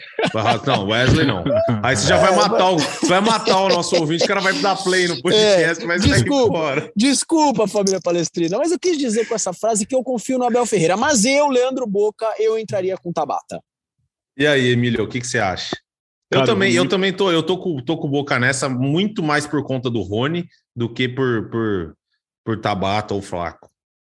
Não, 0.67 0.89
Wesley 0.89 1.27
não. 1.27 1.45
Aí 1.83 1.97
você 1.97 2.07
já 2.07 2.19
vai 2.19 2.31
é, 2.33 2.37
matar 2.37 2.71
o, 2.73 2.77
vai 3.07 3.21
matar 3.23 3.59
o 3.63 3.69
nosso 3.71 3.97
ouvinte, 3.97 4.25
o 4.25 4.29
cara 4.29 4.41
vai 4.41 4.53
dar 4.61 4.77
play 4.77 5.09
no 5.09 5.21
podcast, 5.23 5.83
é, 5.83 5.87
mas 5.87 6.03
desculpa, 6.03 6.91
desculpa, 6.95 7.67
família 7.67 8.01
palestrina, 8.03 8.59
mas 8.59 8.71
eu 8.71 8.79
quis 8.79 8.99
dizer 8.99 9.27
com 9.27 9.35
essa 9.35 9.55
frase 9.55 9.87
que 9.87 9.95
eu 9.95 10.03
confio 10.03 10.39
no 10.39 10.45
Abel 10.45 10.67
Ferreira, 10.67 10.97
mas 10.97 11.25
eu, 11.25 11.49
Leandro 11.49 11.87
Boca, 11.87 12.27
eu 12.39 12.59
entraria 12.59 12.99
com 12.99 13.13
Tabata. 13.13 13.61
E 14.37 14.47
aí, 14.47 14.73
Emílio, 14.73 15.05
o 15.05 15.09
que, 15.09 15.21
que 15.21 15.27
você 15.27 15.39
acha? 15.39 15.75
Eu 16.35 16.41
Cara, 16.41 16.53
também, 16.53 16.75
eu 16.75 16.89
também 16.89 17.13
tô, 17.13 17.31
eu 17.31 17.43
tô 17.43 17.57
com, 17.59 17.77
tô 17.77 17.97
com 17.97 18.11
boca 18.11 18.39
nessa 18.39 18.69
muito 18.69 19.23
mais 19.23 19.47
por 19.47 19.63
conta 19.63 19.89
do 19.89 20.01
Rony 20.01 20.49
do 20.75 20.93
que 20.93 21.09
por, 21.09 21.49
por, 21.49 21.97
por 22.45 22.61
Tabata 22.61 23.15
ou 23.15 23.23
Flaco. 23.23 23.71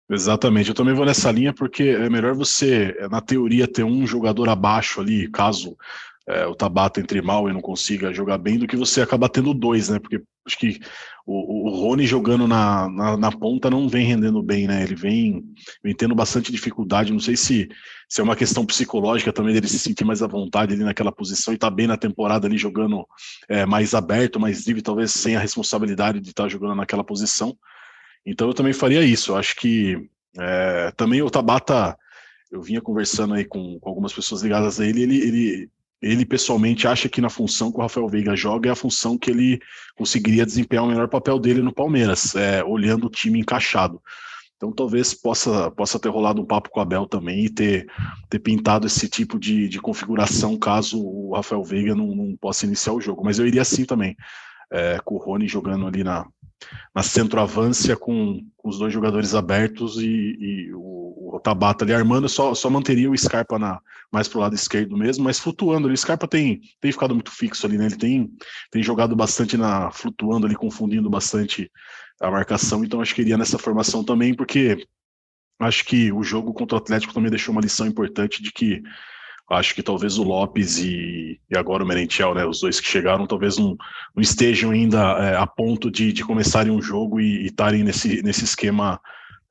Exatamente, 0.10 0.70
eu 0.70 0.76
também 0.76 0.94
vou 0.94 1.06
nessa 1.06 1.30
linha 1.32 1.52
porque 1.52 1.84
é 1.84 2.10
melhor 2.10 2.34
você, 2.34 2.96
na 3.12 3.20
teoria, 3.20 3.68
ter 3.68 3.84
um 3.84 4.08
jogador 4.08 4.48
abaixo 4.48 5.02
ali, 5.02 5.30
caso 5.30 5.76
é, 6.28 6.46
o 6.46 6.56
Tabata 6.56 7.02
entre 7.02 7.22
mal 7.22 7.50
e 7.50 7.54
não 7.54 7.62
consiga 7.62 8.14
jogar 8.14 8.38
bem, 8.38 8.58
do 8.58 8.68
que 8.68 8.78
você 8.78 9.02
acabar 9.02 9.28
tendo 9.28 9.54
dois, 9.54 9.90
né? 9.90 10.00
Porque 10.00 10.22
acho 10.46 10.58
que 10.58 10.80
o, 11.26 11.68
o 11.68 11.70
Rony 11.72 12.06
jogando 12.06 12.48
na, 12.48 12.88
na, 12.88 13.18
na, 13.18 13.32
ponta 13.32 13.70
não 13.70 13.90
vem 13.90 14.06
rendendo 14.06 14.44
bem, 14.44 14.68
né? 14.68 14.84
Ele 14.84 14.94
vem, 14.96 15.44
vem 15.84 15.96
tendo 15.96 16.14
bastante 16.14 16.52
dificuldade. 16.52 17.12
Não 17.12 17.20
sei 17.20 17.36
se, 17.36 17.68
se 18.08 18.22
é 18.22 18.24
uma 18.24 18.36
questão 18.36 18.64
psicológica 18.64 19.34
também 19.34 19.54
dele 19.54 19.68
se 19.68 19.80
sentir 19.80 20.06
mais 20.06 20.22
à 20.22 20.28
vontade 20.28 20.74
ali 20.74 20.84
naquela 20.84 21.12
posição 21.12 21.52
e 21.52 21.58
tá 21.58 21.70
bem 21.70 21.88
na 21.88 21.98
temporada 21.98 22.46
ali 22.48 22.58
jogando 22.60 23.08
é, 23.50 23.66
mais 23.66 23.96
aberto, 23.96 24.40
mais 24.40 24.68
livre, 24.68 24.84
talvez 24.84 25.12
sem 25.12 25.36
a 25.36 25.40
responsabilidade 25.40 26.20
de 26.20 26.30
estar 26.30 26.44
tá 26.44 26.50
jogando 26.50 26.76
naquela 26.76 27.04
posição. 27.04 27.58
Então 28.24 28.48
eu 28.48 28.54
também 28.54 28.74
faria 28.74 29.02
isso. 29.02 29.32
Eu 29.32 29.38
acho 29.38 29.56
que 29.56 29.98
é, 30.38 30.92
também 30.96 31.24
o 31.24 31.30
Tabata, 31.32 31.98
eu 32.52 32.62
vinha 32.62 32.82
conversando 32.82 33.34
aí 33.34 33.46
com, 33.46 33.80
com 33.80 33.90
algumas 33.90 34.14
pessoas 34.14 34.44
ligadas 34.44 34.80
a 34.80 34.86
ele, 34.86 35.02
ele, 35.02 35.18
ele 35.18 35.70
ele 36.06 36.24
pessoalmente 36.24 36.88
acha 36.88 37.10
que 37.10 37.20
na 37.20 37.30
função 37.30 37.72
que 37.72 37.80
o 37.80 37.82
Rafael 37.82 38.08
Veiga 38.08 38.36
joga 38.36 38.70
é 38.70 38.72
a 38.72 38.76
função 38.76 39.18
que 39.18 39.32
ele 39.32 39.60
conseguiria 39.98 40.46
desempenhar 40.46 40.86
o 40.86 40.88
melhor 40.88 41.08
papel 41.08 41.40
dele 41.40 41.64
no 41.64 41.74
Palmeiras, 41.74 42.36
é, 42.36 42.64
olhando 42.64 43.08
o 43.08 43.10
time 43.10 43.40
encaixado. 43.40 44.00
Então 44.56 44.72
talvez 44.72 45.16
possa, 45.16 45.72
possa 45.72 46.00
ter 46.00 46.10
rolado 46.10 46.40
um 46.40 46.46
papo 46.46 46.70
com 46.70 46.80
o 46.80 46.84
Abel 46.84 47.08
também 47.08 47.46
e 47.46 47.50
ter, 47.50 47.88
ter 48.30 48.38
pintado 48.38 48.86
esse 48.86 49.10
tipo 49.10 49.40
de, 49.40 49.68
de 49.68 49.82
configuração 49.82 50.56
caso 50.58 51.04
o 51.04 51.34
Rafael 51.34 51.64
Veiga 51.64 51.96
não, 51.96 52.16
não 52.16 52.38
possa 52.38 52.68
iniciar 52.68 52.94
o 52.94 53.02
jogo. 53.02 53.24
Mas 53.26 53.40
eu 53.40 53.48
iria 53.48 53.64
assim 53.64 53.84
também, 53.84 54.16
é, 54.72 55.00
com 55.04 55.16
o 55.16 55.18
Rony 55.18 55.48
jogando 55.48 55.88
ali 55.88 56.04
na, 56.04 56.28
na 56.94 57.04
centroavância 57.04 57.96
com, 57.96 58.42
com 58.56 58.70
os 58.70 58.80
dois 58.80 58.94
jogadores 58.94 59.36
abertos 59.36 59.98
e, 59.98 60.08
e 60.40 60.74
o, 60.74 61.36
o, 61.36 61.40
Tabata 61.40 61.84
ali 61.84 61.94
armando, 61.94 62.28
só, 62.30 62.54
só 62.54 62.70
manteria 62.70 63.12
o 63.12 63.18
Scarpa 63.18 63.60
na, 63.60 63.80
mais 64.12 64.28
pro 64.28 64.40
lado 64.40 64.56
esquerdo 64.56 64.98
mesmo, 64.98 65.24
mas 65.24 65.40
flutuando 65.40 65.88
ali. 65.88 65.94
O 65.94 65.98
Scarpa 65.98 66.28
tem, 66.28 66.62
tem 66.80 66.92
ficado 66.92 67.14
muito 67.14 67.32
fixo 67.32 67.66
ali, 67.66 67.78
né? 67.78 67.86
Ele 67.86 67.98
tem, 67.98 68.32
tem 68.72 68.82
jogado 68.82 69.16
bastante 69.16 69.58
na 69.58 69.92
flutuando 69.92 70.46
ali, 70.46 70.56
confundindo 70.56 71.10
bastante 71.10 71.70
a 72.22 72.32
marcação, 72.32 72.84
então 72.84 73.02
acho 73.02 73.14
que 73.14 73.22
iria 73.22 73.38
nessa 73.38 73.58
formação 73.58 74.04
também, 74.04 74.34
porque 74.34 74.88
acho 75.60 75.84
que 75.86 76.12
o 76.12 76.24
jogo 76.24 76.54
contra 76.54 76.78
o 76.78 76.80
Atlético 76.80 77.14
também 77.14 77.30
deixou 77.30 77.52
uma 77.52 77.62
lição 77.62 77.86
importante 77.86 78.42
de 78.42 78.52
que 78.52 78.82
Acho 79.50 79.76
que 79.76 79.84
talvez 79.84 80.18
o 80.18 80.24
Lopes 80.24 80.80
e, 80.80 81.40
e 81.50 81.58
agora 81.58 81.84
o 81.84 81.88
Merentiel, 81.88 82.34
né, 82.34 82.46
os 82.46 82.62
dois 82.62 82.80
que 82.80 82.88
chegaram, 82.88 83.28
talvez 83.28 83.58
não, 83.58 83.78
não 84.16 84.22
estejam 84.22 84.72
ainda 84.72 85.00
é, 85.20 85.36
a 85.36 85.46
ponto 85.46 85.92
de, 85.92 86.12
de 86.12 86.24
começarem 86.24 86.72
um 86.72 86.82
jogo 86.82 87.20
e 87.20 87.46
estarem 87.46 87.84
nesse, 87.84 88.24
nesse 88.24 88.44
esquema 88.44 89.00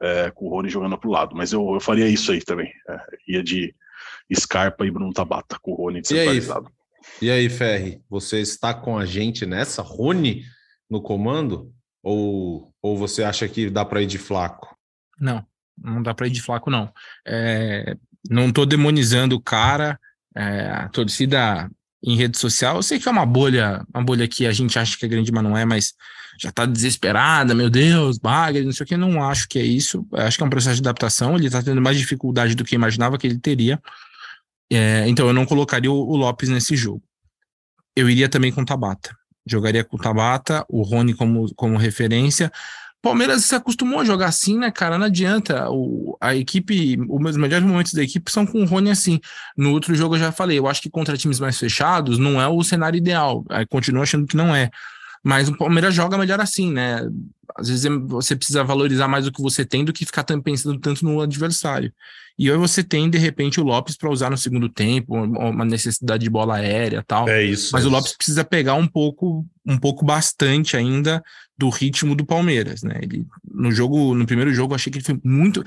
é, 0.02 0.30
com 0.32 0.46
o 0.46 0.50
Rony 0.50 0.68
jogando 0.68 0.98
para 0.98 1.08
o 1.08 1.12
lado. 1.12 1.36
Mas 1.36 1.52
eu, 1.52 1.74
eu 1.74 1.80
faria 1.80 2.08
isso 2.08 2.32
aí 2.32 2.42
também. 2.42 2.72
É, 2.88 3.00
ia 3.28 3.42
de 3.42 3.72
Scarpa 4.34 4.84
e 4.84 4.90
Bruno 4.90 5.12
Tabata 5.12 5.58
com 5.60 5.72
o 5.72 5.76
Rony 5.76 6.00
descentralizado. 6.00 6.68
E 7.20 7.30
aí, 7.30 7.38
e 7.42 7.44
aí, 7.44 7.50
Ferri, 7.50 8.02
você 8.08 8.40
está 8.40 8.74
com 8.74 8.98
a 8.98 9.06
gente 9.06 9.46
nessa? 9.46 9.82
Rony 9.82 10.42
no 10.90 11.00
comando? 11.00 11.72
Ou, 12.02 12.74
ou 12.82 12.98
você 12.98 13.22
acha 13.22 13.48
que 13.48 13.70
dá 13.70 13.84
para 13.84 14.02
ir 14.02 14.06
de 14.06 14.18
flaco? 14.18 14.76
Não, 15.18 15.46
não 15.78 16.02
dá 16.02 16.12
para 16.12 16.26
ir 16.26 16.30
de 16.30 16.42
flaco, 16.42 16.70
não. 16.70 16.92
É, 17.26 17.96
não 18.28 18.48
estou 18.48 18.66
demonizando 18.66 19.36
o 19.36 19.40
cara, 19.40 19.98
é, 20.34 20.66
a 20.70 20.88
torcida 20.88 21.70
em 22.02 22.16
rede 22.16 22.38
social. 22.38 22.76
Eu 22.76 22.82
sei 22.82 22.98
que 22.98 23.08
é 23.08 23.12
uma 23.12 23.24
bolha, 23.24 23.84
uma 23.94 24.04
bolha 24.04 24.28
que 24.28 24.46
a 24.46 24.52
gente 24.52 24.78
acha 24.78 24.96
que 24.96 25.04
é 25.06 25.08
grande, 25.08 25.32
mas 25.32 25.42
não 25.42 25.56
é, 25.56 25.64
mas 25.64 25.94
já 26.40 26.50
está 26.50 26.66
desesperada, 26.66 27.54
meu 27.54 27.70
Deus, 27.70 28.18
Bagre, 28.18 28.64
não 28.64 28.72
sei 28.72 28.84
o 28.84 28.86
que. 28.86 28.96
Não 28.96 29.22
acho 29.22 29.48
que 29.48 29.58
é 29.58 29.62
isso. 29.62 30.06
Acho 30.12 30.36
que 30.36 30.42
é 30.42 30.46
um 30.46 30.50
processo 30.50 30.76
de 30.76 30.82
adaptação. 30.82 31.36
Ele 31.36 31.46
está 31.46 31.62
tendo 31.62 31.80
mais 31.80 31.96
dificuldade 31.96 32.54
do 32.54 32.64
que 32.64 32.74
imaginava 32.74 33.16
que 33.16 33.26
ele 33.26 33.38
teria. 33.38 33.80
É, 34.70 35.08
então 35.08 35.26
eu 35.26 35.32
não 35.32 35.46
colocaria 35.46 35.90
o, 35.90 35.94
o, 35.94 36.16
Lopes 36.16 36.48
nesse 36.48 36.76
jogo. 36.76 37.02
Eu 37.96 38.10
iria 38.10 38.28
também 38.28 38.50
com 38.52 38.62
o 38.62 38.64
Tabata. 38.64 39.16
Jogaria 39.46 39.84
com 39.84 39.96
o 39.96 40.00
Tabata, 40.00 40.64
o 40.68 40.82
Rony 40.82 41.14
como, 41.14 41.54
como 41.54 41.76
referência. 41.76 42.50
Palmeiras 43.04 43.44
se 43.44 43.54
acostumou 43.54 44.00
a 44.00 44.04
jogar 44.04 44.28
assim, 44.28 44.58
né, 44.58 44.70
cara? 44.70 44.96
Não 44.96 45.04
adianta. 45.04 45.68
O, 45.70 46.16
a 46.18 46.34
equipe, 46.34 46.96
os 47.06 47.36
melhores 47.36 47.66
momentos 47.66 47.92
da 47.92 48.02
equipe 48.02 48.32
são 48.32 48.46
com 48.46 48.62
o 48.62 48.64
Rony 48.64 48.90
assim. 48.90 49.20
No 49.54 49.72
outro 49.72 49.94
jogo 49.94 50.16
eu 50.16 50.20
já 50.20 50.32
falei, 50.32 50.58
eu 50.58 50.66
acho 50.66 50.80
que 50.80 50.88
contra 50.88 51.14
times 51.14 51.38
mais 51.38 51.58
fechados 51.58 52.18
não 52.18 52.40
é 52.40 52.48
o 52.48 52.62
cenário 52.62 52.96
ideal. 52.96 53.44
Aí 53.50 53.66
continuo 53.66 54.02
achando 54.02 54.26
que 54.26 54.34
não 54.34 54.56
é. 54.56 54.70
Mas 55.24 55.48
o 55.48 55.56
Palmeiras 55.56 55.94
joga 55.94 56.18
melhor 56.18 56.38
assim, 56.38 56.70
né? 56.70 57.00
Às 57.56 57.68
vezes 57.68 57.90
você 58.06 58.36
precisa 58.36 58.62
valorizar 58.62 59.08
mais 59.08 59.26
o 59.26 59.32
que 59.32 59.40
você 59.40 59.64
tem 59.64 59.82
do 59.82 59.92
que 59.92 60.04
ficar 60.04 60.24
pensando 60.42 60.78
tanto 60.78 61.02
no 61.02 61.20
adversário. 61.22 61.90
E 62.38 62.50
aí 62.50 62.56
você 62.56 62.82
tem, 62.82 63.08
de 63.08 63.16
repente, 63.16 63.60
o 63.60 63.64
Lopes 63.64 63.96
para 63.96 64.10
usar 64.10 64.28
no 64.28 64.36
segundo 64.36 64.68
tempo, 64.68 65.14
uma 65.14 65.64
necessidade 65.64 66.24
de 66.24 66.30
bola 66.30 66.56
aérea 66.56 67.02
tal. 67.06 67.28
É 67.28 67.42
isso. 67.42 67.70
Mas 67.72 67.84
é 67.84 67.88
o 67.88 67.90
Lopes 67.90 68.08
isso. 68.08 68.18
precisa 68.18 68.44
pegar 68.44 68.74
um 68.74 68.86
pouco, 68.86 69.46
um 69.64 69.78
pouco 69.78 70.04
bastante 70.04 70.76
ainda 70.76 71.22
do 71.56 71.70
ritmo 71.70 72.14
do 72.14 72.26
Palmeiras, 72.26 72.82
né? 72.82 72.98
Ele 73.00 73.24
no 73.54 73.70
jogo, 73.70 74.14
no 74.14 74.26
primeiro 74.26 74.52
jogo, 74.52 74.74
achei 74.74 74.90
que 74.90 74.98
ele 74.98 75.04
foi 75.04 75.20
muito, 75.22 75.62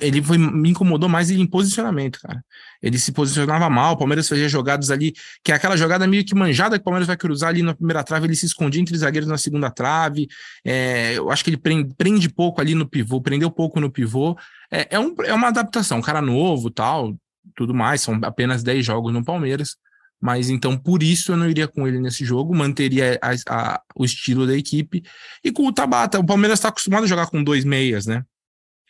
ele 0.00 0.22
foi 0.22 0.38
me 0.38 0.70
incomodou 0.70 1.08
mais 1.08 1.30
em 1.30 1.46
posicionamento, 1.46 2.20
cara. 2.20 2.44
Ele 2.82 2.98
se 2.98 3.12
posicionava 3.12 3.68
mal, 3.68 3.94
o 3.94 3.96
Palmeiras 3.96 4.28
fazia 4.28 4.48
jogadas 4.48 4.90
ali, 4.90 5.12
que 5.42 5.52
é 5.52 5.54
aquela 5.54 5.76
jogada 5.76 6.06
meio 6.06 6.24
que 6.24 6.34
manjada 6.34 6.78
que 6.78 6.82
o 6.82 6.84
Palmeiras 6.84 7.06
vai 7.06 7.16
cruzar 7.16 7.50
ali 7.50 7.62
na 7.62 7.74
primeira 7.74 8.04
trave, 8.04 8.26
ele 8.26 8.36
se 8.36 8.46
escondia 8.46 8.80
entre 8.80 8.96
zagueiros 8.96 9.28
na 9.28 9.38
segunda 9.38 9.70
trave. 9.70 10.28
É, 10.64 11.14
eu 11.16 11.30
acho 11.30 11.42
que 11.42 11.50
ele 11.50 11.56
prende, 11.56 11.94
prende 11.96 12.28
pouco 12.28 12.60
ali 12.60 12.74
no 12.74 12.88
pivô, 12.88 13.20
prendeu 13.20 13.50
pouco 13.50 13.80
no 13.80 13.90
pivô. 13.90 14.36
É, 14.70 14.96
é, 14.96 15.00
um, 15.00 15.14
é 15.24 15.34
uma 15.34 15.48
adaptação, 15.48 16.00
cara 16.00 16.22
novo, 16.22 16.70
tal, 16.70 17.14
tudo 17.54 17.74
mais, 17.74 18.00
são 18.00 18.18
apenas 18.22 18.62
10 18.62 18.84
jogos 18.84 19.12
no 19.12 19.24
Palmeiras. 19.24 19.76
Mas 20.24 20.48
então, 20.48 20.74
por 20.74 21.02
isso, 21.02 21.32
eu 21.32 21.36
não 21.36 21.50
iria 21.50 21.68
com 21.68 21.86
ele 21.86 22.00
nesse 22.00 22.24
jogo, 22.24 22.56
manteria 22.56 23.20
a, 23.20 23.34
a, 23.46 23.82
o 23.94 24.06
estilo 24.06 24.46
da 24.46 24.56
equipe. 24.56 25.02
E 25.44 25.52
com 25.52 25.66
o 25.66 25.72
Tabata, 25.72 26.18
o 26.18 26.24
Palmeiras 26.24 26.58
está 26.58 26.70
acostumado 26.70 27.04
a 27.04 27.06
jogar 27.06 27.26
com 27.26 27.44
dois 27.44 27.62
meias, 27.62 28.06
né? 28.06 28.24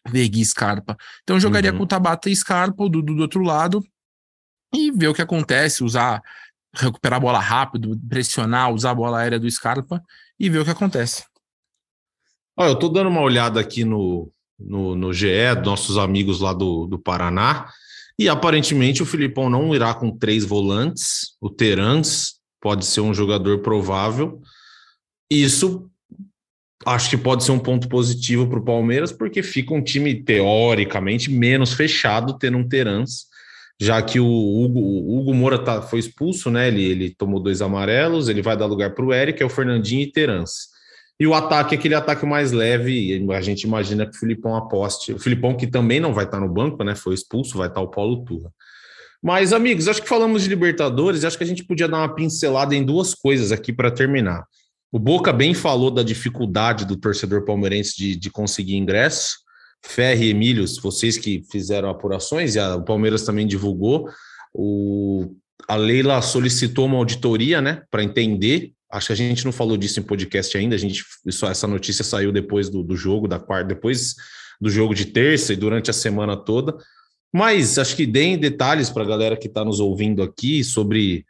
Veiga 0.08 0.38
e 0.38 0.44
Scarpa. 0.44 0.96
Então, 1.24 1.34
eu 1.34 1.40
jogaria 1.40 1.72
uhum. 1.72 1.78
com 1.78 1.82
o 1.82 1.86
Tabata 1.88 2.30
e 2.30 2.36
Scarpa, 2.36 2.84
o 2.84 2.88
Dudu 2.88 3.16
do 3.16 3.22
outro 3.22 3.42
lado, 3.42 3.84
e 4.72 4.92
ver 4.92 5.08
o 5.08 5.14
que 5.14 5.22
acontece, 5.22 5.82
usar, 5.82 6.22
recuperar 6.72 7.16
a 7.16 7.20
bola 7.20 7.40
rápido, 7.40 8.00
pressionar, 8.08 8.72
usar 8.72 8.92
a 8.92 8.94
bola 8.94 9.18
aérea 9.18 9.40
do 9.40 9.50
Scarpa 9.50 10.00
e 10.38 10.48
ver 10.48 10.60
o 10.60 10.64
que 10.64 10.70
acontece. 10.70 11.24
Olha, 12.56 12.68
eu 12.68 12.78
tô 12.78 12.88
dando 12.88 13.10
uma 13.10 13.22
olhada 13.22 13.58
aqui 13.58 13.84
no, 13.84 14.30
no, 14.56 14.94
no 14.94 15.12
GE, 15.12 15.52
nossos 15.64 15.98
amigos 15.98 16.38
lá 16.38 16.52
do, 16.52 16.86
do 16.86 16.96
Paraná. 16.96 17.68
E 18.18 18.28
aparentemente 18.28 19.02
o 19.02 19.06
Filipão 19.06 19.50
não 19.50 19.74
irá 19.74 19.92
com 19.92 20.16
três 20.16 20.44
volantes. 20.44 21.36
O 21.40 21.50
Terans 21.50 22.34
pode 22.60 22.86
ser 22.86 23.00
um 23.00 23.12
jogador 23.12 23.60
provável. 23.60 24.40
Isso 25.30 25.90
acho 26.86 27.10
que 27.10 27.16
pode 27.16 27.44
ser 27.44 27.52
um 27.52 27.58
ponto 27.58 27.88
positivo 27.88 28.46
para 28.46 28.58
o 28.58 28.64
Palmeiras, 28.64 29.10
porque 29.10 29.42
fica 29.42 29.74
um 29.74 29.82
time 29.82 30.22
teoricamente 30.22 31.30
menos 31.30 31.72
fechado 31.72 32.38
tendo 32.38 32.58
um 32.58 32.68
Terans, 32.68 33.26
já 33.80 34.00
que 34.02 34.20
o 34.20 34.26
Hugo, 34.26 34.80
o 34.80 35.18
Hugo 35.18 35.34
Moura 35.34 35.58
tá, 35.58 35.82
foi 35.82 35.98
expulso, 35.98 36.50
né? 36.50 36.68
Ele, 36.68 36.84
ele 36.84 37.10
tomou 37.10 37.40
dois 37.40 37.62
amarelos, 37.62 38.28
ele 38.28 38.42
vai 38.42 38.56
dar 38.56 38.66
lugar 38.66 38.94
para 38.94 39.04
o 39.04 39.12
Eric, 39.12 39.42
é 39.42 39.46
o 39.46 39.50
Fernandinho 39.50 40.02
e 40.02 40.12
Terans. 40.12 40.73
E 41.18 41.26
o 41.26 41.34
ataque, 41.34 41.74
aquele 41.74 41.94
ataque 41.94 42.26
mais 42.26 42.50
leve, 42.50 43.24
a 43.32 43.40
gente 43.40 43.62
imagina 43.62 44.04
que 44.04 44.16
o 44.16 44.18
Filipão 44.18 44.56
aposte. 44.56 45.12
O 45.12 45.18
Filipão, 45.18 45.56
que 45.56 45.66
também 45.66 46.00
não 46.00 46.12
vai 46.12 46.24
estar 46.24 46.40
no 46.40 46.48
banco, 46.48 46.82
né? 46.82 46.94
Foi 46.96 47.14
expulso, 47.14 47.56
vai 47.56 47.68
estar 47.68 47.80
o 47.80 47.88
Paulo 47.88 48.24
Turra. 48.24 48.50
Mas, 49.22 49.52
amigos, 49.52 49.88
acho 49.88 50.02
que 50.02 50.08
falamos 50.08 50.42
de 50.42 50.48
Libertadores, 50.48 51.24
acho 51.24 51.38
que 51.38 51.44
a 51.44 51.46
gente 51.46 51.64
podia 51.64 51.88
dar 51.88 51.98
uma 51.98 52.14
pincelada 52.14 52.74
em 52.74 52.84
duas 52.84 53.14
coisas 53.14 53.52
aqui 53.52 53.72
para 53.72 53.90
terminar. 53.90 54.44
O 54.92 54.98
Boca 54.98 55.32
bem 55.32 55.54
falou 55.54 55.90
da 55.90 56.02
dificuldade 56.02 56.84
do 56.84 56.96
torcedor 56.96 57.44
palmeirense 57.44 57.96
de, 57.96 58.16
de 58.16 58.30
conseguir 58.30 58.76
ingresso. 58.76 59.38
Ferre 59.84 60.26
e 60.26 60.30
Emílio, 60.30 60.64
vocês 60.82 61.16
que 61.16 61.42
fizeram 61.50 61.88
apurações, 61.88 62.54
e 62.54 62.58
a, 62.58 62.76
o 62.76 62.82
Palmeiras 62.82 63.22
também 63.22 63.46
divulgou. 63.46 64.08
O, 64.52 65.34
a 65.68 65.76
Leila 65.76 66.20
solicitou 66.20 66.86
uma 66.86 66.96
auditoria, 66.96 67.60
né, 67.60 67.82
para 67.90 68.02
entender 68.02 68.72
acho 68.94 69.08
que 69.08 69.12
a 69.12 69.16
gente 69.16 69.44
não 69.44 69.52
falou 69.52 69.76
disso 69.76 69.98
em 69.98 70.02
podcast 70.02 70.56
ainda, 70.56 70.74
a 70.74 70.78
gente, 70.78 71.04
isso, 71.26 71.44
essa 71.46 71.66
notícia 71.66 72.04
saiu 72.04 72.30
depois 72.30 72.70
do, 72.70 72.82
do 72.82 72.96
jogo, 72.96 73.26
da 73.26 73.38
quarta, 73.40 73.68
depois 73.68 74.14
do 74.60 74.70
jogo 74.70 74.94
de 74.94 75.06
terça 75.06 75.52
e 75.52 75.56
durante 75.56 75.90
a 75.90 75.92
semana 75.92 76.36
toda. 76.36 76.76
Mas 77.32 77.76
acho 77.78 77.96
que 77.96 78.06
deem 78.06 78.38
detalhes 78.38 78.88
para 78.88 79.02
a 79.02 79.06
galera 79.06 79.36
que 79.36 79.48
está 79.48 79.64
nos 79.64 79.80
ouvindo 79.80 80.22
aqui 80.22 80.62
sobre 80.62 81.26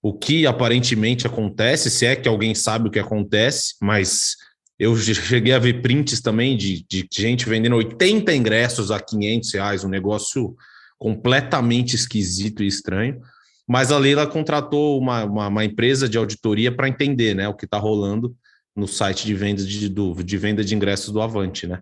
o 0.00 0.12
que 0.16 0.46
aparentemente 0.46 1.26
acontece, 1.26 1.90
se 1.90 2.06
é 2.06 2.14
que 2.14 2.28
alguém 2.28 2.54
sabe 2.54 2.88
o 2.88 2.90
que 2.90 3.00
acontece, 3.00 3.74
mas 3.82 4.36
eu 4.78 4.96
cheguei 4.96 5.52
a 5.52 5.58
ver 5.58 5.82
prints 5.82 6.20
também 6.20 6.56
de, 6.56 6.86
de 6.88 7.08
gente 7.12 7.48
vendendo 7.48 7.74
80 7.74 8.32
ingressos 8.32 8.92
a 8.92 9.00
500 9.00 9.52
reais, 9.54 9.84
um 9.84 9.88
negócio 9.88 10.54
completamente 10.96 11.96
esquisito 11.96 12.62
e 12.62 12.68
estranho. 12.68 13.20
Mas 13.68 13.92
a 13.92 13.98
Leila 13.98 14.26
contratou 14.26 14.98
uma, 14.98 15.24
uma, 15.24 15.48
uma 15.48 15.64
empresa 15.64 16.08
de 16.08 16.16
auditoria 16.16 16.72
para 16.72 16.88
entender 16.88 17.34
né, 17.34 17.46
o 17.46 17.54
que 17.54 17.66
está 17.66 17.76
rolando 17.76 18.34
no 18.74 18.88
site 18.88 19.26
de 19.26 19.34
venda 19.34 19.62
de, 19.62 19.88
do, 19.88 20.14
de 20.14 20.36
venda 20.38 20.64
de 20.64 20.74
ingressos 20.74 21.12
do 21.12 21.20
Avante, 21.20 21.66
né? 21.66 21.80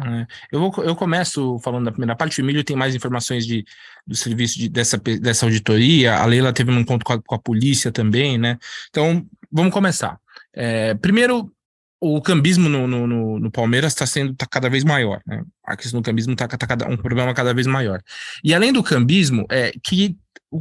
É. 0.00 0.26
Eu, 0.52 0.60
vou, 0.60 0.84
eu 0.84 0.94
começo 0.94 1.58
falando 1.58 1.86
da 1.86 1.90
primeira 1.90 2.14
parte. 2.14 2.40
O 2.40 2.44
Emílio 2.44 2.62
tem 2.62 2.76
mais 2.76 2.94
informações 2.94 3.44
de, 3.44 3.64
do 4.06 4.14
serviço 4.14 4.58
de, 4.58 4.68
dessa, 4.68 4.96
dessa 4.96 5.44
auditoria. 5.44 6.14
A 6.14 6.24
Leila 6.24 6.52
teve 6.52 6.70
um 6.70 6.78
encontro 6.78 7.04
com 7.04 7.14
a, 7.14 7.22
com 7.22 7.34
a 7.34 7.38
polícia 7.38 7.90
também, 7.90 8.38
né? 8.38 8.58
Então, 8.90 9.26
vamos 9.50 9.72
começar. 9.72 10.18
É, 10.54 10.94
primeiro, 10.94 11.52
o 12.00 12.22
cambismo 12.22 12.68
no, 12.68 12.86
no, 12.86 13.40
no 13.40 13.50
Palmeiras 13.50 13.92
está 13.92 14.06
sendo 14.06 14.34
tá 14.34 14.46
cada 14.46 14.68
vez 14.70 14.84
maior. 14.84 15.20
Né? 15.26 15.42
A 15.64 15.76
questão 15.76 16.00
do 16.00 16.04
cambismo 16.04 16.32
está 16.32 16.46
tá 16.46 16.88
um 16.88 16.96
problema 16.96 17.34
cada 17.34 17.52
vez 17.52 17.66
maior. 17.66 18.00
E 18.44 18.54
além 18.54 18.72
do 18.72 18.82
cambismo, 18.82 19.46
é 19.50 19.72
que 19.82 20.16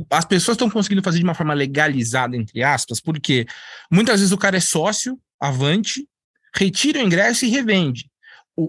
as 0.09 0.25
pessoas 0.25 0.55
estão 0.55 0.69
conseguindo 0.69 1.03
fazer 1.03 1.19
de 1.19 1.23
uma 1.23 1.33
forma 1.33 1.53
legalizada, 1.53 2.35
entre 2.35 2.63
aspas, 2.63 2.99
porque 2.99 3.45
muitas 3.91 4.19
vezes 4.19 4.33
o 4.33 4.37
cara 4.37 4.57
é 4.57 4.61
sócio, 4.61 5.19
avante, 5.39 6.07
retira 6.53 6.99
o 6.99 7.03
ingresso 7.03 7.45
e 7.45 7.49
revende 7.49 8.09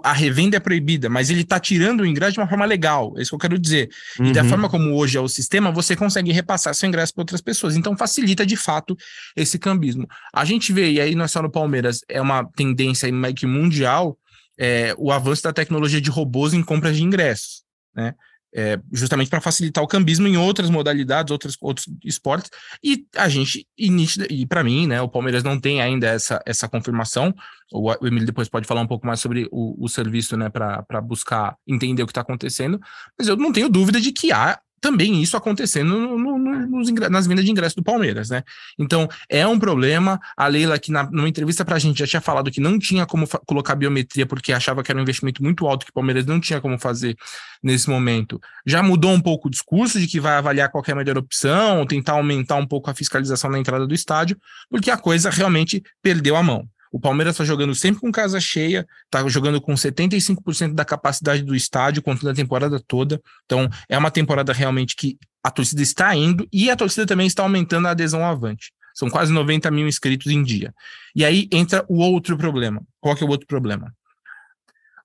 a 0.05 0.13
revenda 0.13 0.57
é 0.59 0.61
proibida, 0.61 1.09
mas 1.09 1.31
ele 1.31 1.41
está 1.41 1.59
tirando 1.59 2.01
o 2.01 2.07
ingresso 2.07 2.35
de 2.35 2.41
uma 2.41 2.49
forma 2.49 2.67
legal, 2.67 3.15
é 3.17 3.23
isso 3.23 3.31
que 3.31 3.35
eu 3.35 3.39
quero 3.39 3.59
dizer. 3.59 3.89
Uhum. 4.21 4.27
E 4.27 4.33
da 4.33 4.43
uhum. 4.43 4.49
forma 4.49 4.69
como 4.69 4.95
hoje 4.95 5.17
é 5.17 5.21
o 5.21 5.29
sistema, 5.29 5.73
você 5.73 5.97
consegue 5.97 6.31
repassar 6.31 6.75
seu 6.75 6.87
ingresso 6.87 7.15
para 7.15 7.23
outras 7.23 7.41
pessoas. 7.41 7.75
Então 7.75 7.97
facilita 7.97 8.45
de 8.45 8.57
fato 8.57 8.97
esse 9.35 9.59
cambismo. 9.59 10.07
A 10.33 10.45
gente 10.45 10.73
vê, 10.73 10.93
e 10.93 11.01
aí 11.01 11.15
não 11.15 11.25
é 11.25 11.29
só 11.29 11.41
no 11.41 11.51
Palmeiras, 11.51 12.03
é 12.07 12.21
uma 12.21 12.45
tendência 12.55 13.11
meio 13.11 13.35
que 13.35 13.47
mundial, 13.47 14.19
é, 14.59 14.95
o 14.99 15.11
avanço 15.11 15.43
da 15.43 15.53
tecnologia 15.53 16.01
de 16.01 16.11
robôs 16.11 16.53
em 16.53 16.63
compras 16.63 16.97
de 16.97 17.03
ingressos. 17.03 17.63
Né? 17.95 18.15
É, 18.55 18.79
justamente 18.93 19.29
para 19.29 19.41
facilitar 19.41 19.83
o 19.83 19.87
cambismo 19.89 20.27
em 20.27 20.37
outras 20.37 20.71
modalidades, 20.71 21.31
outros, 21.31 21.57
outros 21.61 21.87
esportes. 22.05 22.51
E 22.83 23.07
a 23.17 23.29
gente, 23.29 23.67
e, 23.77 23.91
e 24.31 24.47
para 24.47 24.65
mim, 24.65 24.87
né, 24.87 25.01
o 25.01 25.09
Palmeiras 25.09 25.43
não 25.43 25.61
tem 25.61 25.81
ainda 25.81 26.07
essa, 26.07 26.41
essa 26.47 26.69
confirmação. 26.69 27.35
O, 27.73 27.91
o 27.91 28.07
Emílio 28.07 28.27
depois 28.27 28.49
pode 28.49 28.67
falar 28.67 28.81
um 28.81 28.87
pouco 28.87 29.07
mais 29.07 29.21
sobre 29.21 29.49
o, 29.51 29.77
o 29.85 29.89
serviço, 29.89 30.37
né, 30.37 30.49
para 30.49 31.01
buscar 31.01 31.57
entender 31.67 32.03
o 32.03 32.07
que 32.07 32.13
está 32.13 32.23
acontecendo. 32.23 32.81
Mas 33.19 33.29
eu 33.29 33.37
não 33.37 33.53
tenho 33.53 33.69
dúvida 33.69 34.01
de 34.01 34.13
que 34.13 34.33
há 34.33 34.59
também 34.81 35.21
isso 35.23 35.37
acontecendo 35.37 35.99
no, 35.99 36.39
no, 36.39 37.09
nas 37.11 37.27
vendas 37.27 37.45
de 37.45 37.51
ingresso 37.51 37.77
do 37.77 37.83
Palmeiras, 37.83 38.31
né? 38.31 38.43
Então, 38.79 39.09
é 39.29 39.47
um 39.47 39.59
problema. 39.59 40.21
A 40.37 40.47
Leila, 40.47 40.79
que 40.79 40.91
na, 40.91 41.11
numa 41.11 41.29
entrevista 41.29 41.65
para 41.65 41.77
a 41.77 41.79
gente 41.79 41.99
já 41.99 42.07
tinha 42.07 42.21
falado 42.21 42.51
que 42.51 42.61
não 42.61 42.79
tinha 42.79 43.07
como 43.07 43.27
colocar 43.47 43.75
biometria 43.75 44.27
porque 44.27 44.53
achava 44.53 44.83
que 44.83 44.91
era 44.91 44.99
um 44.99 45.03
investimento 45.03 45.43
muito 45.43 45.67
alto 45.67 45.85
que 45.85 45.91
o 45.91 45.95
Palmeiras 45.95 46.27
não 46.27 46.41
tinha 46.41 46.61
como 46.61 46.79
fazer 46.79 47.17
nesse 47.63 47.89
momento. 47.89 48.41
Já 48.67 48.83
mudou 48.83 49.13
um 49.13 49.21
pouco 49.21 49.49
o 49.49 49.51
discurso 49.51 49.99
de 49.99 50.07
que 50.07 50.21
vai 50.21 50.35
avaliar 50.35 50.71
qualquer 50.71 50.95
melhor 50.95 51.19
opção, 51.19 51.87
tentar 51.87 52.13
aumentar 52.13 52.57
um 52.57 52.67
pouco 52.67 52.91
a 52.91 52.95
fiscalização 52.95 53.51
na 53.51 53.59
entrada 53.59 53.87
do 53.87 53.95
estádio, 53.95 54.37
porque 54.71 54.91
a 54.91 54.97
coisa 54.97 55.31
realmente 55.31 55.83
perdeu 56.03 56.37
a 56.37 56.43
mão. 56.43 56.69
O 56.93 56.99
Palmeiras 56.99 57.35
está 57.35 57.45
jogando 57.45 57.75
sempre 57.75 58.01
com 58.01 58.11
casa 58.11 58.41
cheia, 58.41 58.87
está 59.05 59.27
jogando 59.29 59.61
com 59.61 59.75
75% 59.75 60.75
da 60.75 60.85
capacidade 60.85 61.43
do 61.43 61.55
estádio, 61.55 62.03
contando 62.03 62.31
a 62.31 62.35
temporada 62.35 62.81
toda. 62.81 63.21
Então, 63.45 63.69
é 63.89 63.97
uma 63.97 64.11
temporada 64.11 64.53
realmente 64.53 64.97
que 64.97 65.19
a 65.43 65.51
torcida 65.51 65.83
está 65.83 66.15
indo 66.15 66.47
e 66.53 66.71
a 66.71 66.77
torcida 66.77 67.07
também 67.07 67.27
está 67.27 67.43
aumentando 67.43 67.89
a 67.89 67.93
adesão 67.93 68.25
ao 68.25 68.33
avante. 68.33 68.73
São 68.95 69.09
quase 69.09 69.33
90 69.33 69.71
mil 69.71 69.87
inscritos 69.87 70.33
em 70.33 70.43
dia. 70.43 70.75
E 71.15 71.25
aí 71.25 71.49
entra 71.53 71.85
o 71.89 71.99
outro 71.99 72.37
problema. 72.37 72.83
Qual 73.01 73.15
que 73.15 73.23
é 73.23 73.27
o 73.27 73.31
outro 73.31 73.47
problema? 73.47 73.95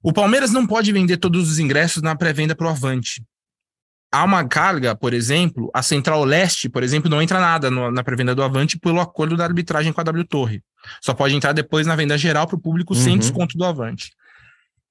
O 0.01 0.11
Palmeiras 0.11 0.51
não 0.51 0.65
pode 0.65 0.91
vender 0.91 1.17
todos 1.17 1.49
os 1.49 1.59
ingressos 1.59 2.01
na 2.01 2.15
pré-venda 2.15 2.55
para 2.55 2.67
o 2.67 2.69
Avante 2.69 3.23
há 4.13 4.23
uma 4.23 4.47
carga, 4.47 4.95
por 4.95 5.11
exemplo, 5.11 5.71
a 5.73 5.81
Central 5.81 6.23
Leste, 6.23 6.69
por 6.69 6.84
exemplo, 6.84 7.09
não 7.09 7.19
entra 7.19 7.39
nada 7.39 7.71
no, 7.71 7.89
na 7.89 8.03
pré-venda 8.03 8.36
do 8.36 8.43
Avante 8.43 8.77
pelo 8.77 8.99
acordo 8.99 9.36
da 9.36 9.43
arbitragem 9.43 9.91
com 9.91 9.99
a 9.99 10.03
W 10.03 10.23
Torre. 10.25 10.61
Só 11.01 11.13
pode 11.13 11.36
entrar 11.36 11.53
depois 11.53 11.88
na 11.88 11.95
venda 11.95 12.17
geral 12.17 12.47
para 12.47 12.55
o 12.55 12.59
público 12.59 12.93
uhum. 12.93 12.99
sem 12.99 13.17
desconto 13.17 13.57
do 13.57 13.65
Avante. 13.65 14.11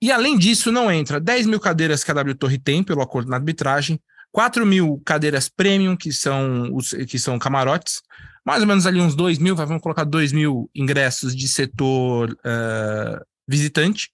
E 0.01 0.11
além 0.11 0.37
disso, 0.37 0.73
não 0.73 0.91
entra 0.91 1.21
10 1.21 1.47
mil 1.47 1.61
cadeiras 1.61 2.03
que 2.03 2.11
a 2.11 2.15
W 2.15 2.35
Torre 2.35 2.59
tem 2.59 2.83
pelo 2.83 3.03
acordo 3.03 3.31
na 3.31 3.37
arbitragem, 3.37 4.01
4 4.33 4.67
mil 4.67 5.01
cadeiras 5.05 5.49
premium, 5.49 5.97
que 5.97 6.13
são, 6.13 6.75
os, 6.75 6.91
que 7.07 7.19
são 7.19 7.39
camarotes, 7.39 8.03
mais 8.45 8.63
ou 8.63 8.67
menos 8.67 8.87
ali 8.87 9.01
uns 9.01 9.15
2 9.15 9.39
mil, 9.39 9.55
vamos 9.55 9.81
colocar 9.81 10.05
2 10.05 10.33
mil 10.33 10.69
ingressos 10.75 11.37
de 11.37 11.47
setor 11.47 12.33
uh, 12.33 13.25
visitante, 13.47 14.11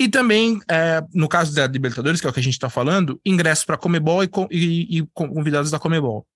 e 0.00 0.08
também, 0.08 0.58
é, 0.66 1.04
no 1.12 1.28
caso 1.28 1.54
da 1.54 1.66
Libertadores, 1.66 2.22
que 2.22 2.26
é 2.26 2.30
o 2.30 2.32
que 2.32 2.40
a 2.40 2.42
gente 2.42 2.54
está 2.54 2.70
falando, 2.70 3.20
ingressos 3.22 3.66
para 3.66 3.76
Comebol 3.76 4.24
e, 4.24 4.30
e, 4.50 4.98
e, 4.98 5.06
convidados 5.12 5.70
da 5.70 5.78
Comebol. 5.78 6.26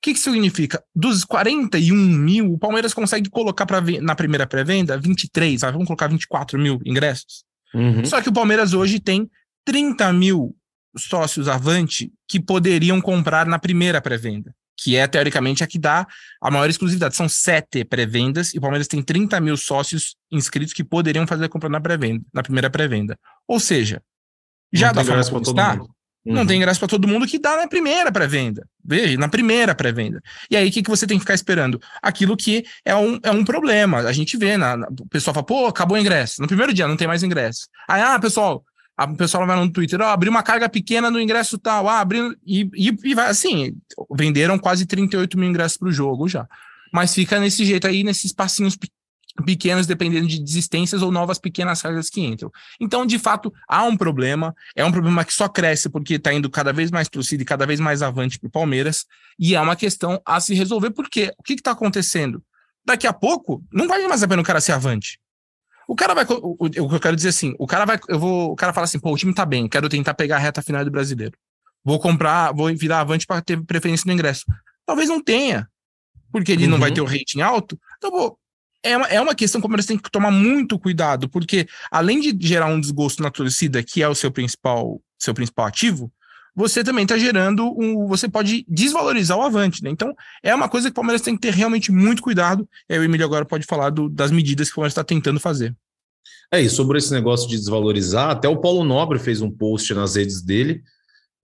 O 0.00 0.02
que, 0.02 0.14
que 0.14 0.18
significa? 0.18 0.82
Dos 0.94 1.24
41 1.24 1.94
mil, 1.94 2.54
o 2.54 2.58
Palmeiras 2.58 2.94
consegue 2.94 3.28
colocar 3.28 3.66
pra, 3.66 3.82
na 4.00 4.14
primeira 4.14 4.46
pré-venda 4.46 4.96
23, 4.96 5.60
vamos 5.60 5.86
colocar 5.86 6.08
24 6.08 6.58
mil 6.58 6.80
ingressos. 6.86 7.44
Uhum. 7.74 8.02
Só 8.06 8.22
que 8.22 8.30
o 8.30 8.32
Palmeiras 8.32 8.72
hoje 8.72 8.98
tem 8.98 9.30
30 9.66 10.10
mil 10.14 10.56
sócios 10.96 11.48
avante 11.48 12.10
que 12.26 12.40
poderiam 12.40 12.98
comprar 12.98 13.46
na 13.46 13.58
primeira 13.58 14.00
pré-venda 14.00 14.54
que 14.82 14.96
é 14.96 15.06
teoricamente 15.06 15.62
a 15.62 15.66
que 15.66 15.78
dá 15.78 16.06
a 16.40 16.50
maior 16.50 16.68
exclusividade. 16.70 17.14
São 17.14 17.28
sete 17.28 17.84
pré-vendas 17.84 18.54
e 18.54 18.58
o 18.58 18.60
Palmeiras 18.60 18.88
tem 18.88 19.02
30 19.02 19.38
mil 19.40 19.56
sócios 19.56 20.16
inscritos 20.32 20.72
que 20.72 20.82
poderiam 20.82 21.26
fazer 21.26 21.44
a 21.44 21.48
compra 21.48 21.68
na 21.68 21.80
pré-venda, 21.80 22.24
na 22.32 22.42
primeira 22.42 22.70
pré-venda. 22.70 23.18
Ou 23.46 23.60
seja, 23.60 24.02
já 24.72 24.90
dá 24.90 25.04
para 25.04 25.20
está, 25.20 25.78
uhum. 26.30 26.36
não 26.36 26.46
tem 26.46 26.56
ingresso 26.56 26.80
para 26.80 26.88
todo 26.88 27.08
mundo 27.08 27.26
que 27.26 27.38
dá 27.38 27.56
na 27.56 27.68
primeira 27.68 28.10
pré-venda. 28.10 28.66
Veja, 28.84 29.18
na 29.18 29.28
primeira 29.28 29.74
pré-venda. 29.74 30.22
E 30.50 30.56
aí, 30.56 30.68
o 30.68 30.72
que, 30.72 30.82
que 30.82 30.90
você 30.90 31.06
tem 31.06 31.16
que 31.16 31.22
ficar 31.22 31.34
esperando? 31.34 31.80
Aquilo 32.02 32.36
que 32.36 32.64
é 32.84 32.94
um, 32.94 33.18
é 33.22 33.30
um 33.30 33.44
problema. 33.44 33.98
A 33.98 34.12
gente 34.12 34.36
vê, 34.36 34.56
na, 34.56 34.76
na, 34.76 34.88
o 34.88 35.06
pessoal 35.08 35.34
fala, 35.34 35.46
pô, 35.46 35.66
acabou 35.66 35.96
o 35.96 36.00
ingresso. 36.00 36.40
No 36.40 36.48
primeiro 36.48 36.72
dia 36.72 36.88
não 36.88 36.96
tem 36.96 37.08
mais 37.08 37.22
ingresso. 37.22 37.68
Aí, 37.88 38.00
ah, 38.00 38.18
pessoal, 38.18 38.64
o 38.98 39.16
pessoal 39.16 39.46
vai 39.46 39.56
no 39.56 39.70
Twitter, 39.70 40.00
ó, 40.00 40.04
oh, 40.04 40.08
abriu 40.08 40.30
uma 40.30 40.42
carga 40.42 40.68
pequena 40.68 41.10
no 41.10 41.20
ingresso 41.20 41.58
tal, 41.58 41.88
ah, 41.88 42.00
abriu, 42.00 42.34
e, 42.46 42.68
e, 42.74 42.94
e 43.04 43.14
vai 43.14 43.28
assim, 43.28 43.74
venderam 44.12 44.58
quase 44.58 44.84
38 44.84 45.38
mil 45.38 45.48
ingressos 45.48 45.78
para 45.78 45.88
o 45.88 45.92
jogo 45.92 46.28
já. 46.28 46.46
Mas 46.92 47.14
fica 47.14 47.38
nesse 47.38 47.64
jeito 47.64 47.86
aí, 47.86 48.02
nesses 48.02 48.26
espacinhos 48.26 48.76
pequenos, 49.42 49.86
dependendo 49.86 50.26
de 50.26 50.42
desistências 50.42 51.02
ou 51.02 51.10
novas 51.10 51.38
pequenas 51.38 51.82
cargas 51.82 52.08
que 52.08 52.20
entram. 52.20 52.50
Então, 52.80 53.04
de 53.04 53.18
fato, 53.18 53.52
há 53.68 53.84
um 53.84 53.96
problema, 53.96 54.54
é 54.74 54.84
um 54.84 54.92
problema 54.92 55.24
que 55.24 55.32
só 55.32 55.48
cresce 55.48 55.88
porque 55.88 56.14
está 56.14 56.32
indo 56.32 56.50
cada 56.50 56.72
vez 56.72 56.90
mais 56.90 57.08
torcida 57.08 57.42
e 57.42 57.46
cada 57.46 57.66
vez 57.66 57.80
mais 57.80 58.02
avante 58.02 58.38
para 58.38 58.48
o 58.48 58.50
Palmeiras, 58.50 59.06
e 59.38 59.54
é 59.54 59.60
uma 59.60 59.76
questão 59.76 60.20
a 60.24 60.40
se 60.40 60.54
resolver, 60.54 60.90
porque 60.90 61.32
o 61.38 61.42
que 61.42 61.54
está 61.54 61.70
acontecendo? 61.70 62.42
Daqui 62.84 63.06
a 63.06 63.12
pouco, 63.12 63.62
não 63.72 63.86
vale 63.86 64.06
mais 64.08 64.22
a 64.22 64.28
pena 64.28 64.42
o 64.42 64.44
cara 64.44 64.60
ser 64.60 64.72
avante. 64.72 65.18
O 65.86 65.96
cara 65.96 66.14
vai. 66.14 66.24
O, 66.24 66.56
o, 66.60 66.70
que 66.70 66.78
eu 66.78 67.00
quero 67.00 67.16
dizer 67.16 67.30
assim, 67.30 67.52
o 67.58 67.66
cara 67.66 67.84
vai. 67.84 67.98
Eu 68.08 68.18
vou. 68.18 68.52
O 68.52 68.56
cara 68.56 68.72
fala 68.72 68.84
assim, 68.84 69.00
pô, 69.00 69.12
o 69.12 69.16
time 69.16 69.34
tá 69.34 69.44
bem, 69.44 69.68
quero 69.68 69.88
tentar 69.88 70.14
pegar 70.14 70.36
a 70.36 70.38
reta 70.38 70.62
final 70.62 70.84
do 70.84 70.90
brasileiro. 70.90 71.36
Vou 71.84 71.98
comprar, 71.98 72.52
vou 72.52 72.72
virar 72.76 73.00
avante 73.00 73.26
para 73.26 73.42
ter 73.42 73.60
preferência 73.64 74.04
no 74.06 74.12
ingresso. 74.12 74.44
Talvez 74.86 75.08
não 75.08 75.20
tenha, 75.20 75.68
porque 76.30 76.52
ele 76.52 76.64
uhum. 76.64 76.70
não 76.70 76.78
vai 76.78 76.90
uhum. 76.90 76.94
ter 76.94 77.00
o 77.00 77.06
rating 77.06 77.40
alto. 77.40 77.78
Então, 77.96 78.10
pô, 78.10 78.38
é 78.82 78.96
uma, 78.96 79.06
é 79.06 79.20
uma 79.20 79.34
questão 79.34 79.60
que 79.60 79.66
o 79.66 79.68
Palmeiras 79.68 79.86
tem 79.86 79.98
que 79.98 80.10
tomar 80.10 80.30
muito 80.30 80.78
cuidado, 80.78 81.28
porque 81.28 81.66
além 81.90 82.20
de 82.20 82.36
gerar 82.46 82.66
um 82.66 82.80
desgosto 82.80 83.22
na 83.22 83.30
torcida, 83.30 83.82
que 83.82 84.02
é 84.02 84.08
o 84.08 84.14
seu 84.14 84.30
principal, 84.30 85.00
seu 85.18 85.34
principal 85.34 85.66
ativo, 85.66 86.12
você 86.54 86.82
também 86.82 87.04
está 87.04 87.16
gerando 87.16 87.64
um. 87.78 88.06
Você 88.08 88.28
pode 88.28 88.64
desvalorizar 88.68 89.38
o 89.38 89.42
avante, 89.42 89.82
né? 89.82 89.90
Então, 89.90 90.14
é 90.42 90.54
uma 90.54 90.68
coisa 90.68 90.88
que 90.88 90.92
o 90.92 90.94
Palmeiras 90.94 91.22
tem 91.22 91.34
que 91.34 91.40
ter 91.40 91.54
realmente 91.54 91.92
muito 91.92 92.22
cuidado. 92.22 92.68
E 92.88 92.94
aí 92.94 92.98
o 92.98 93.04
Emílio 93.04 93.24
agora 93.24 93.44
pode 93.44 93.64
falar 93.66 93.90
do, 93.90 94.08
das 94.08 94.30
medidas 94.30 94.68
que 94.68 94.72
o 94.72 94.76
Palmeiras 94.76 94.92
está 94.92 95.04
tentando 95.04 95.38
fazer. 95.38 95.74
É, 96.52 96.60
e 96.60 96.68
sobre 96.68 96.98
esse 96.98 97.12
negócio 97.12 97.48
de 97.48 97.56
desvalorizar, 97.56 98.30
até 98.30 98.48
o 98.48 98.60
Paulo 98.60 98.82
Nobre 98.82 99.18
fez 99.18 99.40
um 99.40 99.50
post 99.50 99.94
nas 99.94 100.16
redes 100.16 100.42
dele, 100.42 100.82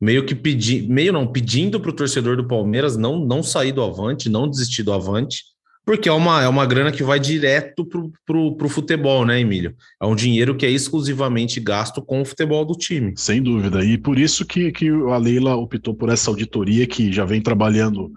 meio 0.00 0.26
que 0.26 0.34
pedindo, 0.34 0.92
meio 0.92 1.12
não, 1.12 1.30
pedindo 1.30 1.80
para 1.80 1.90
o 1.90 1.94
torcedor 1.94 2.36
do 2.36 2.46
Palmeiras 2.46 2.96
não, 2.96 3.24
não 3.24 3.42
sair 3.42 3.72
do 3.72 3.82
avante, 3.82 4.28
não 4.28 4.50
desistir 4.50 4.82
do 4.82 4.92
avante, 4.92 5.44
porque 5.86 6.08
é 6.08 6.12
uma, 6.12 6.42
é 6.42 6.48
uma 6.48 6.66
grana 6.66 6.90
que 6.90 7.04
vai 7.04 7.20
direto 7.20 7.86
para 7.86 8.36
o 8.36 8.68
futebol, 8.68 9.24
né, 9.24 9.40
Emílio? 9.40 9.72
É 10.02 10.04
um 10.04 10.16
dinheiro 10.16 10.56
que 10.56 10.66
é 10.66 10.70
exclusivamente 10.70 11.60
gasto 11.60 12.02
com 12.02 12.20
o 12.20 12.24
futebol 12.24 12.64
do 12.64 12.74
time. 12.74 13.14
Sem 13.16 13.40
dúvida. 13.40 13.84
E 13.84 13.96
por 13.96 14.18
isso 14.18 14.44
que, 14.44 14.72
que 14.72 14.88
a 14.88 15.16
Leila 15.16 15.54
optou 15.54 15.94
por 15.94 16.08
essa 16.08 16.28
auditoria 16.28 16.88
que 16.88 17.12
já 17.12 17.24
vem 17.24 17.40
trabalhando 17.40 18.12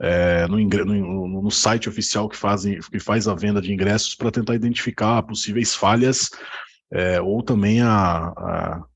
é, 0.00 0.48
no, 0.48 0.58
no, 0.58 1.42
no, 1.42 1.50
site 1.50 1.88
oficial 1.88 2.28
que, 2.28 2.36
fazem, 2.36 2.80
que 2.80 2.98
faz 2.98 3.28
a 3.28 3.34
venda 3.36 3.62
de 3.62 3.72
ingressos 3.72 4.16
para 4.16 4.32
tentar 4.32 4.56
identificar 4.56 5.22
possíveis 5.22 5.76
falhas 5.76 6.28
é, 6.92 7.20
ou 7.20 7.42
também 7.42 7.80
a, 7.80 8.32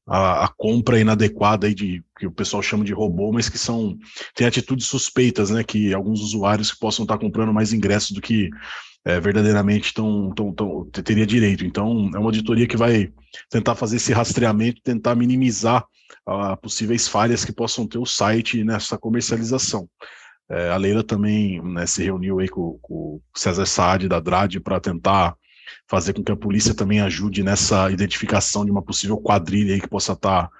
a, 0.07 0.45
a, 0.45 0.49
compra 0.57 1.01
inadequada 1.01 1.67
aí 1.67 1.75
de 1.75 2.05
que 2.19 2.27
o 2.27 2.31
pessoal 2.31 2.63
chama 2.63 2.85
de 2.85 2.93
robô, 2.93 3.33
mas 3.33 3.49
que 3.49 3.57
são 3.57 3.97
tem 4.35 4.47
atitudes 4.47 4.87
suspeitas, 4.87 5.51
né? 5.51 5.65
Que 5.65 5.95
alguns 5.95 6.21
usuários 6.21 6.71
que 6.71 6.79
possam 6.79 7.05
estar 7.05 7.17
comprando 7.17 7.55
mais 7.55 7.73
ingressos 7.73 8.11
do 8.11 8.21
que 8.21 8.51
é, 9.05 9.19
verdadeiramente 9.19 9.95
tão, 9.95 10.31
tão, 10.35 10.53
tão, 10.53 10.85
teria 10.91 11.25
direito. 11.25 11.65
Então, 11.65 12.11
é 12.15 12.19
uma 12.19 12.27
auditoria 12.27 12.67
que 12.67 12.77
vai 12.77 13.11
tentar 13.49 13.75
fazer 13.75 13.97
esse 13.97 14.13
rastreamento, 14.13 14.83
tentar 14.83 15.15
minimizar 15.15 15.85
uh, 16.29 16.57
possíveis 16.61 17.09
falhas 17.09 17.45
que 17.45 17.53
possam 17.53 17.87
ter 17.87 17.99
o 17.99 18.05
site 18.05 18.63
nessa 18.63 18.99
comercialização. 18.99 19.89
É, 20.51 20.71
a 20.71 20.77
Leila 20.77 21.03
também 21.03 21.63
né, 21.63 21.87
se 21.87 22.05
reuniu 22.05 22.41
aí 22.41 22.49
com, 22.49 22.79
com 22.83 22.95
o 22.95 23.23
César 23.35 23.67
Saad 23.67 24.09
da 24.09 24.21
Drade 24.21 24.61
para 24.61 24.81
tentar 24.81 25.37
fazer 25.89 26.13
com 26.13 26.23
que 26.23 26.33
a 26.33 26.37
polícia 26.37 26.75
também 26.75 27.01
ajude 27.01 27.43
nessa 27.43 27.91
identificação 27.91 28.65
de 28.65 28.71
uma 28.71 28.83
possível 28.83 29.19
quadrilha 29.19 29.75
aí 29.75 29.81
que 29.81 29.89
possa 29.89 30.13
estar 30.13 30.49
tá, 30.49 30.51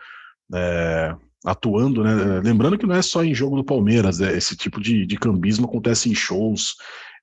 é, 0.55 1.15
atuando, 1.45 2.03
né? 2.03 2.41
Lembrando 2.43 2.77
que 2.77 2.87
não 2.87 2.95
é 2.95 3.03
só 3.03 3.25
em 3.25 3.35
jogo 3.35 3.57
do 3.57 3.65
Palmeiras, 3.65 4.21
é, 4.21 4.37
esse 4.37 4.57
tipo 4.57 4.81
de, 4.81 5.07
de 5.07 5.17
cambismo 5.17 5.67
acontece 5.67 6.11
em 6.11 6.15
shows, 6.15 6.75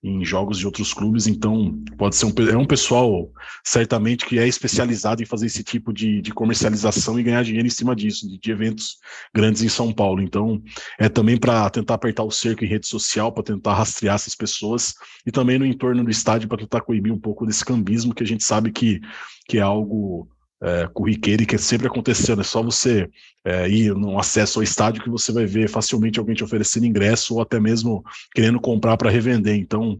em 0.04 0.26
jogos 0.26 0.60
de 0.60 0.66
outros 0.66 0.94
clubes, 0.94 1.28
então 1.28 1.82
pode 1.98 2.18
ser 2.18 2.26
um, 2.26 2.34
é 2.50 2.58
um 2.58 2.66
pessoal 2.66 3.32
certamente 3.64 4.26
que 4.26 4.38
é 4.38 4.46
especializado 4.46 5.24
em 5.24 5.26
fazer 5.26 5.46
esse 5.46 5.64
tipo 5.64 5.94
de, 5.94 6.22
de 6.22 6.34
comercialização 6.34 7.18
e 7.18 7.24
ganhar 7.24 7.42
dinheiro 7.44 7.66
em 7.66 7.72
cima 7.72 7.96
disso, 7.96 8.28
de, 8.28 8.38
de 8.38 8.52
eventos 8.52 8.98
grandes 9.34 9.64
em 9.64 9.70
São 9.70 9.94
Paulo. 9.94 10.22
Então 10.22 10.62
é 11.00 11.08
também 11.08 11.38
para 11.38 11.70
tentar 11.70 11.94
apertar 11.94 12.24
o 12.24 12.32
cerco 12.32 12.66
em 12.66 12.68
rede 12.68 12.86
social, 12.86 13.32
para 13.32 13.44
tentar 13.44 13.76
rastrear 13.76 14.16
essas 14.16 14.36
pessoas 14.36 14.94
e 15.26 15.32
também 15.32 15.58
no 15.58 15.66
entorno 15.66 16.04
do 16.04 16.12
estádio 16.12 16.50
para 16.50 16.58
tentar 16.58 16.82
coibir 16.82 17.14
um 17.14 17.20
pouco 17.20 17.46
desse 17.46 17.64
cambismo 17.64 18.14
que 18.14 18.24
a 18.24 18.28
gente 18.28 18.44
sabe 18.44 18.72
que, 18.72 19.00
que 19.48 19.58
é 19.58 19.62
algo 19.62 20.28
é, 20.64 20.88
corriqueiro 20.94 21.44
e 21.44 21.46
que 21.46 21.58
sempre 21.58 21.88
acontecendo. 21.88 22.42
É 22.42 22.44
só 22.44 22.64
você 22.64 23.10
é, 23.44 23.68
ir 23.70 23.94
no 23.94 24.18
acesso 24.18 24.60
ao 24.60 24.64
estádio 24.64 25.04
que 25.04 25.10
você 25.10 25.32
vai 25.32 25.46
ver 25.46 25.70
facilmente 25.70 26.20
alguém 26.20 26.36
te 26.36 26.44
oferecendo 26.44 26.86
ingresso 26.86 27.36
ou 27.36 27.42
até 27.42 27.60
mesmo 27.60 28.04
querendo 28.34 28.60
comprar 28.60 28.96
para 28.96 29.10
revender. 29.10 29.56
Então, 29.56 30.00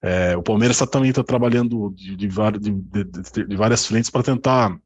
é, 0.00 0.36
o 0.36 0.42
Palmeiras 0.42 0.78
também 0.90 1.10
está 1.10 1.24
trabalhando 1.24 1.92
de, 1.96 2.16
de, 2.16 2.28
de, 2.28 3.46
de 3.46 3.56
várias 3.56 3.84
frentes 3.84 4.08
para 4.08 4.22
tentar 4.22 4.78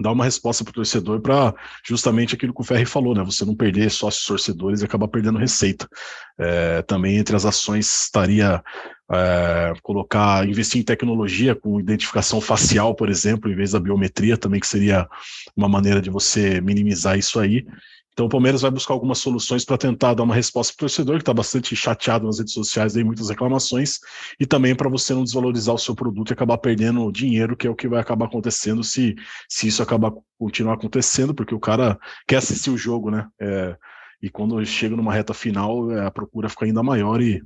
dar 0.00 0.12
uma 0.12 0.24
resposta 0.24 0.64
para 0.64 0.70
o 0.70 0.74
torcedor 0.74 1.20
para 1.20 1.54
justamente 1.84 2.34
aquilo 2.34 2.54
que 2.54 2.60
o 2.60 2.64
Ferri 2.64 2.86
falou, 2.86 3.14
né? 3.14 3.22
Você 3.22 3.44
não 3.44 3.54
perder 3.54 3.90
sócios 3.90 4.24
torcedores 4.24 4.80
e 4.80 4.84
acabar 4.84 5.08
perdendo 5.08 5.38
receita. 5.38 5.88
É, 6.38 6.82
também 6.82 7.18
entre 7.18 7.36
as 7.36 7.44
ações 7.44 8.04
estaria 8.04 8.62
é, 9.12 9.72
colocar, 9.82 10.48
investir 10.48 10.80
em 10.80 10.84
tecnologia 10.84 11.54
com 11.54 11.78
identificação 11.78 12.40
facial, 12.40 12.94
por 12.94 13.10
exemplo, 13.10 13.50
em 13.50 13.54
vez 13.54 13.72
da 13.72 13.80
biometria, 13.80 14.38
também 14.38 14.60
que 14.60 14.66
seria 14.66 15.06
uma 15.54 15.68
maneira 15.68 16.00
de 16.00 16.08
você 16.08 16.60
minimizar 16.60 17.18
isso 17.18 17.38
aí. 17.38 17.66
Então 18.20 18.26
o 18.26 18.30
Palmeiras 18.30 18.60
vai 18.60 18.70
buscar 18.70 18.92
algumas 18.92 19.16
soluções 19.16 19.64
para 19.64 19.78
tentar 19.78 20.12
dar 20.12 20.24
uma 20.24 20.34
resposta 20.34 20.74
para 20.74 20.84
o 20.84 20.86
torcedor, 20.86 21.16
que 21.16 21.22
está 21.22 21.32
bastante 21.32 21.74
chateado 21.74 22.26
nas 22.26 22.38
redes 22.38 22.52
sociais, 22.52 22.94
aí 22.94 23.02
muitas 23.02 23.30
reclamações, 23.30 23.98
e 24.38 24.44
também 24.44 24.74
para 24.74 24.90
você 24.90 25.14
não 25.14 25.24
desvalorizar 25.24 25.74
o 25.74 25.78
seu 25.78 25.94
produto 25.94 26.28
e 26.28 26.34
acabar 26.34 26.58
perdendo 26.58 27.10
dinheiro, 27.10 27.56
que 27.56 27.66
é 27.66 27.70
o 27.70 27.74
que 27.74 27.88
vai 27.88 27.98
acabar 27.98 28.26
acontecendo 28.26 28.84
se, 28.84 29.16
se 29.48 29.68
isso 29.68 29.82
acabar 29.82 30.12
continuar 30.38 30.74
acontecendo, 30.74 31.34
porque 31.34 31.54
o 31.54 31.58
cara 31.58 31.98
quer 32.28 32.36
assistir 32.36 32.68
o 32.68 32.76
jogo, 32.76 33.10
né? 33.10 33.26
É, 33.40 33.74
e 34.22 34.28
quando 34.28 34.62
chega 34.66 34.94
numa 34.94 35.14
reta 35.14 35.32
final, 35.32 35.90
é, 35.90 36.04
a 36.04 36.10
procura 36.10 36.50
fica 36.50 36.66
ainda 36.66 36.82
maior 36.82 37.22
e 37.22 37.42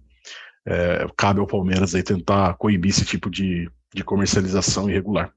é, 0.66 1.06
cabe 1.16 1.38
ao 1.38 1.46
Palmeiras 1.46 1.94
aí 1.94 2.02
tentar 2.02 2.54
coibir 2.54 2.90
esse 2.90 3.04
tipo 3.04 3.30
de, 3.30 3.70
de 3.94 4.02
comercialização 4.02 4.90
irregular. 4.90 5.32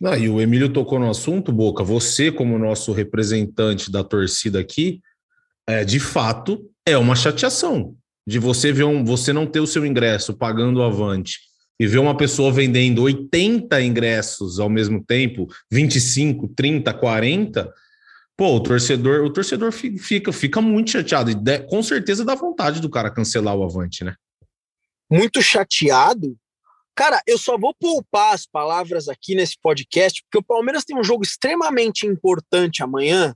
Não, 0.00 0.16
e 0.16 0.30
o 0.30 0.40
Emílio 0.40 0.72
tocou 0.72 0.98
no 0.98 1.10
assunto, 1.10 1.52
Boca. 1.52 1.84
Você, 1.84 2.32
como 2.32 2.58
nosso 2.58 2.90
representante 2.92 3.90
da 3.92 4.02
torcida 4.02 4.58
aqui, 4.58 5.00
é, 5.66 5.84
de 5.84 6.00
fato, 6.00 6.70
é 6.86 6.96
uma 6.96 7.14
chateação 7.14 7.94
de 8.26 8.38
você 8.38 8.72
ver 8.72 8.84
um, 8.84 9.04
você 9.04 9.32
não 9.32 9.46
ter 9.46 9.60
o 9.60 9.66
seu 9.66 9.84
ingresso 9.84 10.32
pagando 10.34 10.82
avante 10.82 11.38
e 11.78 11.86
ver 11.86 11.98
uma 11.98 12.16
pessoa 12.16 12.52
vendendo 12.52 13.02
80 13.02 13.82
ingressos 13.82 14.58
ao 14.58 14.70
mesmo 14.70 15.04
tempo, 15.04 15.46
25, 15.70 16.48
30, 16.48 16.94
40. 16.94 17.72
Pô, 18.36 18.56
o 18.56 18.60
torcedor, 18.60 19.24
o 19.24 19.30
torcedor 19.30 19.70
fica, 19.70 20.32
fica 20.32 20.62
muito 20.62 20.90
chateado 20.90 21.30
e 21.30 21.34
de, 21.34 21.58
com 21.60 21.82
certeza 21.82 22.24
dá 22.24 22.34
vontade 22.34 22.80
do 22.80 22.88
cara 22.88 23.10
cancelar 23.10 23.54
o 23.54 23.64
avante, 23.64 24.02
né? 24.02 24.14
Muito 25.10 25.42
chateado 25.42 26.36
Cara, 26.94 27.22
eu 27.26 27.38
só 27.38 27.56
vou 27.56 27.74
poupar 27.74 28.34
as 28.34 28.46
palavras 28.46 29.08
aqui 29.08 29.34
nesse 29.34 29.56
podcast, 29.62 30.22
porque 30.22 30.38
o 30.38 30.42
Palmeiras 30.42 30.84
tem 30.84 30.98
um 30.98 31.04
jogo 31.04 31.22
extremamente 31.22 32.06
importante 32.06 32.82
amanhã. 32.82 33.34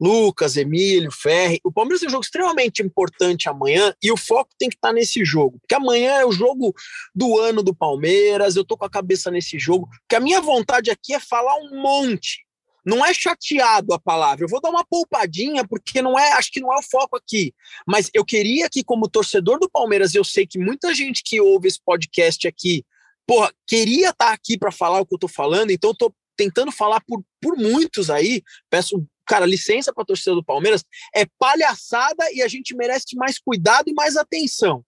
Lucas, 0.00 0.56
Emílio, 0.56 1.10
Ferri. 1.12 1.60
O 1.62 1.70
Palmeiras 1.70 2.00
tem 2.00 2.08
um 2.08 2.12
jogo 2.12 2.24
extremamente 2.24 2.82
importante 2.82 3.50
amanhã 3.50 3.94
e 4.02 4.10
o 4.10 4.16
foco 4.16 4.50
tem 4.58 4.70
que 4.70 4.76
estar 4.76 4.92
nesse 4.94 5.24
jogo. 5.24 5.58
Porque 5.60 5.74
amanhã 5.74 6.12
é 6.14 6.24
o 6.24 6.32
jogo 6.32 6.74
do 7.14 7.38
ano 7.38 7.62
do 7.62 7.74
Palmeiras, 7.74 8.56
eu 8.56 8.64
tô 8.64 8.78
com 8.78 8.86
a 8.86 8.90
cabeça 8.90 9.30
nesse 9.30 9.58
jogo. 9.58 9.86
Porque 10.00 10.16
a 10.16 10.20
minha 10.20 10.40
vontade 10.40 10.90
aqui 10.90 11.12
é 11.12 11.20
falar 11.20 11.54
um 11.56 11.82
monte. 11.82 12.46
Não 12.84 13.04
é 13.04 13.12
chateado 13.12 13.92
a 13.92 13.98
palavra. 13.98 14.44
Eu 14.44 14.48
vou 14.48 14.60
dar 14.60 14.70
uma 14.70 14.84
poupadinha, 14.84 15.66
porque 15.66 16.00
não 16.00 16.18
é, 16.18 16.32
acho 16.32 16.50
que 16.50 16.60
não 16.60 16.72
é 16.72 16.78
o 16.78 16.82
foco 16.82 17.16
aqui. 17.16 17.54
Mas 17.86 18.10
eu 18.14 18.24
queria 18.24 18.68
que, 18.68 18.82
como 18.82 19.08
torcedor 19.08 19.58
do 19.58 19.70
Palmeiras, 19.70 20.14
eu 20.14 20.24
sei 20.24 20.46
que 20.46 20.58
muita 20.58 20.94
gente 20.94 21.22
que 21.24 21.40
ouve 21.40 21.68
esse 21.68 21.80
podcast 21.84 22.46
aqui 22.46 22.84
porra, 23.30 23.52
queria 23.64 24.10
estar 24.10 24.32
aqui 24.32 24.58
para 24.58 24.72
falar 24.72 24.98
o 24.98 25.06
que 25.06 25.14
eu 25.14 25.18
tô 25.18 25.28
falando, 25.28 25.70
então 25.70 25.90
eu 25.90 25.94
tô 25.94 26.12
tentando 26.36 26.72
falar 26.72 27.00
por, 27.06 27.22
por 27.40 27.56
muitos 27.56 28.10
aí. 28.10 28.42
Peço, 28.68 29.06
cara, 29.24 29.46
licença 29.46 29.92
para 29.94 30.04
torcida 30.04 30.34
do 30.34 30.44
Palmeiras. 30.44 30.82
É 31.14 31.24
palhaçada 31.38 32.24
e 32.32 32.42
a 32.42 32.48
gente 32.48 32.74
merece 32.74 33.14
mais 33.14 33.38
cuidado 33.38 33.88
e 33.88 33.94
mais 33.94 34.16
atenção. 34.16 34.84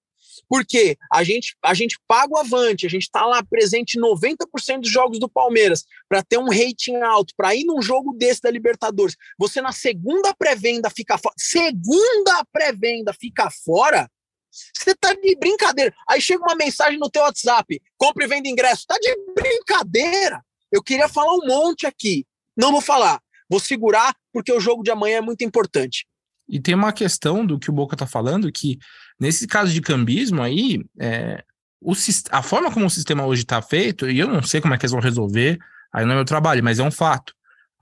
Porque 0.48 0.96
a 1.12 1.22
gente, 1.22 1.56
a 1.62 1.74
gente 1.74 1.98
paga 2.06 2.32
o 2.32 2.38
avante, 2.38 2.86
a 2.86 2.90
gente 2.90 3.02
está 3.02 3.24
lá 3.26 3.42
presente 3.42 3.98
em 3.98 4.00
90% 4.00 4.80
dos 4.80 4.90
jogos 4.90 5.18
do 5.18 5.28
Palmeiras 5.28 5.84
para 6.08 6.22
ter 6.22 6.38
um 6.38 6.48
rating 6.48 6.96
alto, 6.96 7.34
para 7.36 7.54
ir 7.54 7.64
num 7.64 7.82
jogo 7.82 8.12
desse 8.14 8.42
da 8.42 8.50
Libertadores. 8.50 9.16
Você 9.38 9.60
na 9.60 9.72
segunda 9.72 10.34
pré-venda 10.34 10.90
fica 10.90 11.18
fora. 11.18 11.34
Segunda 11.38 12.44
pré-venda 12.52 13.12
fica 13.12 13.50
fora. 13.50 14.10
Você 14.50 14.94
tá 14.94 15.14
de 15.14 15.36
brincadeira. 15.36 15.94
Aí 16.08 16.20
chega 16.20 16.42
uma 16.42 16.54
mensagem 16.54 16.98
no 16.98 17.10
teu 17.10 17.22
WhatsApp, 17.22 17.80
compre 17.96 18.24
e 18.24 18.28
venda 18.28 18.48
ingresso. 18.48 18.86
Tá 18.86 18.96
de 19.00 19.16
brincadeira. 19.34 20.42
Eu 20.70 20.82
queria 20.82 21.08
falar 21.08 21.34
um 21.34 21.46
monte 21.46 21.86
aqui. 21.86 22.26
Não 22.56 22.70
vou 22.70 22.80
falar. 22.80 23.20
Vou 23.48 23.60
segurar 23.60 24.14
porque 24.32 24.52
o 24.52 24.60
jogo 24.60 24.82
de 24.82 24.90
amanhã 24.90 25.18
é 25.18 25.20
muito 25.20 25.44
importante. 25.44 26.06
E 26.53 26.61
tem 26.61 26.74
uma 26.74 26.92
questão 26.92 27.44
do 27.44 27.59
que 27.59 27.70
o 27.70 27.72
Boca 27.72 27.96
tá 27.96 28.07
falando, 28.07 28.53
que 28.53 28.78
nesse 29.18 29.46
caso 29.46 29.72
de 29.72 29.80
cambismo 29.80 30.42
aí, 30.42 30.84
é, 31.00 31.42
o, 31.80 31.94
a 32.30 32.42
forma 32.42 32.70
como 32.70 32.86
o 32.86 32.90
sistema 32.90 33.24
hoje 33.24 33.42
está 33.42 33.61
feito, 33.61 34.09
e 34.09 34.18
eu 34.18 34.28
não 34.28 34.42
sei 34.42 34.61
como 34.61 34.74
é 34.74 34.78
que 34.78 34.84
eles 34.84 34.92
vão 34.92 35.00
resolver, 35.00 35.59
aí 35.92 36.05
não 36.05 36.12
é 36.12 36.16
meu 36.16 36.24
trabalho, 36.24 36.62
mas 36.62 36.78
é 36.78 36.82
um 36.82 36.90
fato 36.90 37.32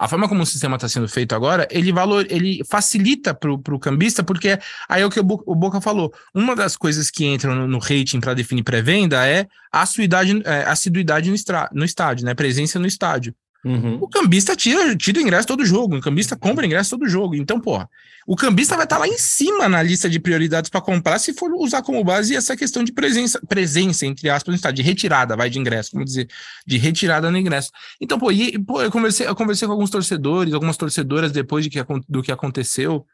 a 0.00 0.08
forma 0.08 0.26
como 0.26 0.42
o 0.42 0.46
sistema 0.46 0.76
está 0.76 0.88
sendo 0.88 1.06
feito 1.06 1.34
agora, 1.34 1.68
ele 1.70 1.92
valor, 1.92 2.26
ele 2.30 2.62
facilita 2.64 3.34
para 3.34 3.52
o 3.52 3.78
cambista, 3.78 4.24
porque 4.24 4.58
aí 4.88 5.02
é 5.02 5.04
o 5.04 5.10
que 5.10 5.20
o, 5.20 5.24
Boca 5.54 5.78
falou. 5.78 6.10
Uma 6.34 6.56
das 6.56 6.74
coisas 6.74 7.10
que 7.10 7.26
entram 7.26 7.54
no, 7.54 7.68
no 7.68 7.78
rating 7.78 8.18
para 8.18 8.32
definir 8.32 8.62
pré-venda 8.62 9.26
é 9.26 9.46
a 9.70 9.82
assiduidade, 9.82 10.42
é, 10.46 10.62
assiduidade 10.62 11.28
no, 11.28 11.34
estra, 11.34 11.68
no 11.70 11.84
estádio, 11.84 12.24
né? 12.24 12.32
Presença 12.32 12.78
no 12.78 12.86
estádio. 12.86 13.34
Uhum. 13.62 13.98
O 14.00 14.08
cambista 14.08 14.56
tira, 14.56 14.96
tira 14.96 15.20
ingresso 15.20 15.46
todo 15.46 15.66
jogo, 15.66 15.96
o 15.96 16.00
cambista 16.00 16.34
compra 16.34 16.64
ingresso 16.64 16.90
todo 16.90 17.06
jogo. 17.06 17.34
Então, 17.34 17.60
pô, 17.60 17.86
o 18.26 18.34
cambista 18.34 18.74
vai 18.74 18.84
estar 18.84 18.96
tá 18.96 19.00
lá 19.00 19.06
em 19.06 19.18
cima 19.18 19.68
na 19.68 19.82
lista 19.82 20.08
de 20.08 20.18
prioridades 20.18 20.70
para 20.70 20.80
comprar 20.80 21.18
se 21.18 21.34
for 21.34 21.52
usar 21.54 21.82
como 21.82 22.02
base 22.02 22.34
essa 22.34 22.56
questão 22.56 22.82
de 22.82 22.90
presença, 22.90 23.38
presença 23.46 24.06
entre 24.06 24.30
aspas, 24.30 24.54
estádio, 24.54 24.82
de 24.82 24.88
retirada, 24.88 25.36
vai 25.36 25.50
de 25.50 25.58
ingresso, 25.58 25.90
vamos 25.92 26.06
dizer, 26.06 26.28
de 26.66 26.78
retirada 26.78 27.30
no 27.30 27.36
ingresso. 27.36 27.70
Então, 28.00 28.18
pô, 28.18 28.32
e, 28.32 28.58
pô 28.58 28.80
eu, 28.80 28.90
conversei, 28.90 29.26
eu 29.26 29.36
conversei 29.36 29.68
com 29.68 29.72
alguns 29.72 29.90
torcedores, 29.90 30.54
algumas 30.54 30.78
torcedoras 30.78 31.30
depois 31.30 31.62
de 31.64 31.70
que, 31.70 31.84
do 32.08 32.22
que 32.22 32.32
aconteceu. 32.32 33.06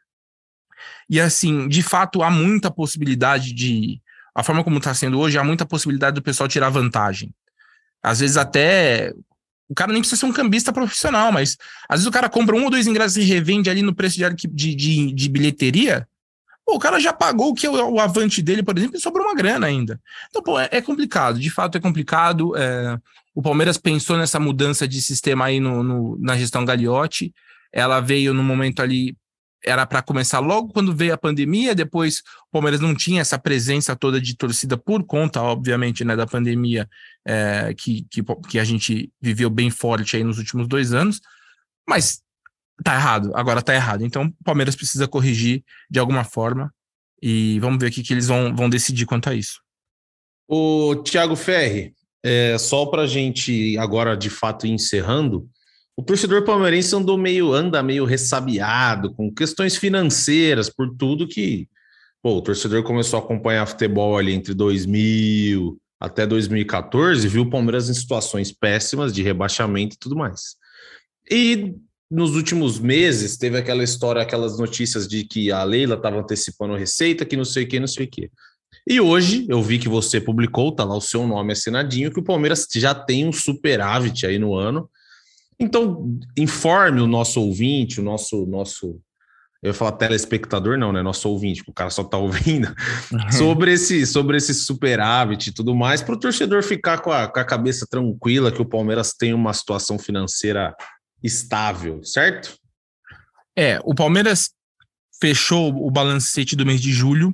E 1.09 1.19
assim, 1.19 1.67
de 1.67 1.83
fato, 1.83 2.23
há 2.23 2.31
muita 2.31 2.71
possibilidade 2.71 3.53
de. 3.53 4.01
A 4.33 4.43
forma 4.43 4.63
como 4.63 4.77
está 4.77 4.93
sendo 4.93 5.19
hoje, 5.19 5.37
há 5.37 5.43
muita 5.43 5.65
possibilidade 5.65 6.15
do 6.15 6.21
pessoal 6.21 6.47
tirar 6.47 6.69
vantagem. 6.69 7.33
Às 8.03 8.19
vezes 8.19 8.37
até 8.37 9.11
o 9.69 9.75
cara 9.75 9.91
nem 9.91 10.01
precisa 10.01 10.19
ser 10.19 10.25
um 10.25 10.33
cambista 10.33 10.71
profissional, 10.71 11.31
mas 11.31 11.57
às 11.89 11.99
vezes 11.99 12.07
o 12.07 12.11
cara 12.11 12.29
compra 12.29 12.55
um 12.55 12.63
ou 12.63 12.69
dois 12.69 12.87
ingressos 12.87 13.17
e 13.17 13.21
revende 13.21 13.69
ali 13.69 13.81
no 13.81 13.93
preço 13.93 14.17
de, 14.17 14.47
de, 14.47 14.75
de, 14.75 15.13
de 15.13 15.29
bilheteria. 15.29 16.07
Pô, 16.65 16.75
o 16.75 16.79
cara 16.79 16.99
já 16.99 17.13
pagou 17.13 17.49
o 17.49 17.53
que 17.53 17.65
é 17.65 17.69
o, 17.69 17.93
o, 17.93 17.99
avante 17.99 18.41
dele, 18.41 18.63
por 18.63 18.77
exemplo, 18.77 18.97
e 18.97 19.01
sobrou 19.01 19.25
uma 19.25 19.35
grana 19.35 19.67
ainda. 19.67 19.99
Então, 20.29 20.41
pô, 20.41 20.59
é, 20.59 20.67
é 20.71 20.81
complicado, 20.81 21.39
de 21.39 21.49
fato 21.49 21.77
é 21.77 21.81
complicado. 21.81 22.55
É, 22.57 22.97
o 23.33 23.41
Palmeiras 23.41 23.77
pensou 23.77 24.17
nessa 24.17 24.39
mudança 24.39 24.87
de 24.87 25.01
sistema 25.01 25.45
aí 25.45 25.59
no, 25.59 25.83
no, 25.83 26.17
na 26.19 26.37
gestão 26.37 26.65
Gagliotti. 26.65 27.33
Ela 27.71 27.99
veio 27.99 28.33
no 28.33 28.43
momento 28.43 28.81
ali 28.81 29.15
era 29.63 29.85
para 29.85 30.01
começar 30.01 30.39
logo 30.39 30.71
quando 30.71 30.95
veio 30.95 31.13
a 31.13 31.17
pandemia, 31.17 31.73
depois 31.73 32.19
o 32.19 32.51
Palmeiras 32.51 32.79
não 32.79 32.95
tinha 32.95 33.21
essa 33.21 33.37
presença 33.37 33.95
toda 33.95 34.21
de 34.21 34.35
torcida 34.35 34.77
por 34.77 35.03
conta, 35.03 35.41
obviamente, 35.41 36.03
né, 36.03 36.15
da 36.15 36.27
pandemia 36.27 36.87
é, 37.25 37.73
que, 37.73 38.05
que, 38.09 38.23
que, 38.49 38.59
a 38.59 38.63
gente 38.63 39.11
viveu 39.21 39.49
bem 39.49 39.69
forte 39.69 40.15
aí 40.15 40.23
nos 40.23 40.37
últimos 40.37 40.67
dois 40.67 40.93
anos, 40.93 41.19
mas 41.87 42.21
tá 42.83 42.93
errado, 42.93 43.31
agora 43.35 43.61
tá 43.61 43.73
errado. 43.73 44.05
Então 44.05 44.25
o 44.25 44.43
Palmeiras 44.43 44.75
precisa 44.75 45.07
corrigir 45.07 45.63
de 45.89 45.99
alguma 45.99 46.23
forma 46.23 46.73
e 47.21 47.59
vamos 47.59 47.79
ver 47.79 47.87
o 47.87 47.91
que, 47.91 48.03
que 48.03 48.13
eles 48.13 48.27
vão, 48.27 48.55
vão 48.55 48.69
decidir 48.69 49.05
quanto 49.05 49.29
a 49.29 49.33
isso. 49.33 49.61
O 50.47 50.95
Thiago 51.03 51.35
Ferri, 51.35 51.93
é, 52.23 52.57
só 52.57 52.85
para 52.85 53.03
a 53.03 53.07
gente 53.07 53.77
agora 53.77 54.15
de 54.15 54.29
fato 54.29 54.65
ir 54.65 54.71
encerrando, 54.71 55.49
o 55.97 56.03
torcedor 56.03 56.43
palmeirense 56.43 56.95
andou 56.95 57.17
meio, 57.17 57.51
anda 57.51 57.81
meio 57.81 58.05
ressabiado 58.05 59.11
com 59.15 59.33
questões 59.33 59.75
financeiras, 59.75 60.69
por 60.69 60.95
tudo 60.95 61.27
que 61.27 61.67
pô, 62.21 62.37
o 62.37 62.41
torcedor 62.41 62.83
começou 62.83 63.19
a 63.19 63.23
acompanhar 63.23 63.65
futebol 63.65 64.15
ali 64.15 64.31
entre 64.31 64.53
2000 64.53 65.75
até 65.99 66.27
2014, 66.27 67.27
viu 67.27 67.41
o 67.41 67.49
Palmeiras 67.49 67.89
em 67.89 67.93
situações 67.95 68.51
péssimas 68.51 69.11
de 69.11 69.23
rebaixamento 69.23 69.95
e 69.95 69.99
tudo 69.99 70.15
mais. 70.15 70.55
E 71.31 71.73
nos 72.09 72.35
últimos 72.35 72.79
meses 72.79 73.35
teve 73.35 73.57
aquela 73.57 73.83
história, 73.83 74.21
aquelas 74.21 74.59
notícias 74.59 75.07
de 75.07 75.23
que 75.23 75.51
a 75.51 75.63
Leila 75.63 75.95
estava 75.95 76.19
antecipando 76.19 76.75
receita, 76.75 77.25
que 77.25 77.35
não 77.35 77.43
sei 77.43 77.63
o 77.63 77.67
que, 77.67 77.79
não 77.79 77.87
sei 77.87 78.05
o 78.05 78.09
que. 78.09 78.29
E 78.85 79.01
hoje 79.01 79.47
eu 79.49 79.63
vi 79.63 79.79
que 79.79 79.89
você 79.89 80.21
publicou, 80.21 80.71
tá 80.71 80.83
lá 80.83 80.95
o 80.95 81.01
seu 81.01 81.25
nome 81.25 81.53
assinadinho, 81.53 82.11
que 82.11 82.19
o 82.19 82.23
Palmeiras 82.23 82.67
já 82.75 82.93
tem 82.93 83.27
um 83.27 83.33
superávit 83.33 84.27
aí 84.27 84.37
no 84.37 84.53
ano 84.53 84.87
então, 85.59 86.19
informe 86.37 87.01
o 87.01 87.07
nosso 87.07 87.41
ouvinte, 87.41 87.99
o 87.99 88.03
nosso, 88.03 88.45
nosso 88.45 89.01
eu 89.61 89.69
ia 89.69 89.73
falar 89.73 89.93
telespectador, 89.93 90.77
não, 90.77 90.93
né? 90.93 91.01
Nosso 91.01 91.27
ouvinte, 91.29 91.63
o 91.67 91.73
cara 91.73 91.89
só 91.89 92.03
tá 92.03 92.17
ouvindo, 92.17 92.67
uhum. 93.11 93.31
sobre, 93.33 93.73
esse, 93.73 94.05
sobre 94.05 94.37
esse 94.37 94.53
superávit 94.53 95.49
e 95.49 95.53
tudo 95.53 95.75
mais, 95.75 96.01
para 96.01 96.13
o 96.13 96.19
torcedor 96.19 96.61
ficar 96.61 96.99
com 96.99 97.11
a, 97.11 97.27
com 97.27 97.39
a 97.39 97.45
cabeça 97.45 97.87
tranquila 97.89 98.51
que 98.51 98.61
o 98.61 98.65
Palmeiras 98.65 99.13
tem 99.13 99.33
uma 99.33 99.53
situação 99.53 99.97
financeira 99.97 100.75
estável, 101.23 102.03
certo? 102.03 102.55
É, 103.57 103.79
o 103.83 103.95
Palmeiras 103.95 104.51
fechou 105.19 105.69
o 105.69 105.89
balancete 105.89 106.55
do 106.55 106.65
mês 106.65 106.79
de 106.79 106.91
julho. 106.91 107.33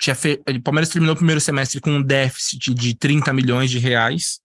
Tinha 0.00 0.14
fe... 0.14 0.40
O 0.48 0.62
Palmeiras 0.62 0.90
terminou 0.90 1.14
o 1.14 1.16
primeiro 1.16 1.40
semestre 1.40 1.80
com 1.80 1.90
um 1.90 2.02
déficit 2.02 2.72
de 2.72 2.94
30 2.94 3.32
milhões 3.32 3.68
de 3.68 3.80
reais. 3.80 4.38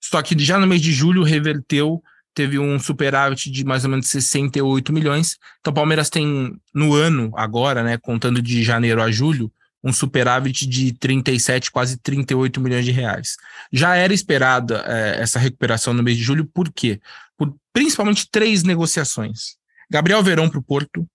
Só 0.00 0.20
que 0.20 0.36
já 0.42 0.58
no 0.58 0.66
mês 0.66 0.82
de 0.82 0.92
julho 0.92 1.22
reverteu 1.22 2.02
teve 2.34 2.58
um 2.58 2.78
superávit 2.78 3.50
de 3.50 3.64
mais 3.64 3.84
ou 3.84 3.90
menos 3.90 4.08
68 4.08 4.92
milhões. 4.92 5.38
Então, 5.60 5.70
o 5.70 5.74
Palmeiras 5.74 6.10
tem 6.10 6.58
no 6.74 6.94
ano, 6.94 7.32
agora, 7.36 7.82
né, 7.82 7.96
contando 7.96 8.42
de 8.42 8.62
janeiro 8.62 9.00
a 9.00 9.10
julho, 9.10 9.50
um 9.82 9.92
superávit 9.92 10.66
de 10.66 10.92
37, 10.94 11.70
quase 11.70 11.98
38 11.98 12.60
milhões 12.60 12.84
de 12.84 12.90
reais. 12.90 13.36
Já 13.72 13.94
era 13.94 14.12
esperada 14.14 14.82
é, 14.86 15.20
essa 15.20 15.38
recuperação 15.38 15.92
no 15.92 16.02
mês 16.02 16.16
de 16.16 16.22
julho, 16.22 16.44
por 16.46 16.72
quê? 16.72 17.00
Por 17.36 17.54
principalmente 17.72 18.28
três 18.30 18.62
negociações. 18.62 19.56
Gabriel 19.90 20.22
Verão 20.22 20.48
para 20.48 20.58
o 20.58 20.62
Porto, 20.62 21.06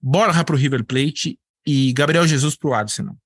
Borja 0.00 0.44
para 0.44 0.54
o 0.54 0.58
River 0.58 0.84
Plate 0.84 1.38
e 1.66 1.92
Gabriel 1.92 2.26
Jesus 2.26 2.54
para 2.54 2.70
o 2.70 2.74
Arsenal 2.74 3.16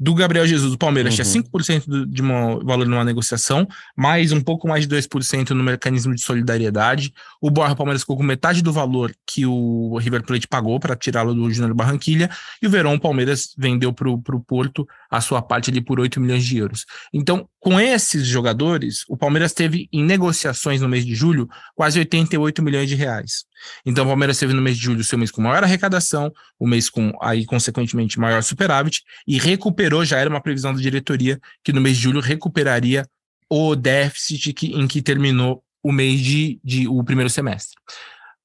do 0.00 0.14
Gabriel 0.14 0.46
Jesus, 0.46 0.72
o 0.72 0.78
Palmeiras 0.78 1.12
uhum. 1.12 1.22
tinha 1.22 1.42
5% 1.42 2.06
de 2.06 2.22
uma, 2.22 2.58
valor 2.64 2.86
numa 2.86 3.04
negociação, 3.04 3.68
mais 3.94 4.32
um 4.32 4.40
pouco 4.40 4.66
mais 4.66 4.86
de 4.86 4.96
2% 4.96 5.50
no 5.50 5.62
mecanismo 5.62 6.14
de 6.14 6.22
solidariedade. 6.22 7.12
O 7.38 7.50
Borja 7.50 7.76
Palmeiras 7.76 8.00
ficou 8.00 8.16
com 8.16 8.22
metade 8.22 8.62
do 8.62 8.72
valor 8.72 9.12
que 9.26 9.44
o 9.44 9.98
River 9.98 10.22
Plate 10.22 10.48
pagou 10.48 10.80
para 10.80 10.96
tirá-lo 10.96 11.34
do 11.34 11.50
Júnior 11.50 11.74
Barranquilha, 11.74 12.30
e 12.62 12.66
o 12.66 12.70
Verão 12.70 12.98
Palmeiras 12.98 13.54
vendeu 13.58 13.92
para 13.92 14.08
o 14.08 14.40
Porto 14.40 14.88
a 15.10 15.20
sua 15.20 15.42
parte 15.42 15.70
ali 15.70 15.82
por 15.82 16.00
8 16.00 16.18
milhões 16.18 16.44
de 16.46 16.56
euros. 16.56 16.86
Então, 17.12 17.46
com 17.58 17.78
esses 17.78 18.26
jogadores, 18.26 19.04
o 19.06 19.18
Palmeiras 19.18 19.52
teve 19.52 19.86
em 19.92 20.02
negociações 20.02 20.80
no 20.80 20.88
mês 20.88 21.04
de 21.04 21.14
julho 21.14 21.46
quase 21.74 21.98
88 21.98 22.62
milhões 22.62 22.88
de 22.88 22.94
reais. 22.94 23.44
Então, 23.84 24.04
o 24.04 24.08
Palmeiras 24.08 24.38
teve 24.38 24.54
no 24.54 24.62
mês 24.62 24.78
de 24.78 24.82
julho 24.82 25.00
o 25.00 25.04
seu 25.04 25.18
mês 25.18 25.30
com 25.30 25.42
maior 25.42 25.62
arrecadação, 25.62 26.32
o 26.58 26.66
mês 26.66 26.88
com, 26.88 27.12
aí, 27.20 27.44
consequentemente, 27.44 28.18
maior 28.18 28.42
superávit, 28.42 29.02
e 29.26 29.38
recuperou, 29.60 30.04
já 30.04 30.18
era 30.18 30.30
uma 30.30 30.40
previsão 30.40 30.72
da 30.72 30.80
diretoria, 30.80 31.38
que 31.62 31.72
no 31.72 31.80
mês 31.80 31.98
de 31.98 32.02
julho 32.02 32.20
recuperaria 32.20 33.06
o 33.48 33.76
déficit 33.76 34.54
que, 34.54 34.68
em 34.68 34.88
que 34.88 35.02
terminou 35.02 35.62
o 35.82 35.92
mês 35.92 36.20
de, 36.20 36.58
de 36.64 36.88
o 36.88 37.04
primeiro 37.04 37.28
semestre. 37.28 37.76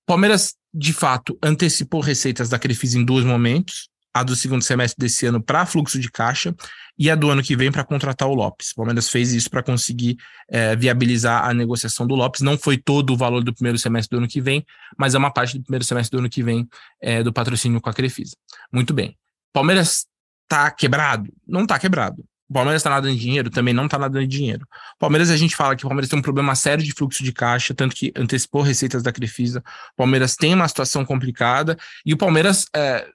Palmeiras, 0.05 0.55
de 0.73 0.93
fato, 0.93 1.37
antecipou 1.41 2.01
receitas 2.01 2.49
da 2.49 2.59
Crefisa 2.59 2.99
em 2.99 3.05
dois 3.05 3.23
momentos, 3.23 3.89
a 4.13 4.23
do 4.23 4.35
segundo 4.35 4.61
semestre 4.61 4.97
desse 4.97 5.25
ano 5.25 5.43
para 5.43 5.65
fluxo 5.65 5.99
de 5.99 6.09
caixa 6.09 6.55
e 6.97 7.09
a 7.09 7.15
do 7.15 7.29
ano 7.29 7.43
que 7.43 7.55
vem 7.55 7.69
para 7.69 7.83
contratar 7.83 8.29
o 8.29 8.33
Lopes. 8.33 8.71
O 8.71 8.75
Palmeiras 8.75 9.09
fez 9.09 9.33
isso 9.33 9.49
para 9.49 9.61
conseguir 9.61 10.15
é, 10.49 10.73
viabilizar 10.75 11.43
a 11.43 11.53
negociação 11.53 12.07
do 12.07 12.15
Lopes. 12.15 12.41
Não 12.41 12.57
foi 12.57 12.77
todo 12.77 13.11
o 13.11 13.17
valor 13.17 13.43
do 13.43 13.53
primeiro 13.53 13.77
semestre 13.77 14.15
do 14.15 14.19
ano 14.19 14.27
que 14.27 14.39
vem, 14.39 14.65
mas 14.97 15.15
é 15.15 15.17
uma 15.17 15.31
parte 15.31 15.57
do 15.57 15.63
primeiro 15.63 15.83
semestre 15.83 16.15
do 16.15 16.19
ano 16.19 16.29
que 16.29 16.41
vem 16.41 16.65
é, 17.01 17.21
do 17.23 17.33
patrocínio 17.33 17.81
com 17.81 17.89
a 17.89 17.93
Crefisa. 17.93 18.37
Muito 18.71 18.93
bem. 18.93 19.17
Palmeiras 19.51 20.05
está 20.45 20.71
quebrado? 20.71 21.31
Não 21.47 21.63
está 21.63 21.77
quebrado. 21.77 22.23
O 22.47 22.53
Palmeiras 22.53 22.79
está 22.79 22.91
nadando 22.91 23.13
em 23.13 23.17
dinheiro? 23.17 23.49
Também 23.49 23.73
não 23.73 23.85
está 23.85 23.97
nadando 23.97 24.23
em 24.23 24.27
dinheiro. 24.27 24.67
O 24.95 24.99
Palmeiras, 24.99 25.29
a 25.29 25.37
gente 25.37 25.55
fala 25.55 25.75
que 25.75 25.83
o 25.83 25.89
Palmeiras 25.89 26.09
tem 26.09 26.19
um 26.19 26.21
problema 26.21 26.53
sério 26.55 26.83
de 26.83 26.93
fluxo 26.93 27.23
de 27.23 27.31
caixa, 27.31 27.73
tanto 27.73 27.95
que 27.95 28.13
antecipou 28.15 28.61
receitas 28.61 29.01
da 29.01 29.11
Crefisa. 29.11 29.63
O 29.93 29.95
Palmeiras 29.97 30.35
tem 30.35 30.53
uma 30.53 30.67
situação 30.67 31.03
complicada 31.03 31.75
e 32.05 32.13
o 32.13 32.17
Palmeiras 32.17 32.67
é, 32.75 33.07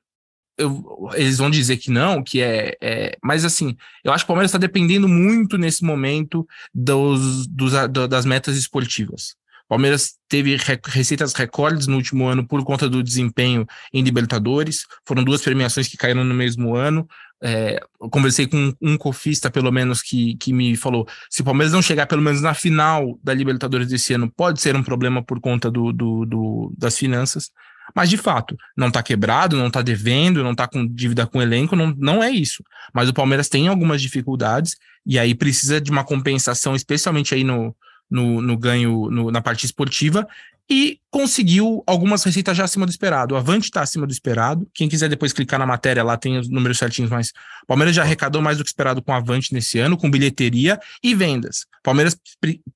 eu, 0.59 1.09
eles 1.14 1.39
vão 1.39 1.49
dizer 1.49 1.78
que 1.78 1.91
não, 1.91 2.22
que 2.22 2.43
é, 2.43 2.76
é, 2.83 3.16
Mas 3.22 3.45
assim, 3.45 3.76
eu 4.05 4.12
acho 4.12 4.24
que 4.24 4.26
o 4.26 4.33
Palmeiras 4.33 4.51
está 4.51 4.59
dependendo 4.59 5.09
muito 5.09 5.57
nesse 5.57 5.83
momento 5.83 6.47
dos, 6.74 7.47
dos, 7.47 7.72
das 8.09 8.26
metas 8.26 8.57
esportivas. 8.57 9.37
Palmeiras 9.70 10.14
teve 10.28 10.56
receitas 10.86 11.32
recordes 11.32 11.86
no 11.86 11.94
último 11.94 12.26
ano 12.26 12.44
por 12.44 12.64
conta 12.64 12.88
do 12.88 13.04
desempenho 13.04 13.64
em 13.94 14.02
Libertadores. 14.02 14.84
Foram 15.06 15.22
duas 15.22 15.42
premiações 15.42 15.86
que 15.86 15.96
caíram 15.96 16.24
no 16.24 16.34
mesmo 16.34 16.74
ano. 16.74 17.06
É, 17.40 17.80
conversei 18.10 18.48
com 18.48 18.74
um 18.82 18.98
cofista, 18.98 19.48
pelo 19.48 19.70
menos, 19.70 20.02
que, 20.02 20.34
que 20.38 20.52
me 20.52 20.76
falou: 20.76 21.06
se 21.30 21.42
o 21.42 21.44
Palmeiras 21.44 21.72
não 21.72 21.80
chegar 21.80 22.06
pelo 22.06 22.20
menos 22.20 22.42
na 22.42 22.52
final 22.52 23.16
da 23.22 23.32
Libertadores 23.32 23.86
desse 23.86 24.12
ano, 24.12 24.28
pode 24.36 24.60
ser 24.60 24.74
um 24.74 24.82
problema 24.82 25.22
por 25.22 25.40
conta 25.40 25.70
do, 25.70 25.92
do, 25.92 26.26
do 26.26 26.74
das 26.76 26.98
finanças. 26.98 27.52
Mas, 27.94 28.10
de 28.10 28.16
fato, 28.16 28.56
não 28.76 28.88
está 28.88 29.04
quebrado, 29.04 29.56
não 29.56 29.68
está 29.68 29.82
devendo, 29.82 30.42
não 30.42 30.50
está 30.50 30.66
com 30.66 30.84
dívida 30.84 31.28
com 31.28 31.40
elenco, 31.40 31.76
não, 31.76 31.94
não 31.96 32.20
é 32.20 32.28
isso. 32.28 32.64
Mas 32.92 33.08
o 33.08 33.14
Palmeiras 33.14 33.48
tem 33.48 33.68
algumas 33.68 34.02
dificuldades 34.02 34.76
e 35.06 35.16
aí 35.16 35.32
precisa 35.32 35.80
de 35.80 35.92
uma 35.92 36.02
compensação, 36.02 36.74
especialmente 36.74 37.36
aí 37.36 37.44
no, 37.44 37.72
no, 38.11 38.40
no 38.40 38.56
ganho 38.56 39.08
no, 39.11 39.30
na 39.30 39.40
parte 39.40 39.64
esportiva, 39.64 40.26
e 40.68 41.00
conseguiu 41.11 41.82
algumas 41.84 42.22
receitas 42.22 42.56
já 42.56 42.64
acima 42.64 42.86
do 42.86 42.90
esperado. 42.90 43.34
O 43.34 43.36
Avante 43.36 43.64
está 43.64 43.82
acima 43.82 44.06
do 44.06 44.12
esperado. 44.12 44.68
Quem 44.72 44.88
quiser 44.88 45.08
depois 45.08 45.32
clicar 45.32 45.58
na 45.58 45.66
matéria, 45.66 46.04
lá 46.04 46.16
tem 46.16 46.38
os 46.38 46.48
números 46.48 46.78
certinhos, 46.78 47.11
mas 47.11 47.30
o 47.64 47.66
Palmeiras 47.66 47.96
já 47.96 48.02
arrecadou 48.02 48.40
mais 48.40 48.56
do 48.56 48.62
que 48.62 48.70
esperado 48.70 49.02
com 49.02 49.11
o 49.11 49.14
Avante 49.14 49.52
nesse 49.52 49.80
ano, 49.80 49.96
com 49.96 50.08
bilheteria 50.08 50.78
e 51.02 51.12
vendas. 51.12 51.66
O 51.80 51.82
Palmeiras 51.82 52.16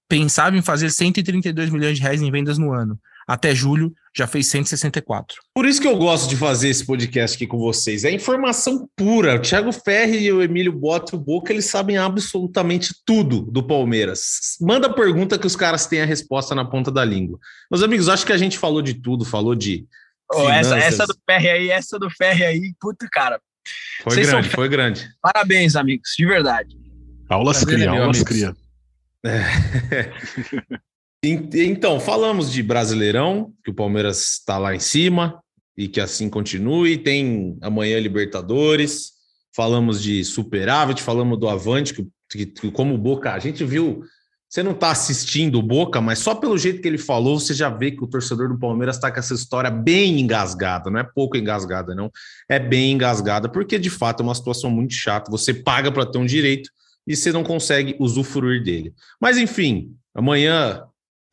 pensava 0.09 0.57
em 0.57 0.63
fazer 0.63 0.91
132 0.91 1.71
milhões 1.71 1.97
de 1.97 2.03
reais 2.03 2.21
em 2.21 2.31
vendas 2.33 2.59
no 2.59 2.73
ano 2.73 2.99
até 3.27 3.55
julho 3.55 3.95
já 4.17 4.27
fez 4.27 4.47
164. 4.49 5.37
Por 5.53 5.67
isso 5.67 5.81
que 5.81 5.89
eu 5.89 5.97
gosto 5.97 6.29
de 6.29 6.37
fazer 6.37 6.69
esse 6.69 6.87
podcast 6.87 7.37
aqui 7.37 7.47
com 7.47 7.59
vocês. 7.59 8.05
É 8.05 8.11
informação 8.11 8.89
pura. 8.97 9.35
O 9.35 9.39
Thiago 9.41 9.73
Ferri 9.73 10.27
e 10.27 10.33
o 10.33 10.41
Emílio 10.41 10.73
Bota 10.73 11.15
e 11.15 11.19
o 11.19 11.21
Boca, 11.21 11.53
eles 11.53 11.67
sabem 11.67 11.97
absolutamente 11.97 12.95
tudo 13.05 13.43
do 13.43 13.67
Palmeiras. 13.67 14.57
Manda 14.61 14.93
pergunta 14.93 15.39
que 15.39 15.47
os 15.47 15.57
caras 15.57 15.87
têm 15.87 16.01
a 16.01 16.07
resposta 16.07 16.55
na 16.55 16.65
ponta 16.65 16.93
da 16.93 17.05
língua. 17.05 17.39
Meus 17.71 17.83
amigos, 17.83 18.09
acho 18.09 18.25
que 18.25 18.33
a 18.33 18.39
gente 18.39 18.57
falou 18.57 18.81
de 18.81 18.95
tudo, 18.95 19.25
falou 19.25 19.55
de. 19.55 19.85
Oh, 20.33 20.49
essa, 20.49 20.79
essa 20.79 21.07
do 21.07 21.15
Ferri 21.29 21.49
aí, 21.49 21.71
essa 21.71 21.99
do 21.99 22.09
Ferri 22.09 22.45
aí, 22.45 22.75
puta, 22.81 23.09
cara. 23.11 23.41
Foi 24.03 24.15
Vocês 24.15 24.29
grande, 24.29 24.49
foi 24.49 24.69
grande. 24.69 25.09
Parabéns, 25.21 25.75
amigos, 25.75 26.15
de 26.17 26.25
verdade. 26.25 26.77
Aulas 27.29 27.65
cria, 27.65 27.91
aulas 27.91 28.23
cria. 28.23 28.55
É. 29.25 29.43
Então, 31.27 31.99
falamos 31.99 32.53
de 32.53 32.63
Brasileirão, 32.63 33.53
que 33.65 33.71
o 33.71 33.75
Palmeiras 33.75 34.33
está 34.33 34.59
lá 34.59 34.75
em 34.75 34.79
cima 34.79 35.43
e 35.77 35.89
que 35.89 36.01
assim 36.01 36.29
continue. 36.29 36.99
Tem 36.99 37.57
amanhã 37.63 37.99
Libertadores. 37.99 39.13
Falamos 39.57 40.03
de 40.03 40.23
superávit, 40.25 41.03
falamos 41.03 41.39
do 41.39 41.49
Avante, 41.49 41.95
que, 41.95 42.47
que, 42.47 42.71
como 42.71 42.99
Boca, 42.99 43.33
a 43.33 43.39
gente 43.39 43.65
viu. 43.65 44.03
Você 44.49 44.63
não 44.63 44.73
está 44.73 44.91
assistindo 44.91 45.59
o 45.59 45.63
Boca, 45.63 46.01
mas 46.01 46.19
só 46.19 46.35
pelo 46.35 46.59
jeito 46.59 46.83
que 46.83 46.87
ele 46.87 46.99
falou, 46.99 47.41
você 47.41 47.55
já 47.55 47.69
vê 47.69 47.91
que 47.91 48.05
o 48.05 48.07
torcedor 48.07 48.49
do 48.49 48.59
Palmeiras 48.59 48.97
está 48.97 49.11
com 49.11 49.19
essa 49.19 49.35
história 49.35 49.71
bem 49.71 50.21
engasgada. 50.21 50.91
Não 50.91 51.01
é 51.01 51.05
pouco 51.05 51.37
engasgada, 51.37 51.95
não. 51.95 52.11
É 52.49 52.59
bem 52.59 52.93
engasgada, 52.93 53.49
porque 53.49 53.79
de 53.79 53.91
fato 53.91 54.21
é 54.21 54.25
uma 54.25 54.35
situação 54.35 54.71
muito 54.71 54.93
chata. 54.93 55.31
Você 55.31 55.55
paga 55.55 55.91
para 55.91 56.07
ter 56.07 56.19
um 56.19 56.27
direito 56.27 56.69
e 57.07 57.17
você 57.17 57.33
não 57.33 57.43
consegue 57.43 57.97
usufruir 57.99 58.63
dele. 58.63 58.93
Mas 59.21 59.39
enfim, 59.39 59.93
amanhã 60.15 60.85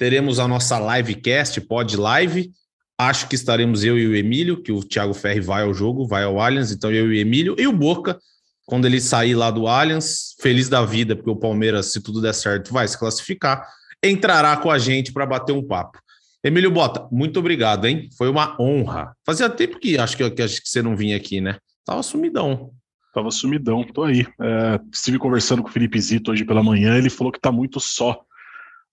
teremos 0.02 0.40
a 0.40 0.48
nossa 0.48 0.80
livecast, 0.80 1.62
pod 1.62 1.96
live, 1.96 2.52
Acho 2.98 3.28
que 3.28 3.36
estaremos 3.36 3.84
eu 3.84 3.98
e 4.00 4.08
o 4.08 4.16
Emílio, 4.16 4.62
que 4.62 4.72
o 4.72 4.84
Thiago 4.84 5.14
Ferri 5.14 5.40
vai 5.40 5.62
ao 5.64 5.74
jogo, 5.74 6.08
vai 6.08 6.24
ao 6.24 6.40
Allianz, 6.40 6.72
então 6.72 6.92
eu 6.92 7.12
e 7.12 7.18
o 7.18 7.20
Emílio. 7.20 7.56
E 7.58 7.68
o 7.68 7.72
Boca, 7.72 8.20
quando 8.66 8.86
ele 8.86 9.00
sair 9.00 9.36
lá 9.36 9.50
do 9.50 9.68
Allianz, 9.68 10.36
feliz 10.40 10.70
da 10.70 10.84
vida, 10.84 11.16
porque 11.16 11.30
o 11.30 11.36
Palmeiras, 11.36 11.92
se 11.92 12.02
tudo 12.02 12.20
der 12.20 12.34
certo, 12.34 12.74
vai 12.74 12.88
se 12.88 12.98
classificar, 12.98 13.68
entrará 14.04 14.58
com 14.58 14.72
a 14.72 14.80
gente 14.80 15.14
para 15.14 15.26
bater 15.26 15.52
um 15.52 15.66
papo. 15.66 16.00
Emílio 16.44 16.72
Bota, 16.72 17.08
muito 17.12 17.40
obrigado, 17.40 17.86
hein? 17.86 18.10
Foi 18.18 18.30
uma 18.30 18.56
honra. 18.60 19.16
Fazia 19.24 19.50
tempo 19.50 19.80
que 19.80 19.98
acho 20.00 20.18
que, 20.18 20.30
que, 20.32 20.42
acho 20.42 20.62
que 20.62 20.70
você 20.70 20.82
não 20.82 20.96
vinha 20.96 21.18
aqui, 21.18 21.42
né? 21.42 21.58
Tava 21.86 22.02
sumidão. 22.02 22.72
Tava 23.14 23.30
sumidão, 23.30 23.84
tô 23.84 24.04
aí. 24.04 24.28
É, 24.42 24.80
estive 24.92 25.20
conversando 25.20 25.62
com 25.62 25.70
o 25.70 25.72
Felipe 25.72 26.00
Zito 26.00 26.32
hoje 26.32 26.44
pela 26.44 26.64
manhã, 26.64 26.98
ele 26.98 27.10
falou 27.10 27.32
que 27.32 27.40
tá 27.40 27.52
muito 27.52 27.80
só 27.80 28.20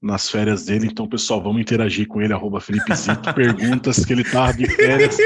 nas 0.01 0.31
férias 0.31 0.65
dele. 0.65 0.87
Então, 0.87 1.09
pessoal, 1.09 1.43
vamos 1.43 1.61
interagir 1.61 2.07
com 2.07 2.23
ele, 2.23 2.33
arroba 2.33 2.61
Felipe 2.61 2.95
Zito, 2.95 3.35
perguntas 3.35 4.05
que 4.05 4.13
ele 4.13 4.25
tá 4.25 4.53
de 4.53 4.69
férias, 4.69 5.17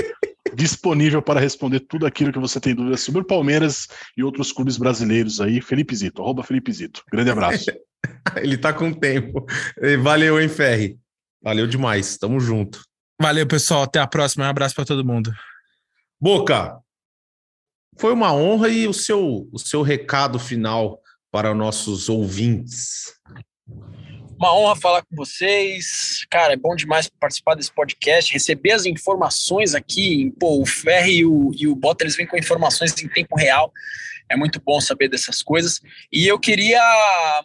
disponível 0.54 1.20
para 1.22 1.40
responder 1.40 1.80
tudo 1.80 2.06
aquilo 2.06 2.32
que 2.32 2.38
você 2.38 2.58
tem 2.58 2.74
dúvidas 2.74 3.00
sobre 3.00 3.20
o 3.20 3.24
Palmeiras 3.24 3.88
e 4.16 4.22
outros 4.22 4.52
clubes 4.52 4.76
brasileiros 4.76 5.40
aí. 5.40 5.60
Felipe 5.60 5.94
Zito, 5.94 6.22
arroba 6.22 6.42
Felipe 6.42 6.72
Zito. 6.72 7.02
Grande 7.10 7.30
abraço. 7.30 7.70
ele 8.36 8.56
tá 8.56 8.72
com 8.72 8.92
tempo. 8.92 9.46
Valeu, 10.02 10.40
hein, 10.40 10.48
Ferri? 10.48 10.98
Valeu 11.42 11.66
demais. 11.66 12.16
Tamo 12.16 12.40
junto. 12.40 12.82
Valeu, 13.20 13.46
pessoal. 13.46 13.82
Até 13.82 13.98
a 13.98 14.06
próxima. 14.06 14.44
Um 14.44 14.48
abraço 14.48 14.74
para 14.74 14.84
todo 14.84 15.04
mundo. 15.04 15.32
Boca, 16.20 16.78
foi 17.98 18.12
uma 18.12 18.32
honra 18.32 18.68
e 18.68 18.86
o 18.86 18.92
seu, 18.92 19.48
o 19.52 19.58
seu 19.58 19.82
recado 19.82 20.38
final 20.38 21.00
para 21.30 21.54
nossos 21.54 22.08
ouvintes. 22.08 23.14
Uma 24.42 24.56
honra 24.56 24.74
falar 24.74 25.02
com 25.02 25.14
vocês. 25.14 26.26
Cara, 26.28 26.54
é 26.54 26.56
bom 26.56 26.74
demais 26.74 27.08
participar 27.08 27.54
desse 27.54 27.72
podcast, 27.72 28.32
receber 28.32 28.72
as 28.72 28.84
informações 28.86 29.72
aqui. 29.72 30.34
Pô, 30.40 30.60
o 30.60 30.66
Ferri 30.66 31.18
e 31.18 31.24
o, 31.24 31.52
e 31.56 31.68
o 31.68 31.76
Bota, 31.76 32.02
eles 32.02 32.16
vêm 32.16 32.26
com 32.26 32.36
informações 32.36 32.92
em 33.00 33.06
tempo 33.06 33.36
real. 33.36 33.72
É 34.28 34.34
muito 34.34 34.60
bom 34.60 34.80
saber 34.80 35.08
dessas 35.08 35.44
coisas. 35.44 35.80
E 36.12 36.26
eu 36.26 36.40
queria 36.40 36.82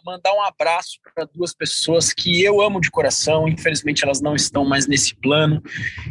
mandar 0.04 0.34
um 0.34 0.42
abraço 0.42 0.98
para 1.14 1.24
duas 1.24 1.54
pessoas 1.54 2.12
que 2.12 2.42
eu 2.42 2.60
amo 2.60 2.80
de 2.80 2.90
coração. 2.90 3.46
Infelizmente, 3.46 4.02
elas 4.02 4.20
não 4.20 4.34
estão 4.34 4.64
mais 4.64 4.88
nesse 4.88 5.14
plano, 5.14 5.62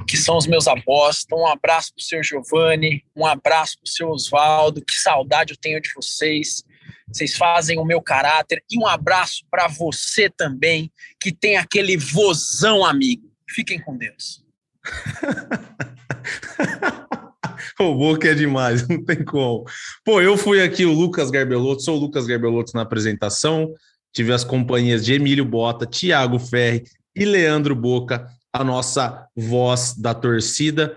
que 0.08 0.16
são 0.16 0.38
os 0.38 0.48
meus 0.48 0.70
avós. 0.70 1.24
Então, 1.26 1.40
um 1.40 1.48
abraço 1.48 1.94
para 1.94 2.02
o 2.02 2.06
seu 2.06 2.24
Giovanni, 2.24 3.04
um 3.14 3.26
abraço 3.26 3.78
para 3.78 3.90
o 3.90 3.92
seu 3.92 4.08
Oswaldo. 4.08 4.82
Que 4.82 4.94
saudade 4.94 5.52
eu 5.52 5.58
tenho 5.58 5.82
de 5.82 5.90
vocês 5.94 6.64
vocês 7.08 7.36
fazem 7.36 7.80
o 7.80 7.86
meu 7.86 8.02
caráter. 8.02 8.64
E 8.70 8.78
um 8.78 8.86
abraço 8.86 9.44
para 9.50 9.68
você 9.68 10.30
também, 10.30 10.92
que 11.20 11.32
tem 11.32 11.58
aquele 11.58 11.98
vozão 11.98 12.86
amigo. 12.86 13.32
Fiquem 13.50 13.80
com 13.80 13.98
Deus. 13.98 14.46
o 17.80 17.96
Boca 17.96 18.30
é 18.30 18.34
demais, 18.34 18.88
não 18.88 19.04
tem 19.04 19.24
como. 19.24 19.66
Pô, 20.04 20.22
eu 20.22 20.38
fui 20.38 20.62
aqui 20.62 20.86
o 20.86 20.94
Lucas 20.94 21.32
Garbelotto, 21.32 21.84
sou 21.84 21.98
o 21.98 22.00
Lucas 22.00 22.26
Garbelotto 22.26 22.72
na 22.76 22.82
apresentação, 22.82 23.74
tive 24.14 24.34
as 24.34 24.44
companhias 24.44 25.06
de 25.06 25.14
Emílio 25.14 25.46
Bota, 25.46 25.86
Tiago 25.86 26.40
Ferri 26.40 26.84
e 27.16 27.26
Leandro 27.26 27.76
Boca, 27.76 28.28
a 28.52 28.64
nossa 28.64 29.28
voz 29.36 29.96
da 29.98 30.14
torcida. 30.14 30.96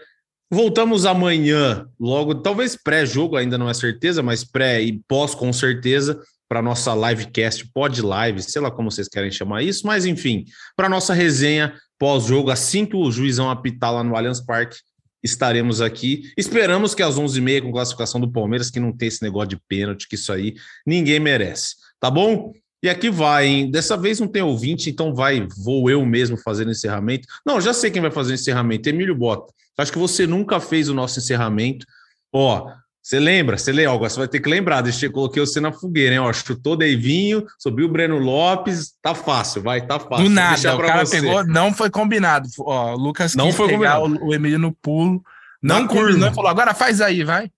Voltamos 0.51 1.07
amanhã, 1.07 1.87
logo, 1.99 2.35
talvez 2.35 2.75
pré-jogo, 2.75 3.37
ainda 3.37 3.57
não 3.57 3.71
é 3.71 3.75
certeza, 3.75 4.21
mas 4.21 4.43
pré 4.43 4.83
e 4.83 5.01
pós 5.07 5.33
com 5.33 5.53
certeza, 5.53 6.21
para 6.49 6.61
nossa 6.61 6.93
livecast, 6.93 7.71
pod 7.73 8.03
live, 8.03 8.43
sei 8.43 8.61
lá 8.61 8.69
como 8.69 8.91
vocês 8.91 9.07
querem 9.07 9.31
chamar 9.31 9.63
isso, 9.63 9.87
mas 9.87 10.05
enfim, 10.05 10.45
para 10.75 10.89
nossa 10.89 11.15
resenha 11.15 11.73
pós-jogo, 11.97 12.51
assim 12.51 12.85
que 12.85 12.97
o 12.97 13.13
juizão 13.13 13.49
apitar 13.49 13.93
lá 13.93 14.03
no 14.03 14.17
Allianz 14.17 14.41
Parque, 14.41 14.77
estaremos 15.23 15.81
aqui. 15.81 16.23
Esperamos 16.37 16.95
que 16.95 17.03
às 17.03 17.17
11h30, 17.17 17.63
com 17.63 17.73
classificação 17.73 18.21
do 18.21 18.31
Palmeiras, 18.31 18.71
que 18.71 18.81
não 18.81 18.93
tem 18.93 19.07
esse 19.07 19.23
negócio 19.23 19.51
de 19.51 19.61
pênalti, 19.69 20.09
que 20.09 20.17
isso 20.17 20.33
aí 20.33 20.55
ninguém 20.85 21.21
merece, 21.21 21.77
tá 22.01 22.11
bom? 22.11 22.53
E 22.83 22.89
aqui 22.89 23.11
vai, 23.11 23.47
hein? 23.47 23.71
Dessa 23.71 23.97
vez 23.97 24.19
não 24.21 24.27
tem 24.27 24.43
ouvinte, 24.43 24.89
então 24.89 25.15
vai, 25.15 25.47
vou 25.63 25.91
eu 25.91 26.05
mesmo 26.07 26.37
fazer 26.37 26.67
o 26.67 26.71
encerramento. 26.71 27.29
Não, 27.45 27.61
já 27.61 27.75
sei 27.75 27.91
quem 27.91 28.01
vai 28.01 28.11
fazer 28.11 28.33
o 28.33 28.35
encerramento, 28.35 28.89
Emílio 28.89 29.15
Bota. 29.15 29.53
Acho 29.77 29.93
que 29.93 29.99
você 29.99 30.27
nunca 30.27 30.61
fez 30.61 30.89
o 30.89 30.95
nosso 30.95 31.19
encerramento. 31.19 31.87
Ó, 32.33 32.71
você 33.03 33.19
lembra? 33.19 33.57
Você 33.57 33.73
lembra? 33.73 33.95
Agora 33.95 34.11
você 34.11 34.19
vai 34.19 34.29
ter 34.29 34.41
que 34.41 34.49
lembrar. 34.49 34.83
Deixa 34.83 35.07
eu 35.07 35.13
coloquei 35.13 35.41
você 35.41 35.59
na 35.59 35.73
fogueira, 35.73 36.15
hein? 36.15 36.21
Ó, 36.21 36.33
chutou 36.33 36.77
Deivinho, 36.77 37.47
subiu 37.59 37.87
o 37.87 37.91
Breno 37.91 38.19
Lopes. 38.19 38.95
Tá 39.03 39.15
fácil, 39.15 39.63
vai, 39.63 39.87
tá 39.87 39.99
fácil. 39.99 40.25
Do 40.25 40.31
nada, 40.31 40.75
o 40.75 40.79
cara 40.79 41.05
você. 41.05 41.21
pegou, 41.21 41.45
não 41.47 41.73
foi 41.73 41.91
combinado. 41.91 42.49
Ó, 42.61 42.95
o 42.95 42.97
Lucas 42.97 43.35
não 43.35 43.53
foi 43.53 43.69
pegar 43.69 44.01
combinado. 44.01 44.25
o 44.27 44.35
Emílio 44.35 44.59
no 44.59 44.73
pulo. 44.73 45.23
Não 45.63 45.87
combinou 45.87 46.29
e 46.29 46.35
falou: 46.35 46.51
agora 46.51 46.75
faz 46.75 47.01
aí, 47.01 47.25
vai. 47.25 47.51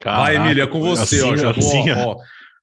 Caraca, 0.00 0.22
vai, 0.22 0.36
Emília, 0.36 0.64
é 0.64 0.66
com 0.66 0.80
você, 0.80 1.16
assim, 1.16 1.30
ó, 1.30 1.36
já 1.36 1.50
assim, 1.50 1.90
ó, 1.90 2.08
ó, 2.08 2.16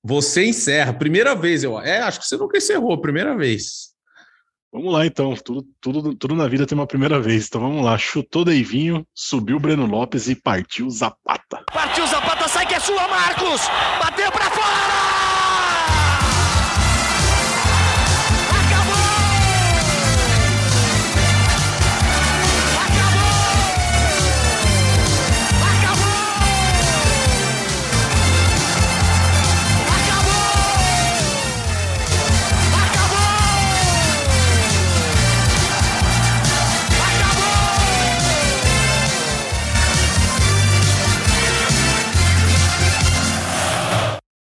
Você 0.10 0.44
encerra. 0.48 0.92
Primeira 0.92 1.36
vez, 1.36 1.64
eu. 1.64 1.80
É, 1.80 2.00
acho 2.00 2.20
que 2.20 2.26
você 2.26 2.36
nunca 2.36 2.58
encerrou, 2.58 3.00
primeira 3.00 3.38
vez. 3.38 3.90
Vamos 4.74 4.92
lá 4.92 5.06
então, 5.06 5.36
tudo, 5.36 5.64
tudo, 5.80 6.16
tudo 6.16 6.36
na 6.36 6.48
vida 6.48 6.66
tem 6.66 6.76
uma 6.76 6.88
primeira 6.88 7.20
vez. 7.20 7.46
Então 7.46 7.62
vamos 7.62 7.86
lá, 7.86 7.96
chutou 7.96 8.44
Deivinho, 8.44 9.06
subiu 9.14 9.58
o 9.58 9.60
Breno 9.60 9.86
Lopes 9.86 10.28
e 10.28 10.34
partiu 10.34 10.90
Zapata. 10.90 11.64
Partiu 11.72 12.08
Zapata, 12.08 12.48
sai 12.48 12.66
que 12.66 12.74
é 12.74 12.80
sua, 12.80 13.08
Marcos! 13.08 13.62
Bateu 14.02 14.32
para 14.32 14.50
fora! 14.50 15.49